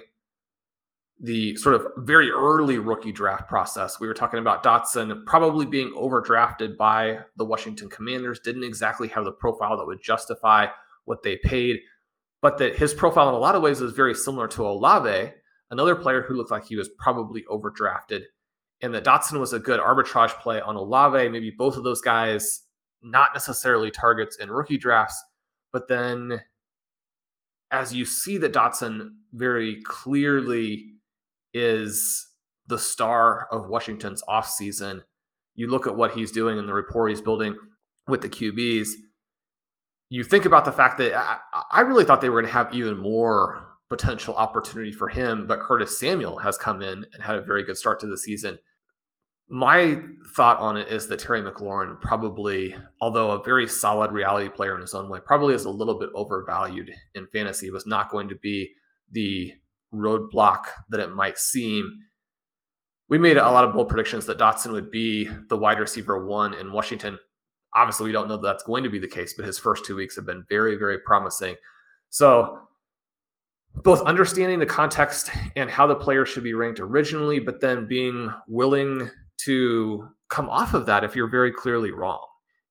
the 1.23 1.55
sort 1.57 1.75
of 1.75 1.85
very 1.97 2.31
early 2.31 2.79
rookie 2.79 3.11
draft 3.11 3.47
process. 3.47 3.99
We 3.99 4.07
were 4.07 4.13
talking 4.13 4.39
about 4.39 4.63
Dotson 4.63 5.23
probably 5.25 5.67
being 5.67 5.93
overdrafted 5.95 6.77
by 6.77 7.19
the 7.37 7.45
Washington 7.45 7.89
Commanders, 7.89 8.39
didn't 8.39 8.63
exactly 8.63 9.07
have 9.09 9.25
the 9.25 9.31
profile 9.31 9.77
that 9.77 9.85
would 9.85 10.01
justify 10.01 10.67
what 11.05 11.21
they 11.21 11.37
paid, 11.37 11.79
but 12.41 12.57
that 12.57 12.75
his 12.75 12.93
profile 12.93 13.29
in 13.29 13.35
a 13.35 13.39
lot 13.39 13.53
of 13.53 13.61
ways 13.61 13.81
is 13.81 13.93
very 13.93 14.15
similar 14.15 14.47
to 14.47 14.65
Olave, 14.65 15.31
another 15.69 15.95
player 15.95 16.23
who 16.23 16.33
looked 16.33 16.51
like 16.51 16.65
he 16.65 16.75
was 16.75 16.89
probably 16.97 17.43
overdrafted, 17.51 18.23
and 18.81 18.93
that 18.95 19.05
Dotson 19.05 19.39
was 19.39 19.53
a 19.53 19.59
good 19.59 19.79
arbitrage 19.79 20.31
play 20.39 20.59
on 20.59 20.75
Olave. 20.75 21.29
Maybe 21.29 21.53
both 21.55 21.77
of 21.77 21.83
those 21.83 22.01
guys, 22.01 22.63
not 23.03 23.29
necessarily 23.35 23.91
targets 23.91 24.37
in 24.37 24.49
rookie 24.49 24.79
drafts, 24.79 25.23
but 25.71 25.87
then 25.87 26.41
as 27.71 27.93
you 27.93 28.05
see 28.05 28.37
that 28.37 28.53
Dotson 28.53 29.11
very 29.33 29.81
clearly 29.83 30.85
is 31.53 32.27
the 32.67 32.77
star 32.77 33.47
of 33.51 33.69
Washington's 33.69 34.23
offseason, 34.29 35.01
you 35.55 35.67
look 35.67 35.87
at 35.87 35.95
what 35.95 36.11
he's 36.11 36.31
doing 36.31 36.59
and 36.59 36.67
the 36.67 36.73
rapport 36.73 37.07
he's 37.07 37.21
building 37.21 37.55
with 38.07 38.21
the 38.21 38.29
QBs. 38.29 38.89
You 40.09 40.23
think 40.23 40.45
about 40.45 40.65
the 40.65 40.71
fact 40.71 40.97
that 40.97 41.15
I, 41.15 41.37
I 41.71 41.81
really 41.81 42.03
thought 42.03 42.21
they 42.21 42.29
were 42.29 42.41
going 42.41 42.51
to 42.51 42.57
have 42.57 42.73
even 42.73 42.97
more 42.97 43.67
potential 43.89 44.35
opportunity 44.35 44.91
for 44.91 45.07
him, 45.07 45.47
but 45.47 45.59
Curtis 45.59 45.97
Samuel 45.97 46.37
has 46.39 46.57
come 46.57 46.81
in 46.81 47.05
and 47.13 47.23
had 47.23 47.37
a 47.37 47.41
very 47.41 47.63
good 47.63 47.77
start 47.77 47.99
to 48.01 48.07
the 48.07 48.17
season 48.17 48.57
my 49.51 50.01
thought 50.33 50.59
on 50.59 50.77
it 50.77 50.87
is 50.87 51.07
that 51.07 51.19
Terry 51.19 51.41
McLaurin 51.41 51.99
probably, 51.99 52.73
although 53.01 53.31
a 53.31 53.43
very 53.43 53.67
solid 53.67 54.13
reality 54.13 54.47
player 54.47 54.75
in 54.75 54.81
his 54.81 54.93
own 54.93 55.09
way, 55.09 55.19
probably 55.19 55.53
is 55.53 55.65
a 55.65 55.69
little 55.69 55.99
bit 55.99 56.09
overvalued 56.15 56.89
in 57.15 57.27
fantasy. 57.27 57.69
Was 57.69 57.85
not 57.85 58.09
going 58.09 58.29
to 58.29 58.35
be 58.35 58.71
the 59.11 59.53
roadblock 59.93 60.67
that 60.89 61.01
it 61.01 61.11
might 61.11 61.37
seem. 61.37 61.99
We 63.09 63.17
made 63.17 63.35
a 63.35 63.51
lot 63.51 63.65
of 63.65 63.73
bold 63.73 63.89
predictions 63.89 64.25
that 64.27 64.37
Dotson 64.37 64.71
would 64.71 64.89
be 64.89 65.29
the 65.49 65.57
wide 65.57 65.79
receiver 65.79 66.25
one 66.25 66.53
in 66.53 66.71
Washington. 66.71 67.19
Obviously, 67.75 68.05
we 68.05 68.13
don't 68.13 68.29
know 68.29 68.37
that 68.37 68.47
that's 68.47 68.63
going 68.63 68.85
to 68.85 68.89
be 68.89 68.99
the 68.99 69.07
case, 69.07 69.33
but 69.33 69.45
his 69.45 69.59
first 69.59 69.83
two 69.83 69.97
weeks 69.97 70.15
have 70.15 70.25
been 70.25 70.45
very, 70.47 70.77
very 70.77 70.99
promising. 70.99 71.57
So, 72.09 72.57
both 73.75 74.01
understanding 74.03 74.59
the 74.59 74.65
context 74.65 75.29
and 75.57 75.69
how 75.69 75.87
the 75.87 75.95
player 75.95 76.25
should 76.25 76.43
be 76.43 76.53
ranked 76.53 76.79
originally, 76.79 77.39
but 77.39 77.59
then 77.59 77.85
being 77.85 78.31
willing 78.47 79.09
to 79.45 80.07
come 80.29 80.49
off 80.49 80.73
of 80.73 80.85
that 80.85 81.03
if 81.03 81.15
you're 81.15 81.29
very 81.29 81.51
clearly 81.51 81.91
wrong 81.91 82.25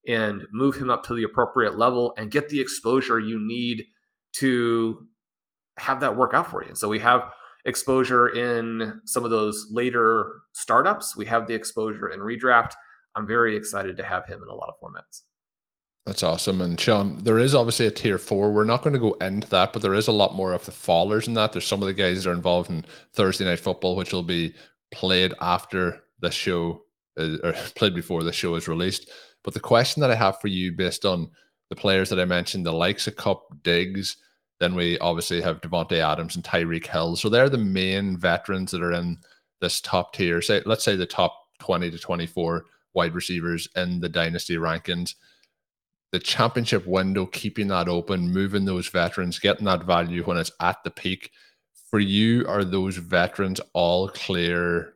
and 0.07 0.45
move 0.53 0.77
him 0.77 0.91
up 0.91 1.05
to 1.05 1.15
the 1.15 1.25
appropriate 1.25 1.79
level 1.79 2.15
and 2.17 2.31
get 2.31 2.49
the 2.49 2.61
exposure 2.61 3.21
you 3.21 3.39
need 3.39 3.85
to 4.33 5.07
have 5.79 6.01
that 6.01 6.17
work 6.17 6.35
out 6.35 6.51
for 6.51 6.63
you. 6.63 6.69
And 6.69 6.79
so 6.79 6.89
we 6.89 6.99
have 7.01 7.31
exposure 7.65 8.29
in 8.29 9.01
some 9.05 9.25
of 9.25 9.31
those 9.31 9.67
later 9.71 10.43
startups. 10.53 11.17
We 11.17 11.27
have 11.27 11.47
the 11.47 11.55
exposure 11.55 12.09
in 12.09 12.21
redraft. 12.21 12.73
I'm 13.15 13.27
very 13.27 13.57
excited 13.57 13.97
to 13.97 14.05
have 14.05 14.27
him 14.27 14.43
in 14.43 14.49
a 14.49 14.55
lot 14.55 14.69
of 14.69 14.75
formats. 14.81 15.23
That's 16.07 16.23
awesome. 16.23 16.61
And 16.61 16.81
Shawn, 16.81 17.19
there 17.23 17.39
is 17.39 17.55
obviously 17.55 17.87
a 17.87 17.91
tier 17.91 18.19
four. 18.19 18.51
We're 18.51 18.65
not 18.65 18.83
going 18.83 18.95
to 18.95 18.99
go 18.99 19.13
into 19.15 19.49
that, 19.51 19.73
but 19.73 19.83
there 19.83 19.95
is 19.95 20.09
a 20.09 20.13
lot 20.13 20.35
more 20.35 20.53
of 20.53 20.65
the 20.65 20.73
fallers 20.73 21.29
in 21.29 21.35
that. 21.35 21.53
There's 21.53 21.67
some 21.67 21.83
of 21.83 21.87
the 21.87 21.95
guys 21.95 22.25
that 22.25 22.31
are 22.31 22.35
involved 22.35 22.71
in 22.71 22.85
Thursday 23.13 23.45
night 23.45 23.61
football, 23.61 23.97
which 23.97 24.13
will 24.13 24.23
be 24.23 24.55
played 24.91 25.35
after 25.41 26.03
this 26.21 26.35
show 26.35 26.83
is, 27.17 27.39
or 27.41 27.53
played 27.75 27.95
before 27.95 28.23
the 28.23 28.33
show 28.33 28.55
is 28.55 28.69
released. 28.69 29.11
But 29.43 29.55
the 29.55 29.61
question 29.61 30.01
that 30.01 30.11
I 30.11 30.17
have 30.17 30.41
for 30.41 30.49
you, 30.49 30.73
based 30.73 31.05
on 31.05 31.31
the 31.71 31.77
players 31.77 32.11
that 32.11 32.21
I 32.21 32.25
mentioned, 32.25 32.67
the 32.67 32.73
likes 32.73 33.07
of 33.07 33.17
Kupp, 33.17 33.63
Diggs, 33.63 34.17
then 34.59 34.75
we 34.75 34.99
obviously 34.99 35.41
have 35.41 35.63
Davante 35.63 35.99
Adams 35.99 36.37
and 36.37 36.45
Tyreek 36.45 36.87
Hill. 36.87 37.17
So 37.17 37.29
they're 37.29 37.49
the 37.49 37.59
main 37.59 38.19
veterans 38.19 38.71
that 38.73 38.83
are 38.83 38.93
in 38.93 39.19
this 39.61 39.81
top 39.81 40.13
tier. 40.13 40.43
Say, 40.43 40.63
let's 40.67 40.85
say 40.85 40.97
the 40.97 41.07
top 41.07 41.35
20 41.61 41.91
to 41.91 41.99
24 41.99 42.67
wide 42.93 43.15
receivers 43.15 43.69
in 43.77 44.01
the 44.01 44.09
dynasty 44.09 44.57
rankings. 44.57 45.15
The 46.13 46.19
championship 46.19 46.87
window, 46.87 47.25
keeping 47.25 47.69
that 47.69 47.89
open, 47.89 48.33
moving 48.33 48.65
those 48.65 48.89
veterans, 48.89 49.39
getting 49.39 49.65
that 49.67 49.85
value 49.85 50.25
when 50.25 50.37
it's 50.37 50.53
at 50.61 50.83
the 50.85 50.91
peak. 50.91 51.31
For 51.89 52.01
you, 52.01 52.47
are 52.47 52.65
those 52.65 52.97
veterans 52.97 53.61
all 53.73 54.09
clear 54.09 54.95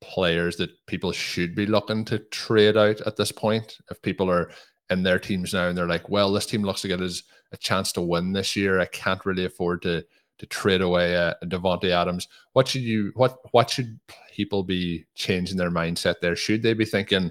players 0.00 0.56
that 0.56 0.70
people 0.86 1.12
should 1.12 1.54
be 1.54 1.66
looking 1.66 2.04
to 2.06 2.18
trade 2.18 2.76
out 2.76 3.00
at 3.02 3.16
this 3.16 3.32
point. 3.32 3.78
If 3.90 4.00
people 4.02 4.30
are 4.30 4.50
in 4.90 5.02
their 5.02 5.18
teams 5.18 5.54
now 5.54 5.68
and 5.68 5.76
they're 5.76 5.86
like, 5.88 6.08
well, 6.08 6.32
this 6.32 6.46
team 6.46 6.62
looks 6.62 6.84
like 6.84 6.92
it 6.92 7.00
has 7.00 7.22
a 7.52 7.56
chance 7.56 7.92
to 7.92 8.00
win 8.00 8.32
this 8.32 8.56
year. 8.56 8.80
I 8.80 8.86
can't 8.86 9.24
really 9.24 9.44
afford 9.44 9.82
to 9.82 10.04
to 10.38 10.46
trade 10.46 10.82
away 10.82 11.14
a, 11.14 11.34
a 11.40 11.46
Davante 11.46 11.90
Adams. 11.90 12.28
What 12.52 12.68
should 12.68 12.82
you 12.82 13.12
what 13.14 13.38
what 13.52 13.70
should 13.70 13.98
people 14.34 14.62
be 14.62 15.06
changing 15.14 15.56
their 15.56 15.70
mindset 15.70 16.16
there? 16.20 16.36
Should 16.36 16.62
they 16.62 16.74
be 16.74 16.84
thinking, 16.84 17.30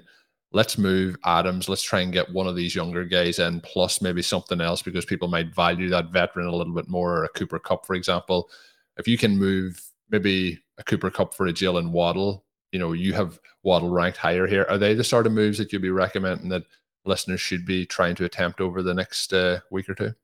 let's 0.52 0.78
move 0.78 1.16
Adams, 1.24 1.68
let's 1.68 1.82
try 1.82 2.00
and 2.00 2.12
get 2.12 2.32
one 2.32 2.46
of 2.46 2.56
these 2.56 2.74
younger 2.74 3.04
guys 3.04 3.38
in, 3.38 3.60
plus 3.60 4.00
maybe 4.00 4.22
something 4.22 4.60
else 4.60 4.82
because 4.82 5.04
people 5.04 5.28
might 5.28 5.54
value 5.54 5.88
that 5.90 6.12
veteran 6.12 6.46
a 6.46 6.54
little 6.54 6.74
bit 6.74 6.88
more, 6.88 7.18
or 7.18 7.24
a 7.24 7.28
Cooper 7.28 7.58
Kupp, 7.58 7.86
for 7.86 7.94
example. 7.94 8.48
If 8.96 9.06
you 9.06 9.18
can 9.18 9.36
move 9.36 9.80
maybe 10.10 10.58
a 10.78 10.84
Cooper 10.84 11.10
Kupp 11.10 11.34
for 11.34 11.46
a 11.46 11.52
Jaylen 11.52 11.90
Waddle, 11.90 12.45
you 12.72 12.78
know 12.78 12.92
you 12.92 13.12
have 13.12 13.38
Waddle 13.62 13.90
ranked 13.90 14.18
higher 14.18 14.46
here. 14.46 14.66
Are 14.68 14.78
they 14.78 14.94
the 14.94 15.04
sort 15.04 15.26
of 15.26 15.32
moves 15.32 15.58
that 15.58 15.72
you'd 15.72 15.82
be 15.82 15.90
recommending 15.90 16.48
that 16.50 16.64
listeners 17.04 17.40
should 17.40 17.64
be 17.64 17.86
trying 17.86 18.14
to 18.16 18.24
attempt 18.24 18.60
over 18.60 18.82
the 18.82 18.94
next 18.94 19.32
uh, 19.32 19.60
week 19.70 19.88
or 19.88 19.94
two? 19.94 20.14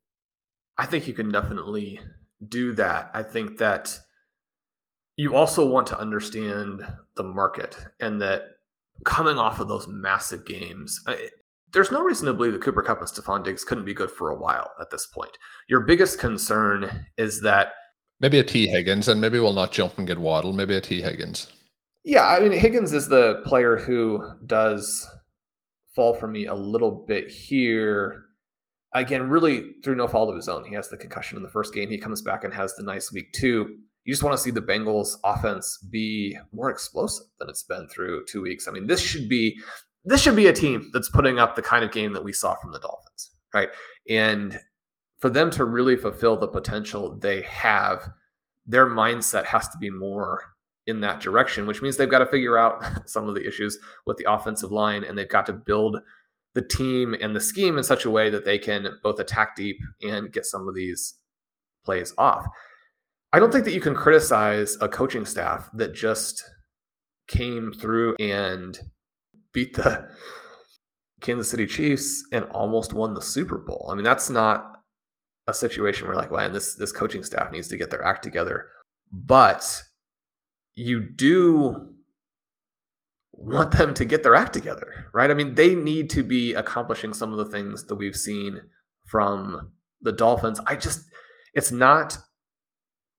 I 0.78 0.86
think 0.86 1.06
you 1.06 1.14
can 1.14 1.30
definitely 1.30 2.00
do 2.48 2.72
that. 2.74 3.10
I 3.14 3.22
think 3.22 3.58
that 3.58 3.98
you 5.16 5.34
also 5.34 5.66
want 5.66 5.86
to 5.88 5.98
understand 5.98 6.86
the 7.16 7.22
market 7.22 7.76
and 8.00 8.20
that 8.22 8.42
coming 9.04 9.38
off 9.38 9.60
of 9.60 9.68
those 9.68 9.86
massive 9.86 10.44
games, 10.46 11.00
I, 11.06 11.28
there's 11.72 11.90
no 11.90 12.02
reason 12.02 12.26
to 12.26 12.34
believe 12.34 12.52
that 12.52 12.62
Cooper 12.62 12.82
Kupp 12.82 13.00
and 13.00 13.08
Stefon 13.08 13.44
Diggs 13.44 13.64
couldn't 13.64 13.84
be 13.84 13.94
good 13.94 14.10
for 14.10 14.30
a 14.30 14.36
while 14.36 14.72
at 14.80 14.90
this 14.90 15.06
point. 15.06 15.36
Your 15.68 15.80
biggest 15.80 16.18
concern 16.18 17.06
is 17.16 17.40
that 17.42 17.72
maybe 18.20 18.38
a 18.38 18.44
Tee 18.44 18.68
Higgins, 18.68 19.08
and 19.08 19.20
maybe 19.20 19.38
we'll 19.38 19.52
not 19.52 19.72
jump 19.72 19.98
and 19.98 20.06
get 20.06 20.18
Waddle. 20.18 20.52
Maybe 20.52 20.76
a 20.76 20.80
Tee 20.80 21.02
Higgins. 21.02 21.48
Yeah, 22.04 22.26
I 22.26 22.40
mean 22.40 22.52
Higgins 22.52 22.92
is 22.92 23.08
the 23.08 23.42
player 23.44 23.76
who 23.76 24.24
does 24.46 25.08
fall 25.94 26.14
for 26.14 26.26
me 26.26 26.46
a 26.46 26.54
little 26.54 27.04
bit 27.06 27.28
here. 27.30 28.24
again, 28.94 29.28
really 29.28 29.72
through 29.84 29.94
no 29.96 30.08
fault 30.08 30.28
of 30.30 30.36
his 30.36 30.48
own. 30.48 30.64
He 30.64 30.74
has 30.74 30.88
the 30.88 30.96
concussion 30.96 31.36
in 31.36 31.42
the 31.42 31.48
first 31.50 31.72
game. 31.74 31.88
He 31.90 31.98
comes 31.98 32.22
back 32.22 32.44
and 32.44 32.52
has 32.54 32.74
the 32.74 32.82
nice 32.82 33.12
week 33.12 33.32
two. 33.32 33.78
You 34.04 34.12
just 34.12 34.22
want 34.22 34.36
to 34.36 34.42
see 34.42 34.50
the 34.50 34.60
Bengals 34.60 35.16
offense 35.24 35.78
be 35.90 36.36
more 36.52 36.70
explosive 36.70 37.26
than 37.38 37.48
it's 37.48 37.62
been 37.62 37.88
through 37.88 38.24
two 38.26 38.42
weeks. 38.42 38.66
I 38.68 38.72
mean, 38.72 38.86
this 38.86 39.00
should 39.00 39.28
be 39.28 39.58
this 40.04 40.20
should 40.20 40.36
be 40.36 40.48
a 40.48 40.52
team 40.52 40.90
that's 40.92 41.08
putting 41.10 41.38
up 41.38 41.54
the 41.56 41.62
kind 41.62 41.84
of 41.84 41.92
game 41.92 42.12
that 42.14 42.24
we 42.24 42.32
saw 42.32 42.56
from 42.56 42.72
the 42.72 42.80
Dolphins, 42.80 43.30
right? 43.54 43.68
And 44.08 44.58
for 45.20 45.30
them 45.30 45.50
to 45.52 45.64
really 45.64 45.96
fulfill 45.96 46.36
the 46.36 46.48
potential 46.48 47.16
they 47.16 47.42
have, 47.42 48.08
their 48.66 48.86
mindset 48.86 49.44
has 49.44 49.68
to 49.68 49.78
be 49.78 49.90
more 49.90 50.51
in 50.86 51.00
that 51.00 51.20
direction, 51.20 51.66
which 51.66 51.82
means 51.82 51.96
they've 51.96 52.10
got 52.10 52.18
to 52.18 52.26
figure 52.26 52.58
out 52.58 52.82
some 53.08 53.28
of 53.28 53.34
the 53.34 53.46
issues 53.46 53.78
with 54.06 54.16
the 54.16 54.30
offensive 54.30 54.72
line 54.72 55.04
and 55.04 55.16
they've 55.16 55.28
got 55.28 55.46
to 55.46 55.52
build 55.52 55.98
the 56.54 56.62
team 56.62 57.14
and 57.20 57.34
the 57.34 57.40
scheme 57.40 57.78
in 57.78 57.84
such 57.84 58.04
a 58.04 58.10
way 58.10 58.28
that 58.28 58.44
they 58.44 58.58
can 58.58 58.86
both 59.02 59.18
attack 59.18 59.56
deep 59.56 59.78
and 60.02 60.32
get 60.32 60.44
some 60.44 60.68
of 60.68 60.74
these 60.74 61.14
plays 61.84 62.12
off. 62.18 62.46
I 63.32 63.38
don't 63.38 63.50
think 63.50 63.64
that 63.64 63.72
you 63.72 63.80
can 63.80 63.94
criticize 63.94 64.76
a 64.80 64.88
coaching 64.88 65.24
staff 65.24 65.70
that 65.74 65.94
just 65.94 66.44
came 67.28 67.72
through 67.72 68.16
and 68.20 68.78
beat 69.52 69.74
the 69.74 70.08
Kansas 71.20 71.48
City 71.48 71.66
Chiefs 71.66 72.24
and 72.32 72.44
almost 72.46 72.92
won 72.92 73.14
the 73.14 73.22
Super 73.22 73.58
Bowl. 73.58 73.88
I 73.90 73.94
mean, 73.94 74.04
that's 74.04 74.28
not 74.28 74.72
a 75.46 75.54
situation 75.54 76.06
where 76.06 76.16
like, 76.16 76.30
man, 76.30 76.52
this 76.52 76.74
this 76.74 76.92
coaching 76.92 77.22
staff 77.22 77.50
needs 77.50 77.68
to 77.68 77.76
get 77.76 77.90
their 77.90 78.04
act 78.04 78.22
together. 78.22 78.68
But 79.10 79.82
you 80.74 81.00
do 81.00 81.88
want 83.32 83.72
them 83.72 83.94
to 83.94 84.04
get 84.04 84.22
their 84.22 84.34
act 84.34 84.52
together, 84.52 85.06
right? 85.12 85.30
I 85.30 85.34
mean, 85.34 85.54
they 85.54 85.74
need 85.74 86.10
to 86.10 86.22
be 86.22 86.54
accomplishing 86.54 87.12
some 87.12 87.32
of 87.32 87.38
the 87.38 87.50
things 87.50 87.84
that 87.86 87.96
we've 87.96 88.16
seen 88.16 88.60
from 89.06 89.72
the 90.00 90.12
Dolphins. 90.12 90.60
I 90.66 90.76
just, 90.76 91.04
it's 91.54 91.72
not 91.72 92.18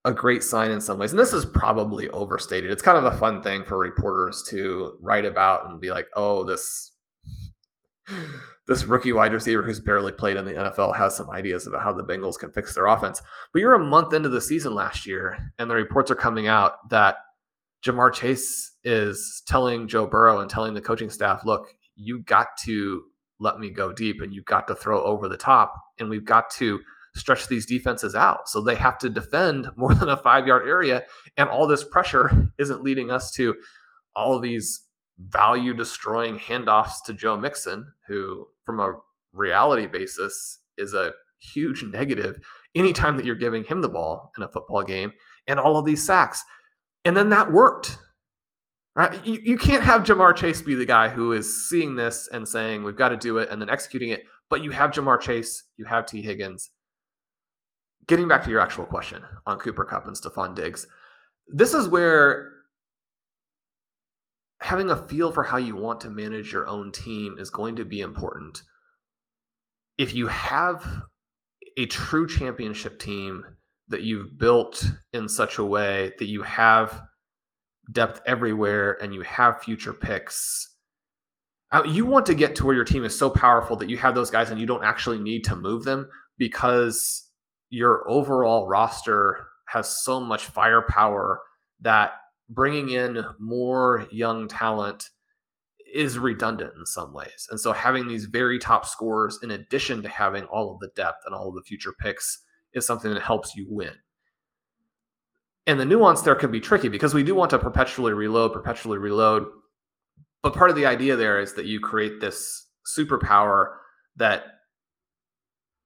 a 0.05 0.13
great 0.13 0.43
sign 0.43 0.71
in 0.71 0.81
some 0.81 0.97
ways. 0.97 1.11
And 1.11 1.19
this 1.19 1.33
is 1.33 1.45
probably 1.45 2.09
overstated. 2.09 2.71
It's 2.71 2.81
kind 2.81 2.97
of 2.97 3.05
a 3.05 3.17
fun 3.17 3.41
thing 3.41 3.63
for 3.63 3.77
reporters 3.77 4.43
to 4.49 4.97
write 5.01 5.25
about 5.25 5.69
and 5.69 5.79
be 5.79 5.91
like, 5.91 6.07
oh, 6.15 6.43
this. 6.43 6.91
This 8.65 8.85
rookie 8.85 9.11
wide 9.11 9.33
receiver 9.33 9.61
who's 9.61 9.81
barely 9.81 10.13
played 10.13 10.37
in 10.37 10.45
the 10.45 10.53
NFL 10.53 10.95
has 10.95 11.17
some 11.17 11.29
ideas 11.29 11.67
about 11.67 11.83
how 11.83 11.91
the 11.91 12.03
Bengals 12.03 12.39
can 12.39 12.49
fix 12.49 12.73
their 12.73 12.85
offense. 12.85 13.21
But 13.51 13.59
you're 13.59 13.73
a 13.73 13.79
month 13.83 14.13
into 14.13 14.29
the 14.29 14.39
season 14.39 14.73
last 14.73 15.05
year, 15.05 15.51
and 15.59 15.69
the 15.69 15.75
reports 15.75 16.09
are 16.09 16.15
coming 16.15 16.47
out 16.47 16.89
that 16.89 17.17
Ja'Marr 17.85 18.13
Chase 18.13 18.71
is 18.83 19.43
telling 19.45 19.87
Joe 19.87 20.07
Burrow 20.07 20.39
and 20.39 20.49
telling 20.49 20.73
the 20.73 20.81
coaching 20.81 21.09
staff, 21.09 21.45
look, 21.45 21.67
you 21.95 22.21
got 22.23 22.47
to 22.65 23.03
let 23.39 23.59
me 23.59 23.69
go 23.69 23.91
deep 23.91 24.21
and 24.21 24.33
you've 24.33 24.45
got 24.45 24.67
to 24.67 24.75
throw 24.75 25.03
over 25.03 25.27
the 25.27 25.37
top 25.37 25.73
and 25.99 26.09
we've 26.09 26.25
got 26.25 26.49
to 26.51 26.79
stretch 27.15 27.47
these 27.47 27.65
defenses 27.65 28.15
out. 28.15 28.49
So 28.49 28.61
they 28.61 28.75
have 28.75 28.97
to 28.99 29.09
defend 29.09 29.69
more 29.75 29.93
than 29.93 30.09
a 30.09 30.17
five 30.17 30.47
yard 30.47 30.67
area. 30.67 31.03
And 31.37 31.49
all 31.49 31.67
this 31.67 31.83
pressure 31.83 32.49
isn't 32.57 32.83
leading 32.83 33.11
us 33.11 33.31
to 33.31 33.55
all 34.15 34.39
these 34.39 34.81
value 35.19 35.73
destroying 35.73 36.37
handoffs 36.39 37.03
to 37.05 37.13
Joe 37.13 37.37
Mixon, 37.37 37.85
who, 38.07 38.47
from 38.65 38.79
a 38.79 38.95
reality 39.31 39.87
basis, 39.87 40.59
is 40.77 40.93
a 40.93 41.13
huge 41.39 41.83
negative 41.83 42.39
anytime 42.73 43.17
that 43.17 43.25
you're 43.25 43.35
giving 43.35 43.63
him 43.63 43.81
the 43.81 43.89
ball 43.89 44.31
in 44.37 44.43
a 44.43 44.47
football 44.47 44.81
game 44.81 45.11
and 45.47 45.59
all 45.59 45.77
of 45.77 45.85
these 45.85 46.03
sacks. 46.03 46.43
And 47.05 47.15
then 47.15 47.29
that 47.29 47.51
worked. 47.51 47.97
Right? 48.95 49.25
You, 49.25 49.39
you 49.43 49.57
can't 49.57 49.83
have 49.83 50.03
Ja'Marr 50.03 50.35
Chase 50.35 50.61
be 50.61 50.75
the 50.75 50.85
guy 50.85 51.09
who 51.09 51.31
is 51.33 51.67
seeing 51.67 51.95
this 51.95 52.29
and 52.31 52.47
saying, 52.47 52.83
we've 52.83 52.95
got 52.95 53.09
to 53.09 53.17
do 53.17 53.39
it 53.39 53.49
and 53.49 53.59
then 53.59 53.69
executing 53.69 54.09
it. 54.09 54.23
But 54.49 54.63
you 54.63 54.69
have 54.71 54.91
Ja'Marr 54.91 55.19
Chase, 55.19 55.63
you 55.77 55.85
have 55.85 56.05
Tee 56.05 56.21
Higgins. 56.21 56.69
Getting 58.05 58.27
back 58.27 58.43
to 58.43 58.51
your 58.51 58.59
actual 58.59 58.85
question 58.85 59.23
on 59.47 59.57
Cooper 59.57 59.85
Kupp 59.85 60.05
and 60.05 60.15
Stefon 60.15 60.55
Diggs, 60.55 60.85
this 61.47 61.73
is 61.73 61.87
where 61.87 62.51
having 64.59 64.91
a 64.91 65.07
feel 65.07 65.31
for 65.31 65.43
how 65.43 65.57
you 65.57 65.75
want 65.75 66.01
to 66.01 66.09
manage 66.09 66.53
your 66.53 66.67
own 66.67 66.91
team 66.91 67.37
is 67.39 67.49
going 67.49 67.75
to 67.77 67.85
be 67.85 68.01
important. 68.01 68.61
If 69.97 70.13
you 70.13 70.27
have 70.27 70.85
a 71.77 71.85
true 71.87 72.27
championship 72.27 72.99
team 72.99 73.43
that 73.89 74.03
you've 74.03 74.37
built 74.37 74.85
in 75.11 75.27
such 75.27 75.57
a 75.57 75.65
way 75.65 76.13
that 76.19 76.27
you 76.27 76.41
have 76.41 77.01
depth 77.91 78.21
everywhere 78.25 78.97
and 79.01 79.13
you 79.13 79.21
have 79.21 79.61
future 79.61 79.93
picks. 79.93 80.69
Uh, 81.71 81.83
you 81.85 82.05
want 82.05 82.25
to 82.25 82.35
get 82.35 82.55
to 82.55 82.65
where 82.65 82.75
your 82.75 82.85
team 82.85 83.03
is 83.03 83.17
so 83.17 83.29
powerful 83.29 83.75
that 83.75 83.89
you 83.89 83.97
have 83.97 84.15
those 84.15 84.29
guys 84.29 84.49
and 84.49 84.59
you 84.59 84.65
don't 84.65 84.83
actually 84.83 85.19
need 85.19 85.43
to 85.43 85.55
move 85.55 85.83
them 85.83 86.07
because 86.37 87.29
your 87.69 88.09
overall 88.09 88.67
roster 88.67 89.47
has 89.67 90.03
so 90.03 90.19
much 90.19 90.45
firepower 90.45 91.41
that 91.81 92.13
bringing 92.49 92.89
in 92.89 93.25
more 93.39 94.07
young 94.11 94.47
talent 94.47 95.09
is 95.93 96.17
redundant 96.17 96.73
in 96.77 96.85
some 96.85 97.13
ways. 97.13 97.47
And 97.49 97.59
so 97.59 97.71
having 97.71 98.07
these 98.07 98.25
very 98.25 98.59
top 98.59 98.85
scores 98.85 99.39
in 99.43 99.51
addition 99.51 100.01
to 100.03 100.09
having 100.09 100.43
all 100.45 100.73
of 100.73 100.79
the 100.79 100.91
depth 100.95 101.23
and 101.25 101.35
all 101.35 101.49
of 101.49 101.55
the 101.55 101.61
future 101.61 101.93
picks 101.99 102.43
is 102.73 102.85
something 102.85 103.13
that 103.13 103.21
helps 103.21 103.55
you 103.55 103.65
win. 103.69 103.93
And 105.65 105.79
the 105.79 105.85
nuance 105.85 106.21
there 106.21 106.35
can 106.35 106.51
be 106.51 106.59
tricky 106.59 106.89
because 106.89 107.13
we 107.13 107.23
do 107.23 107.35
want 107.35 107.49
to 107.51 107.59
perpetually 107.59 108.13
reload, 108.13 108.53
perpetually 108.53 108.97
reload. 108.97 109.45
But 110.41 110.53
part 110.53 110.69
of 110.69 110.75
the 110.75 110.85
idea 110.85 111.15
there 111.15 111.39
is 111.39 111.53
that 111.53 111.65
you 111.65 111.79
create 111.79 112.19
this 112.19 112.67
superpower 112.97 113.75
that 114.17 114.43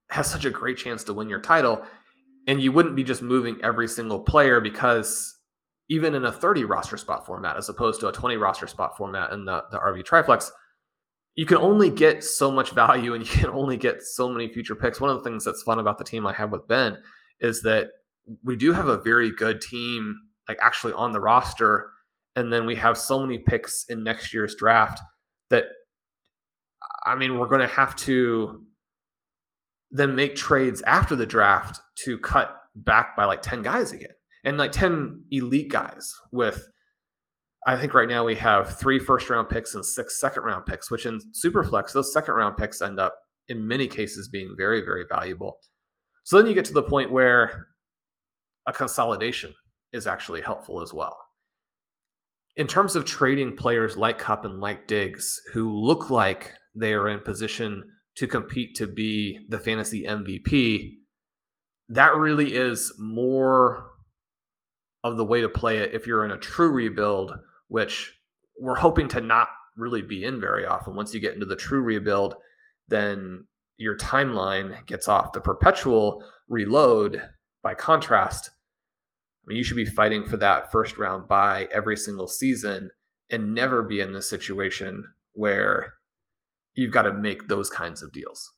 has 0.10 0.30
such 0.30 0.46
a 0.46 0.50
great 0.50 0.78
chance 0.78 1.04
to 1.04 1.14
win 1.14 1.30
your 1.30 1.42
title. 1.42 1.84
And 2.48 2.62
you 2.62 2.72
wouldn't 2.72 2.96
be 2.96 3.04
just 3.04 3.22
moving 3.22 3.60
every 3.62 3.88
single 3.88 4.20
player 4.20 4.60
because 4.60 5.36
even 5.90 6.16
in 6.16 6.26
a 6.26 6.32
30 6.32 6.64
roster 6.64 6.98
spot 6.98 7.26
format, 7.26 7.58
as 7.58 7.70
opposed 7.70 8.00
to 8.00 8.08
a 8.08 8.12
20 8.12 8.38
roster 8.38 8.68
spot 8.68 8.98
format 8.98 9.32
in 9.32 9.46
the, 9.46 9.64
the 9.72 9.78
RV 9.78 10.04
Triflex, 10.06 10.50
you 11.38 11.46
can 11.46 11.58
only 11.58 11.92
get 11.92 12.24
so 12.24 12.52
much 12.52 12.72
value 12.72 13.14
and 13.14 13.24
you 13.24 13.32
can 13.32 13.52
only 13.52 13.78
get 13.78 14.02
so 14.02 14.28
many 14.28 14.52
future 14.52 14.76
picks. 14.76 15.00
One 15.00 15.12
of 15.12 15.18
the 15.18 15.24
things 15.24 15.46
that's 15.46 15.62
fun 15.62 15.78
about 15.80 16.00
the 16.00 16.04
team 16.04 16.26
I 16.26 16.34
have 16.34 16.52
with 16.52 16.68
Ben 16.68 16.98
is 17.40 17.62
that 17.62 17.90
we 18.44 18.56
do 18.56 18.74
have 18.74 18.88
a 18.88 18.98
very 18.98 19.32
good 19.32 19.62
team, 19.62 20.20
like 20.50 20.58
actually 20.62 20.94
on 20.94 21.14
the 21.14 21.20
roster. 21.20 21.92
And 22.36 22.52
then 22.52 22.66
we 22.66 22.76
have 22.76 22.98
so 22.98 23.20
many 23.20 23.38
picks 23.38 23.86
in 23.88 24.04
next 24.04 24.34
year's 24.34 24.56
draft 24.56 25.00
that, 25.52 25.66
I 27.06 27.16
mean, 27.16 27.38
we're 27.38 27.48
going 27.48 27.62
to 27.62 27.68
have 27.68 27.96
to 27.98 28.64
then 29.92 30.16
make 30.16 30.36
trades 30.36 30.82
after 30.82 31.16
the 31.16 31.26
draft 31.28 31.80
to 32.04 32.18
cut 32.18 32.58
back 32.76 33.16
by 33.16 33.26
like 33.26 33.44
10 33.44 33.62
guys 33.62 33.92
again 33.92 34.10
and 34.44 34.58
like 34.58 34.72
10 34.72 35.24
elite 35.30 35.70
guys 35.70 36.14
with 36.32 36.68
I 37.68 37.76
think 37.76 37.94
right 37.94 38.08
now 38.08 38.24
we 38.24 38.36
have 38.36 38.80
three 38.80 38.98
first 38.98 39.30
round 39.30 39.50
picks 39.50 39.76
and 39.76 39.86
six 39.86 40.22
second 40.22 40.44
round 40.44 40.66
picks, 40.66 40.90
which 40.90 41.06
in 41.06 41.20
Superflex, 41.34 41.92
those 41.92 42.14
second 42.14 42.36
round 42.36 42.56
picks 42.56 42.82
end 42.82 42.98
up 42.98 43.14
in 43.50 43.68
many 43.68 43.88
cases 43.88 44.30
being 44.30 44.56
very, 44.58 44.80
very 44.80 45.04
valuable. 45.08 45.60
So 46.24 46.38
then 46.38 46.48
you 46.48 46.54
get 46.54 46.64
to 46.66 46.74
the 46.74 46.82
point 46.82 47.12
where 47.12 47.68
a 48.68 48.72
consolidation 48.72 49.54
is 49.92 50.08
actually 50.08 50.42
helpful 50.42 50.82
as 50.82 50.94
well. 50.94 51.18
In 52.56 52.68
terms 52.68 52.96
of 52.96 53.04
trading 53.04 53.58
players 53.58 53.98
like 53.98 54.18
Kupp 54.18 54.46
and 54.46 54.62
like 54.62 54.88
Diggs, 54.88 55.38
who 55.52 55.70
look 55.70 56.10
like 56.10 56.54
they 56.74 56.94
are 56.94 57.10
in 57.10 57.20
position 57.20 57.84
to 58.16 58.28
compete 58.28 58.76
to 58.78 58.88
be 58.88 59.40
the 59.50 59.60
fantasy 59.60 60.04
MVP, 60.04 60.94
that 61.90 62.16
really 62.16 62.56
is 62.56 62.94
more 62.98 63.92
of 65.04 65.18
the 65.18 65.26
way 65.26 65.42
to 65.42 65.50
play 65.50 65.80
it 65.80 65.94
if 65.94 66.08
you're 66.08 66.24
in 66.24 66.32
a 66.32 66.38
true 66.38 66.72
rebuild 66.72 67.34
which 67.68 68.14
we're 68.60 68.76
hoping 68.76 69.08
to 69.10 69.22
not 69.22 69.50
really 69.76 70.02
be 70.02 70.26
in 70.26 70.42
very 70.42 70.66
often. 70.66 70.96
Once 70.96 71.14
you 71.14 71.20
get 71.20 71.34
into 71.34 71.46
the 71.46 71.56
true 71.56 71.82
rebuild, 71.82 72.36
then 72.88 73.46
your 73.78 73.98
timeline 73.98 74.86
gets 74.88 75.08
off. 75.08 75.34
The 75.34 75.42
perpetual 75.42 76.24
reload, 76.48 77.22
by 77.62 77.76
contrast, 77.76 78.50
I 78.50 79.44
mean, 79.48 79.58
you 79.58 79.64
should 79.64 79.78
be 79.78 79.86
fighting 79.86 80.26
for 80.26 80.38
that 80.38 80.72
first 80.72 80.98
round 80.98 81.28
bye 81.28 81.68
every 81.72 81.96
single 81.96 82.28
season 82.28 82.90
and 83.30 83.54
never 83.54 83.84
be 83.84 84.02
in 84.02 84.12
this 84.12 84.30
situation 84.30 85.06
where 85.34 85.94
you've 86.74 86.92
got 86.92 87.04
to 87.04 87.14
make 87.14 87.48
those 87.48 87.70
kinds 87.70 88.02
of 88.02 88.12
deals. 88.12 88.52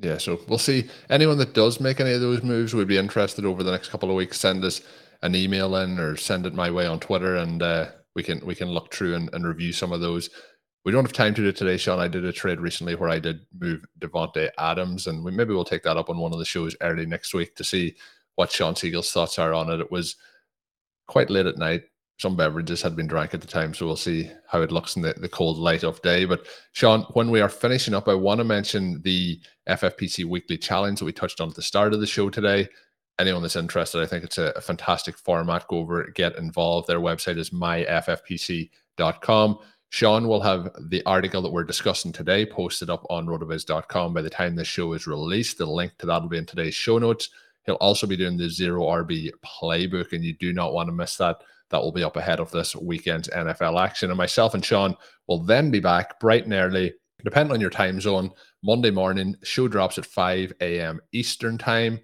Yeah, 0.00 0.18
so 0.18 0.40
we'll 0.48 0.58
see. 0.58 0.88
Anyone 1.10 1.38
that 1.38 1.52
does 1.52 1.80
make 1.80 2.00
any 2.00 2.12
of 2.12 2.20
those 2.20 2.42
moves 2.42 2.74
would 2.74 2.88
be 2.88 2.96
interested 2.96 3.44
over 3.44 3.62
the 3.62 3.72
next 3.72 3.88
couple 3.88 4.08
of 4.08 4.16
weeks. 4.16 4.38
Send 4.38 4.64
us 4.64 4.80
an 5.22 5.34
email 5.34 5.76
in 5.76 5.98
or 5.98 6.16
send 6.16 6.46
it 6.46 6.54
my 6.54 6.70
way 6.70 6.86
on 6.86 7.00
Twitter, 7.00 7.36
and 7.36 7.62
uh, 7.62 7.88
we 8.20 8.24
can 8.24 8.44
we 8.44 8.54
can 8.54 8.68
look 8.68 8.92
through 8.92 9.14
and, 9.14 9.30
and 9.32 9.46
review 9.46 9.72
some 9.72 9.92
of 9.92 10.02
those. 10.02 10.28
We 10.84 10.92
don't 10.92 11.04
have 11.04 11.12
time 11.12 11.34
to 11.34 11.42
do 11.42 11.48
it 11.48 11.56
today, 11.56 11.78
Shawn. 11.78 11.98
I 11.98 12.08
did 12.08 12.24
a 12.24 12.32
trade 12.32 12.60
recently 12.60 12.94
where 12.94 13.08
I 13.08 13.18
did 13.18 13.40
move 13.58 13.82
Davante 13.98 14.50
Adams, 14.58 15.06
and 15.06 15.24
we, 15.24 15.30
maybe 15.30 15.54
we'll 15.54 15.64
take 15.64 15.82
that 15.84 15.96
up 15.96 16.10
on 16.10 16.18
one 16.18 16.32
of 16.32 16.38
the 16.38 16.44
shows 16.44 16.76
early 16.82 17.06
next 17.06 17.32
week 17.32 17.56
to 17.56 17.64
see 17.64 17.96
what 18.34 18.52
Shawn 18.52 18.76
Siegele's 18.76 19.10
thoughts 19.10 19.38
are 19.38 19.54
on 19.54 19.70
it. 19.70 19.80
It 19.80 19.90
was 19.90 20.16
quite 21.06 21.30
late 21.30 21.46
at 21.46 21.56
night, 21.56 21.84
some 22.20 22.36
beverages 22.36 22.82
had 22.82 22.94
been 22.94 23.06
drank 23.06 23.32
at 23.32 23.40
the 23.40 23.46
time, 23.46 23.72
so 23.72 23.86
we'll 23.86 23.96
see 23.96 24.30
how 24.46 24.60
it 24.60 24.70
looks 24.70 24.94
in 24.94 25.00
the, 25.00 25.14
the 25.14 25.28
cold 25.28 25.56
light 25.56 25.84
of 25.84 26.02
day. 26.02 26.26
But 26.26 26.46
Shawn, 26.72 27.06
when 27.14 27.30
we 27.30 27.40
are 27.40 27.48
finishing 27.48 27.94
up, 27.94 28.08
I 28.08 28.14
want 28.14 28.40
to 28.40 28.44
mention 28.44 29.00
the 29.00 29.40
FFPC 29.66 30.26
weekly 30.26 30.58
challenge 30.58 30.98
that 30.98 31.06
we 31.06 31.12
touched 31.12 31.40
on 31.40 31.48
at 31.48 31.54
the 31.54 31.62
start 31.62 31.94
of 31.94 32.00
the 32.00 32.06
show 32.06 32.28
today. 32.28 32.68
Anyone 33.18 33.42
that's 33.42 33.56
interested, 33.56 34.00
I 34.00 34.06
think 34.06 34.24
it's 34.24 34.38
a, 34.38 34.52
a 34.56 34.60
fantastic 34.60 35.18
format. 35.18 35.68
Go 35.68 35.78
over, 35.78 36.10
get 36.14 36.36
involved. 36.36 36.88
Their 36.88 37.00
website 37.00 37.36
is 37.38 37.50
myffpc.com. 37.50 38.68
Shawn 39.90 40.28
will 40.28 40.40
have 40.40 40.70
the 40.88 41.02
article 41.04 41.42
that 41.42 41.50
we're 41.50 41.64
discussing 41.64 42.12
today 42.12 42.46
posted 42.46 42.88
up 42.88 43.04
on 43.10 43.26
rotoviz.com 43.26 44.14
by 44.14 44.22
the 44.22 44.30
time 44.30 44.54
this 44.54 44.68
show 44.68 44.92
is 44.92 45.08
released. 45.08 45.58
The 45.58 45.66
link 45.66 45.92
to 45.98 46.06
that 46.06 46.22
will 46.22 46.28
be 46.28 46.38
in 46.38 46.46
today's 46.46 46.74
show 46.74 46.98
notes. 46.98 47.28
He'll 47.66 47.74
also 47.74 48.06
be 48.06 48.16
doing 48.16 48.36
the 48.36 48.48
zero 48.48 48.84
RB 48.84 49.30
playbook, 49.44 50.12
and 50.12 50.24
you 50.24 50.32
do 50.34 50.52
not 50.52 50.72
want 50.72 50.88
to 50.88 50.92
miss 50.92 51.16
that. 51.16 51.42
That 51.70 51.82
will 51.82 51.92
be 51.92 52.04
up 52.04 52.16
ahead 52.16 52.40
of 52.40 52.50
this 52.50 52.74
weekend's 52.74 53.28
NFL 53.28 53.80
action. 53.80 54.10
And 54.10 54.18
myself 54.18 54.54
and 54.54 54.64
Shawn 54.64 54.96
will 55.26 55.42
then 55.42 55.70
be 55.70 55.80
back 55.80 56.18
bright 56.20 56.44
and 56.44 56.54
early, 56.54 56.94
depending 57.24 57.52
on 57.52 57.60
your 57.60 57.70
time 57.70 58.00
zone, 58.00 58.30
Monday 58.62 58.90
morning. 58.90 59.36
Show 59.42 59.68
drops 59.68 59.98
at 59.98 60.06
5 60.06 60.52
a.m. 60.60 61.00
Eastern 61.12 61.58
time. 61.58 62.00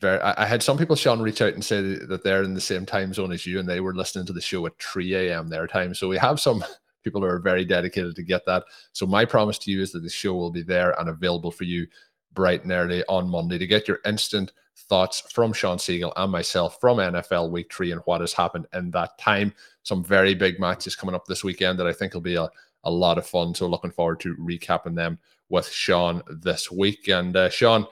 Very, 0.00 0.18
I 0.20 0.46
had 0.46 0.62
some 0.62 0.78
people, 0.78 0.96
Shawn, 0.96 1.20
reach 1.20 1.42
out 1.42 1.52
and 1.52 1.64
say 1.64 1.96
that 1.96 2.24
they're 2.24 2.42
in 2.42 2.54
the 2.54 2.60
same 2.60 2.86
time 2.86 3.12
zone 3.12 3.32
as 3.32 3.46
you, 3.46 3.60
and 3.60 3.68
they 3.68 3.80
were 3.80 3.94
listening 3.94 4.24
to 4.26 4.32
the 4.32 4.40
show 4.40 4.64
at 4.64 4.80
3 4.80 5.14
a.m. 5.14 5.48
their 5.48 5.66
time. 5.66 5.94
So 5.94 6.08
we 6.08 6.16
have 6.16 6.40
some 6.40 6.64
people 7.04 7.20
who 7.20 7.26
are 7.26 7.38
very 7.38 7.66
dedicated 7.66 8.16
to 8.16 8.22
get 8.22 8.46
that. 8.46 8.64
So 8.92 9.06
my 9.06 9.26
promise 9.26 9.58
to 9.58 9.70
you 9.70 9.82
is 9.82 9.92
that 9.92 10.02
the 10.02 10.08
show 10.08 10.34
will 10.34 10.50
be 10.50 10.62
there 10.62 10.98
and 10.98 11.10
available 11.10 11.50
for 11.50 11.64
you 11.64 11.86
bright 12.32 12.62
and 12.62 12.72
early 12.72 13.04
on 13.08 13.28
Monday 13.28 13.58
to 13.58 13.66
get 13.66 13.88
your 13.88 13.98
instant 14.06 14.52
thoughts 14.88 15.20
from 15.32 15.52
Shawn 15.52 15.76
Siegele 15.76 16.12
and 16.16 16.32
myself 16.32 16.78
from 16.80 16.96
NFL 16.96 17.50
Week 17.50 17.72
Three 17.72 17.92
and 17.92 18.00
what 18.06 18.22
has 18.22 18.32
happened 18.32 18.66
in 18.72 18.90
that 18.92 19.18
time. 19.18 19.52
Some 19.82 20.02
very 20.02 20.34
big 20.34 20.58
matches 20.58 20.96
coming 20.96 21.14
up 21.14 21.26
this 21.26 21.44
weekend 21.44 21.78
that 21.78 21.86
I 21.86 21.92
think 21.92 22.14
will 22.14 22.20
be 22.22 22.36
a, 22.36 22.48
a 22.84 22.90
lot 22.90 23.18
of 23.18 23.26
fun. 23.26 23.54
So 23.54 23.66
looking 23.66 23.90
forward 23.90 24.20
to 24.20 24.34
recapping 24.36 24.94
them 24.94 25.18
with 25.50 25.68
Shawn 25.68 26.22
this 26.28 26.70
week. 26.70 27.08
And 27.08 27.36
uh, 27.36 27.50
Shawn, 27.50 27.86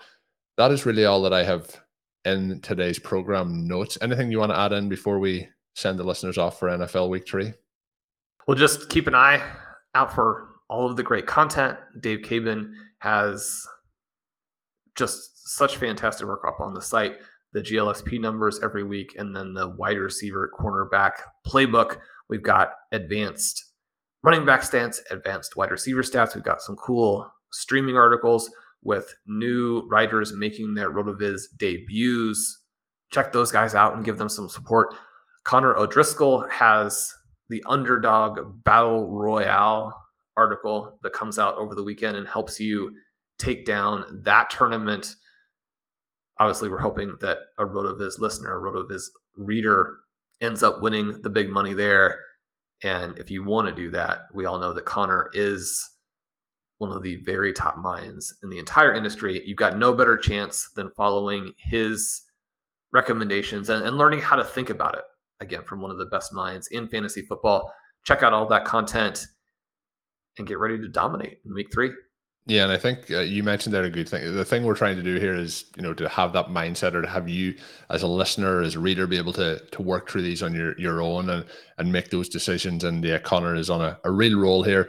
that 0.57 0.71
is 0.71 0.87
really 0.87 1.05
all 1.05 1.21
that 1.23 1.33
I 1.35 1.45
have 1.45 1.79
in 2.29 2.61
today's 2.61 2.99
program 2.99 3.67
notes. 3.67 3.99
Anything 4.01 4.31
you 4.31 4.39
want 4.39 4.53
to 4.53 4.59
add 4.59 4.73
in 4.73 4.89
before 4.89 5.19
we 5.19 5.49
send 5.75 5.99
the 5.99 6.05
listeners 6.05 6.39
off 6.39 6.59
for 6.59 6.69
NFL 6.69 7.09
Week 7.09 7.27
Three? 7.27 7.53
Well, 8.47 8.57
just 8.57 8.89
keep 8.89 9.07
an 9.07 9.15
eye 9.15 9.43
out 9.95 10.15
for 10.15 10.49
all 10.69 10.89
of 10.89 10.97
the 10.97 11.03
great 11.03 11.27
content. 11.27 11.79
Dave 12.01 12.21
Caban 12.21 12.73
has 12.99 13.67
just 14.95 15.49
such 15.49 15.77
fantastic 15.77 16.27
work 16.27 16.45
up 16.47 16.61
on 16.61 16.75
the 16.75 16.83
site. 16.83 17.17
The 17.53 17.63
GLSP 17.63 18.21
numbers 18.21 18.61
every 18.63 18.85
week, 18.85 19.15
and 19.19 19.35
then 19.35 19.55
the 19.55 19.71
wide 19.71 19.99
receiver 19.99 20.51
cornerback 20.59 21.13
playbook. 21.47 21.99
We've 22.29 22.43
got 22.43 22.73
advanced 22.93 23.65
running 24.23 24.45
back 24.45 24.61
stats, 24.61 24.99
advanced 25.11 25.57
wide 25.57 25.71
receiver 25.71 26.03
stats. 26.03 26.35
We've 26.35 26.45
got 26.45 26.61
some 26.61 26.77
cool 26.77 27.31
streaming 27.53 27.97
articles 27.97 28.51
with 28.83 29.15
new 29.27 29.87
writers 29.89 30.33
making 30.33 30.75
their 30.75 30.93
RotoViz 30.93 31.43
debuts. 31.57 32.63
Check 33.11 33.33
those 33.33 33.51
guys 33.51 33.75
out 33.75 33.95
and 33.95 34.05
give 34.05 34.19
them 34.19 34.29
some 34.29 34.49
support. 34.49 34.95
Connor 35.45 35.75
O'Driscoll 35.77 36.47
has 36.49 37.13
the 37.49 37.63
underdog 37.67 38.63
battle 38.65 39.11
royale 39.11 39.95
article 40.37 40.99
that 41.03 41.13
comes 41.13 41.39
out 41.39 41.57
over 41.57 41.75
the 41.75 41.83
weekend 41.83 42.17
and 42.17 42.29
helps 42.29 42.61
you 42.61 42.95
take 43.39 43.65
down 43.65 44.21
that 44.25 44.51
tournament. 44.51 45.17
Obviously, 46.39 46.69
we're 46.69 46.79
hoping 46.79 47.17
that 47.21 47.39
a 47.59 47.65
RotoViz 47.65 48.19
listener, 48.19 48.59
a 48.59 48.61
RotoViz 48.61 49.03
reader 49.37 49.97
ends 50.41 50.63
up 50.63 50.83
winning 50.83 51.21
the 51.23 51.31
big 51.31 51.51
money 51.51 51.75
there. 51.75 52.21
And 52.83 53.19
if 53.19 53.31
you 53.31 53.43
want 53.43 53.69
to 53.69 53.75
do 53.75 53.91
that, 53.91 54.21
we 54.33 54.45
all 54.45 54.59
know 54.59 54.73
that 54.73 54.85
Connor 54.85 55.31
is 55.33 55.85
one 56.79 56.93
of 56.93 57.03
the 57.03 57.17
very 57.17 57.53
top 57.53 57.77
minds 57.79 58.37
in 58.43 58.51
the 58.51 58.59
entire 58.59 58.95
industry. 58.95 59.43
You've 59.45 59.57
got 59.57 59.77
no 59.77 59.93
better 59.93 60.17
chance 60.17 60.71
than 60.75 60.91
following 60.97 61.53
his 61.59 62.23
recommendations 62.93 63.69
and, 63.69 63.85
and 63.85 63.99
learning 63.99 64.21
how 64.21 64.37
to 64.37 64.45
think 64.45 64.71
about 64.71 64.95
it 64.95 65.05
again 65.41 65.63
from 65.65 65.81
one 65.81 65.91
of 65.91 65.99
the 65.99 66.07
best 66.07 66.33
minds 66.33 66.69
in 66.69 66.89
fantasy 66.89 67.23
football. 67.23 67.73
Check 68.05 68.23
out 68.23 68.33
all 68.33 68.47
that 68.49 68.65
content 68.65 69.27
and 70.39 70.47
get 70.47 70.59
ready 70.59 70.79
to 70.79 70.89
dominate 70.89 71.39
in 71.45 71.53
week 71.53 71.73
three. 71.73 71.91
Yeah, 72.47 72.63
and 72.63 72.73
I 72.73 72.79
think 72.79 73.11
uh, 73.11 73.21
you 73.21 73.43
mentioned 73.43 73.75
there 73.75 73.85
a 73.85 73.91
good 73.91 74.09
thing. 74.09 74.35
The 74.35 74.45
thing 74.45 74.65
we're 74.65 74.75
trying 74.75 74.97
to 74.97 75.03
do 75.03 75.17
here 75.17 75.35
is, 75.35 75.67
you 75.77 75.83
know, 75.83 75.93
to 75.93 76.09
have 76.09 76.33
that 76.33 76.47
mindset, 76.47 76.95
or 76.95 77.03
to 77.03 77.09
have 77.09 77.29
you 77.29 77.55
as 77.91 78.03
a 78.03 78.07
listener, 78.07 78.63
as 78.63 78.75
a 78.75 78.81
reader, 78.81 79.07
be 79.07 79.19
able 79.19 79.35
to 79.35 79.59
to 79.59 79.83
work 79.83 80.09
through 80.09 80.23
these 80.23 80.43
on 80.43 80.55
your 80.55 80.79
your 80.79 81.03
own 81.03 81.29
and 81.29 81.45
and 81.77 81.93
make 81.93 82.09
those 82.09 82.27
decisions. 82.27 82.85
And 82.85 83.05
yeah, 83.05 83.19
Connor 83.19 83.55
is 83.55 83.69
on 83.69 83.83
a, 83.83 83.99
a 84.03 84.11
real 84.11 84.39
roll 84.39 84.63
here. 84.63 84.89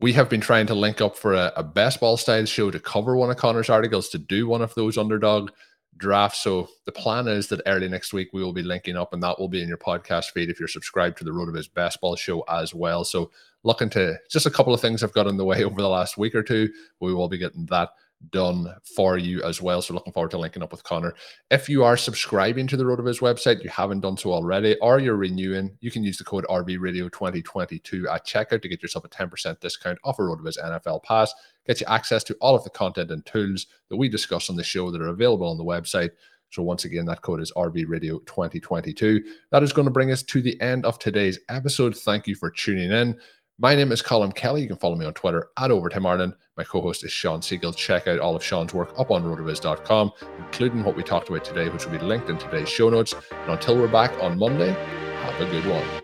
We 0.00 0.12
have 0.14 0.28
been 0.28 0.40
trying 0.40 0.66
to 0.66 0.74
link 0.74 1.00
up 1.00 1.16
for 1.16 1.34
a, 1.34 1.52
a 1.56 1.62
best 1.62 2.00
ball 2.00 2.16
style 2.16 2.44
show 2.44 2.70
to 2.70 2.80
cover 2.80 3.16
one 3.16 3.30
of 3.30 3.36
Connor's 3.36 3.70
articles 3.70 4.08
to 4.10 4.18
do 4.18 4.46
one 4.46 4.60
of 4.60 4.74
those 4.74 4.98
underdog 4.98 5.50
drafts. 5.96 6.42
So 6.42 6.68
the 6.84 6.92
plan 6.92 7.28
is 7.28 7.48
that 7.48 7.62
early 7.66 7.88
next 7.88 8.12
week 8.12 8.30
we 8.32 8.42
will 8.42 8.52
be 8.52 8.62
linking 8.62 8.96
up, 8.96 9.12
and 9.12 9.22
that 9.22 9.38
will 9.38 9.48
be 9.48 9.62
in 9.62 9.68
your 9.68 9.78
podcast 9.78 10.32
feed 10.32 10.50
if 10.50 10.58
you're 10.58 10.68
subscribed 10.68 11.18
to 11.18 11.24
the 11.24 11.30
RotoViz 11.30 11.72
Best 11.72 12.00
Ball 12.00 12.16
Show 12.16 12.42
as 12.48 12.74
well. 12.74 13.04
So 13.04 13.30
looking 13.62 13.90
to 13.90 14.16
just 14.30 14.46
a 14.46 14.50
couple 14.50 14.74
of 14.74 14.80
things 14.80 15.02
I've 15.02 15.12
got 15.12 15.26
in 15.26 15.36
the 15.36 15.44
way 15.44 15.64
over 15.64 15.80
the 15.80 15.88
last 15.88 16.18
week 16.18 16.34
or 16.34 16.42
two. 16.42 16.68
We 17.00 17.14
will 17.14 17.28
be 17.28 17.38
getting 17.38 17.66
that 17.66 17.90
done 18.30 18.74
for 18.96 19.18
you 19.18 19.42
as 19.42 19.60
well. 19.60 19.82
So 19.82 19.94
looking 19.94 20.12
forward 20.12 20.30
to 20.32 20.38
linking 20.38 20.62
up 20.62 20.72
with 20.72 20.82
Connor. 20.84 21.14
If 21.50 21.68
you 21.68 21.84
are 21.84 21.96
subscribing 21.96 22.66
to 22.68 22.76
the 22.76 22.84
RotoViz 22.84 23.20
website, 23.20 23.62
you 23.62 23.70
haven't 23.70 24.00
done 24.00 24.16
so 24.16 24.32
already, 24.32 24.76
or 24.80 24.98
you're 24.98 25.16
renewing, 25.16 25.76
you 25.80 25.90
can 25.90 26.04
use 26.04 26.18
the 26.18 26.24
code 26.24 26.46
RV 26.48 26.78
Radio 26.80 27.08
2022 27.08 28.08
at 28.08 28.26
checkout 28.26 28.62
to 28.62 28.68
get 28.68 28.82
yourself 28.82 29.04
a 29.04 29.08
10% 29.08 29.60
discount 29.60 29.98
off 30.04 30.18
a 30.18 30.22
RotoViz 30.22 30.58
NFL 30.62 31.02
Pass. 31.02 31.34
Get 31.66 31.80
you 31.80 31.86
access 31.88 32.22
to 32.24 32.36
all 32.40 32.54
of 32.54 32.64
the 32.64 32.70
content 32.70 33.10
and 33.10 33.24
tools 33.26 33.66
that 33.88 33.96
we 33.96 34.08
discuss 34.08 34.50
on 34.50 34.56
the 34.56 34.64
show 34.64 34.90
that 34.90 35.00
are 35.00 35.08
available 35.08 35.48
on 35.48 35.58
the 35.58 35.64
website. 35.64 36.10
So 36.50 36.62
once 36.62 36.84
again, 36.84 37.04
that 37.06 37.22
code 37.22 37.40
is 37.40 37.52
RV 37.56 37.86
Radio 37.88 38.20
2022. 38.20 39.24
That 39.50 39.64
is 39.64 39.72
going 39.72 39.86
to 39.86 39.90
bring 39.90 40.12
us 40.12 40.22
to 40.22 40.40
the 40.40 40.60
end 40.60 40.84
of 40.86 41.00
today's 41.00 41.40
episode. 41.48 41.96
Thank 41.96 42.28
you 42.28 42.36
for 42.36 42.50
tuning 42.50 42.92
in. 42.92 43.18
My 43.60 43.76
name 43.76 43.92
is 43.92 44.02
Colm 44.02 44.34
Kelly. 44.34 44.62
You 44.62 44.66
can 44.66 44.76
follow 44.76 44.96
me 44.96 45.06
on 45.06 45.14
Twitter 45.14 45.48
at 45.56 45.70
Overtime. 45.70 46.34
My 46.56 46.64
co 46.64 46.80
host 46.80 47.04
is 47.04 47.12
Shawn 47.12 47.40
Siegele. 47.40 47.76
Check 47.76 48.08
out 48.08 48.18
all 48.18 48.34
of 48.34 48.42
Shawn's 48.42 48.74
work 48.74 48.92
up 48.98 49.12
on 49.12 49.22
rotoviz.com, 49.22 50.10
including 50.38 50.82
what 50.82 50.96
we 50.96 51.04
talked 51.04 51.28
about 51.28 51.44
today, 51.44 51.68
which 51.68 51.84
will 51.84 51.96
be 51.96 52.04
linked 52.04 52.28
in 52.28 52.36
today's 52.36 52.68
show 52.68 52.90
notes. 52.90 53.14
And 53.30 53.52
until 53.52 53.76
we're 53.76 53.86
back 53.86 54.12
on 54.20 54.38
Monday, 54.38 54.72
have 54.72 55.40
a 55.40 55.48
good 55.50 55.66
one. 55.66 56.03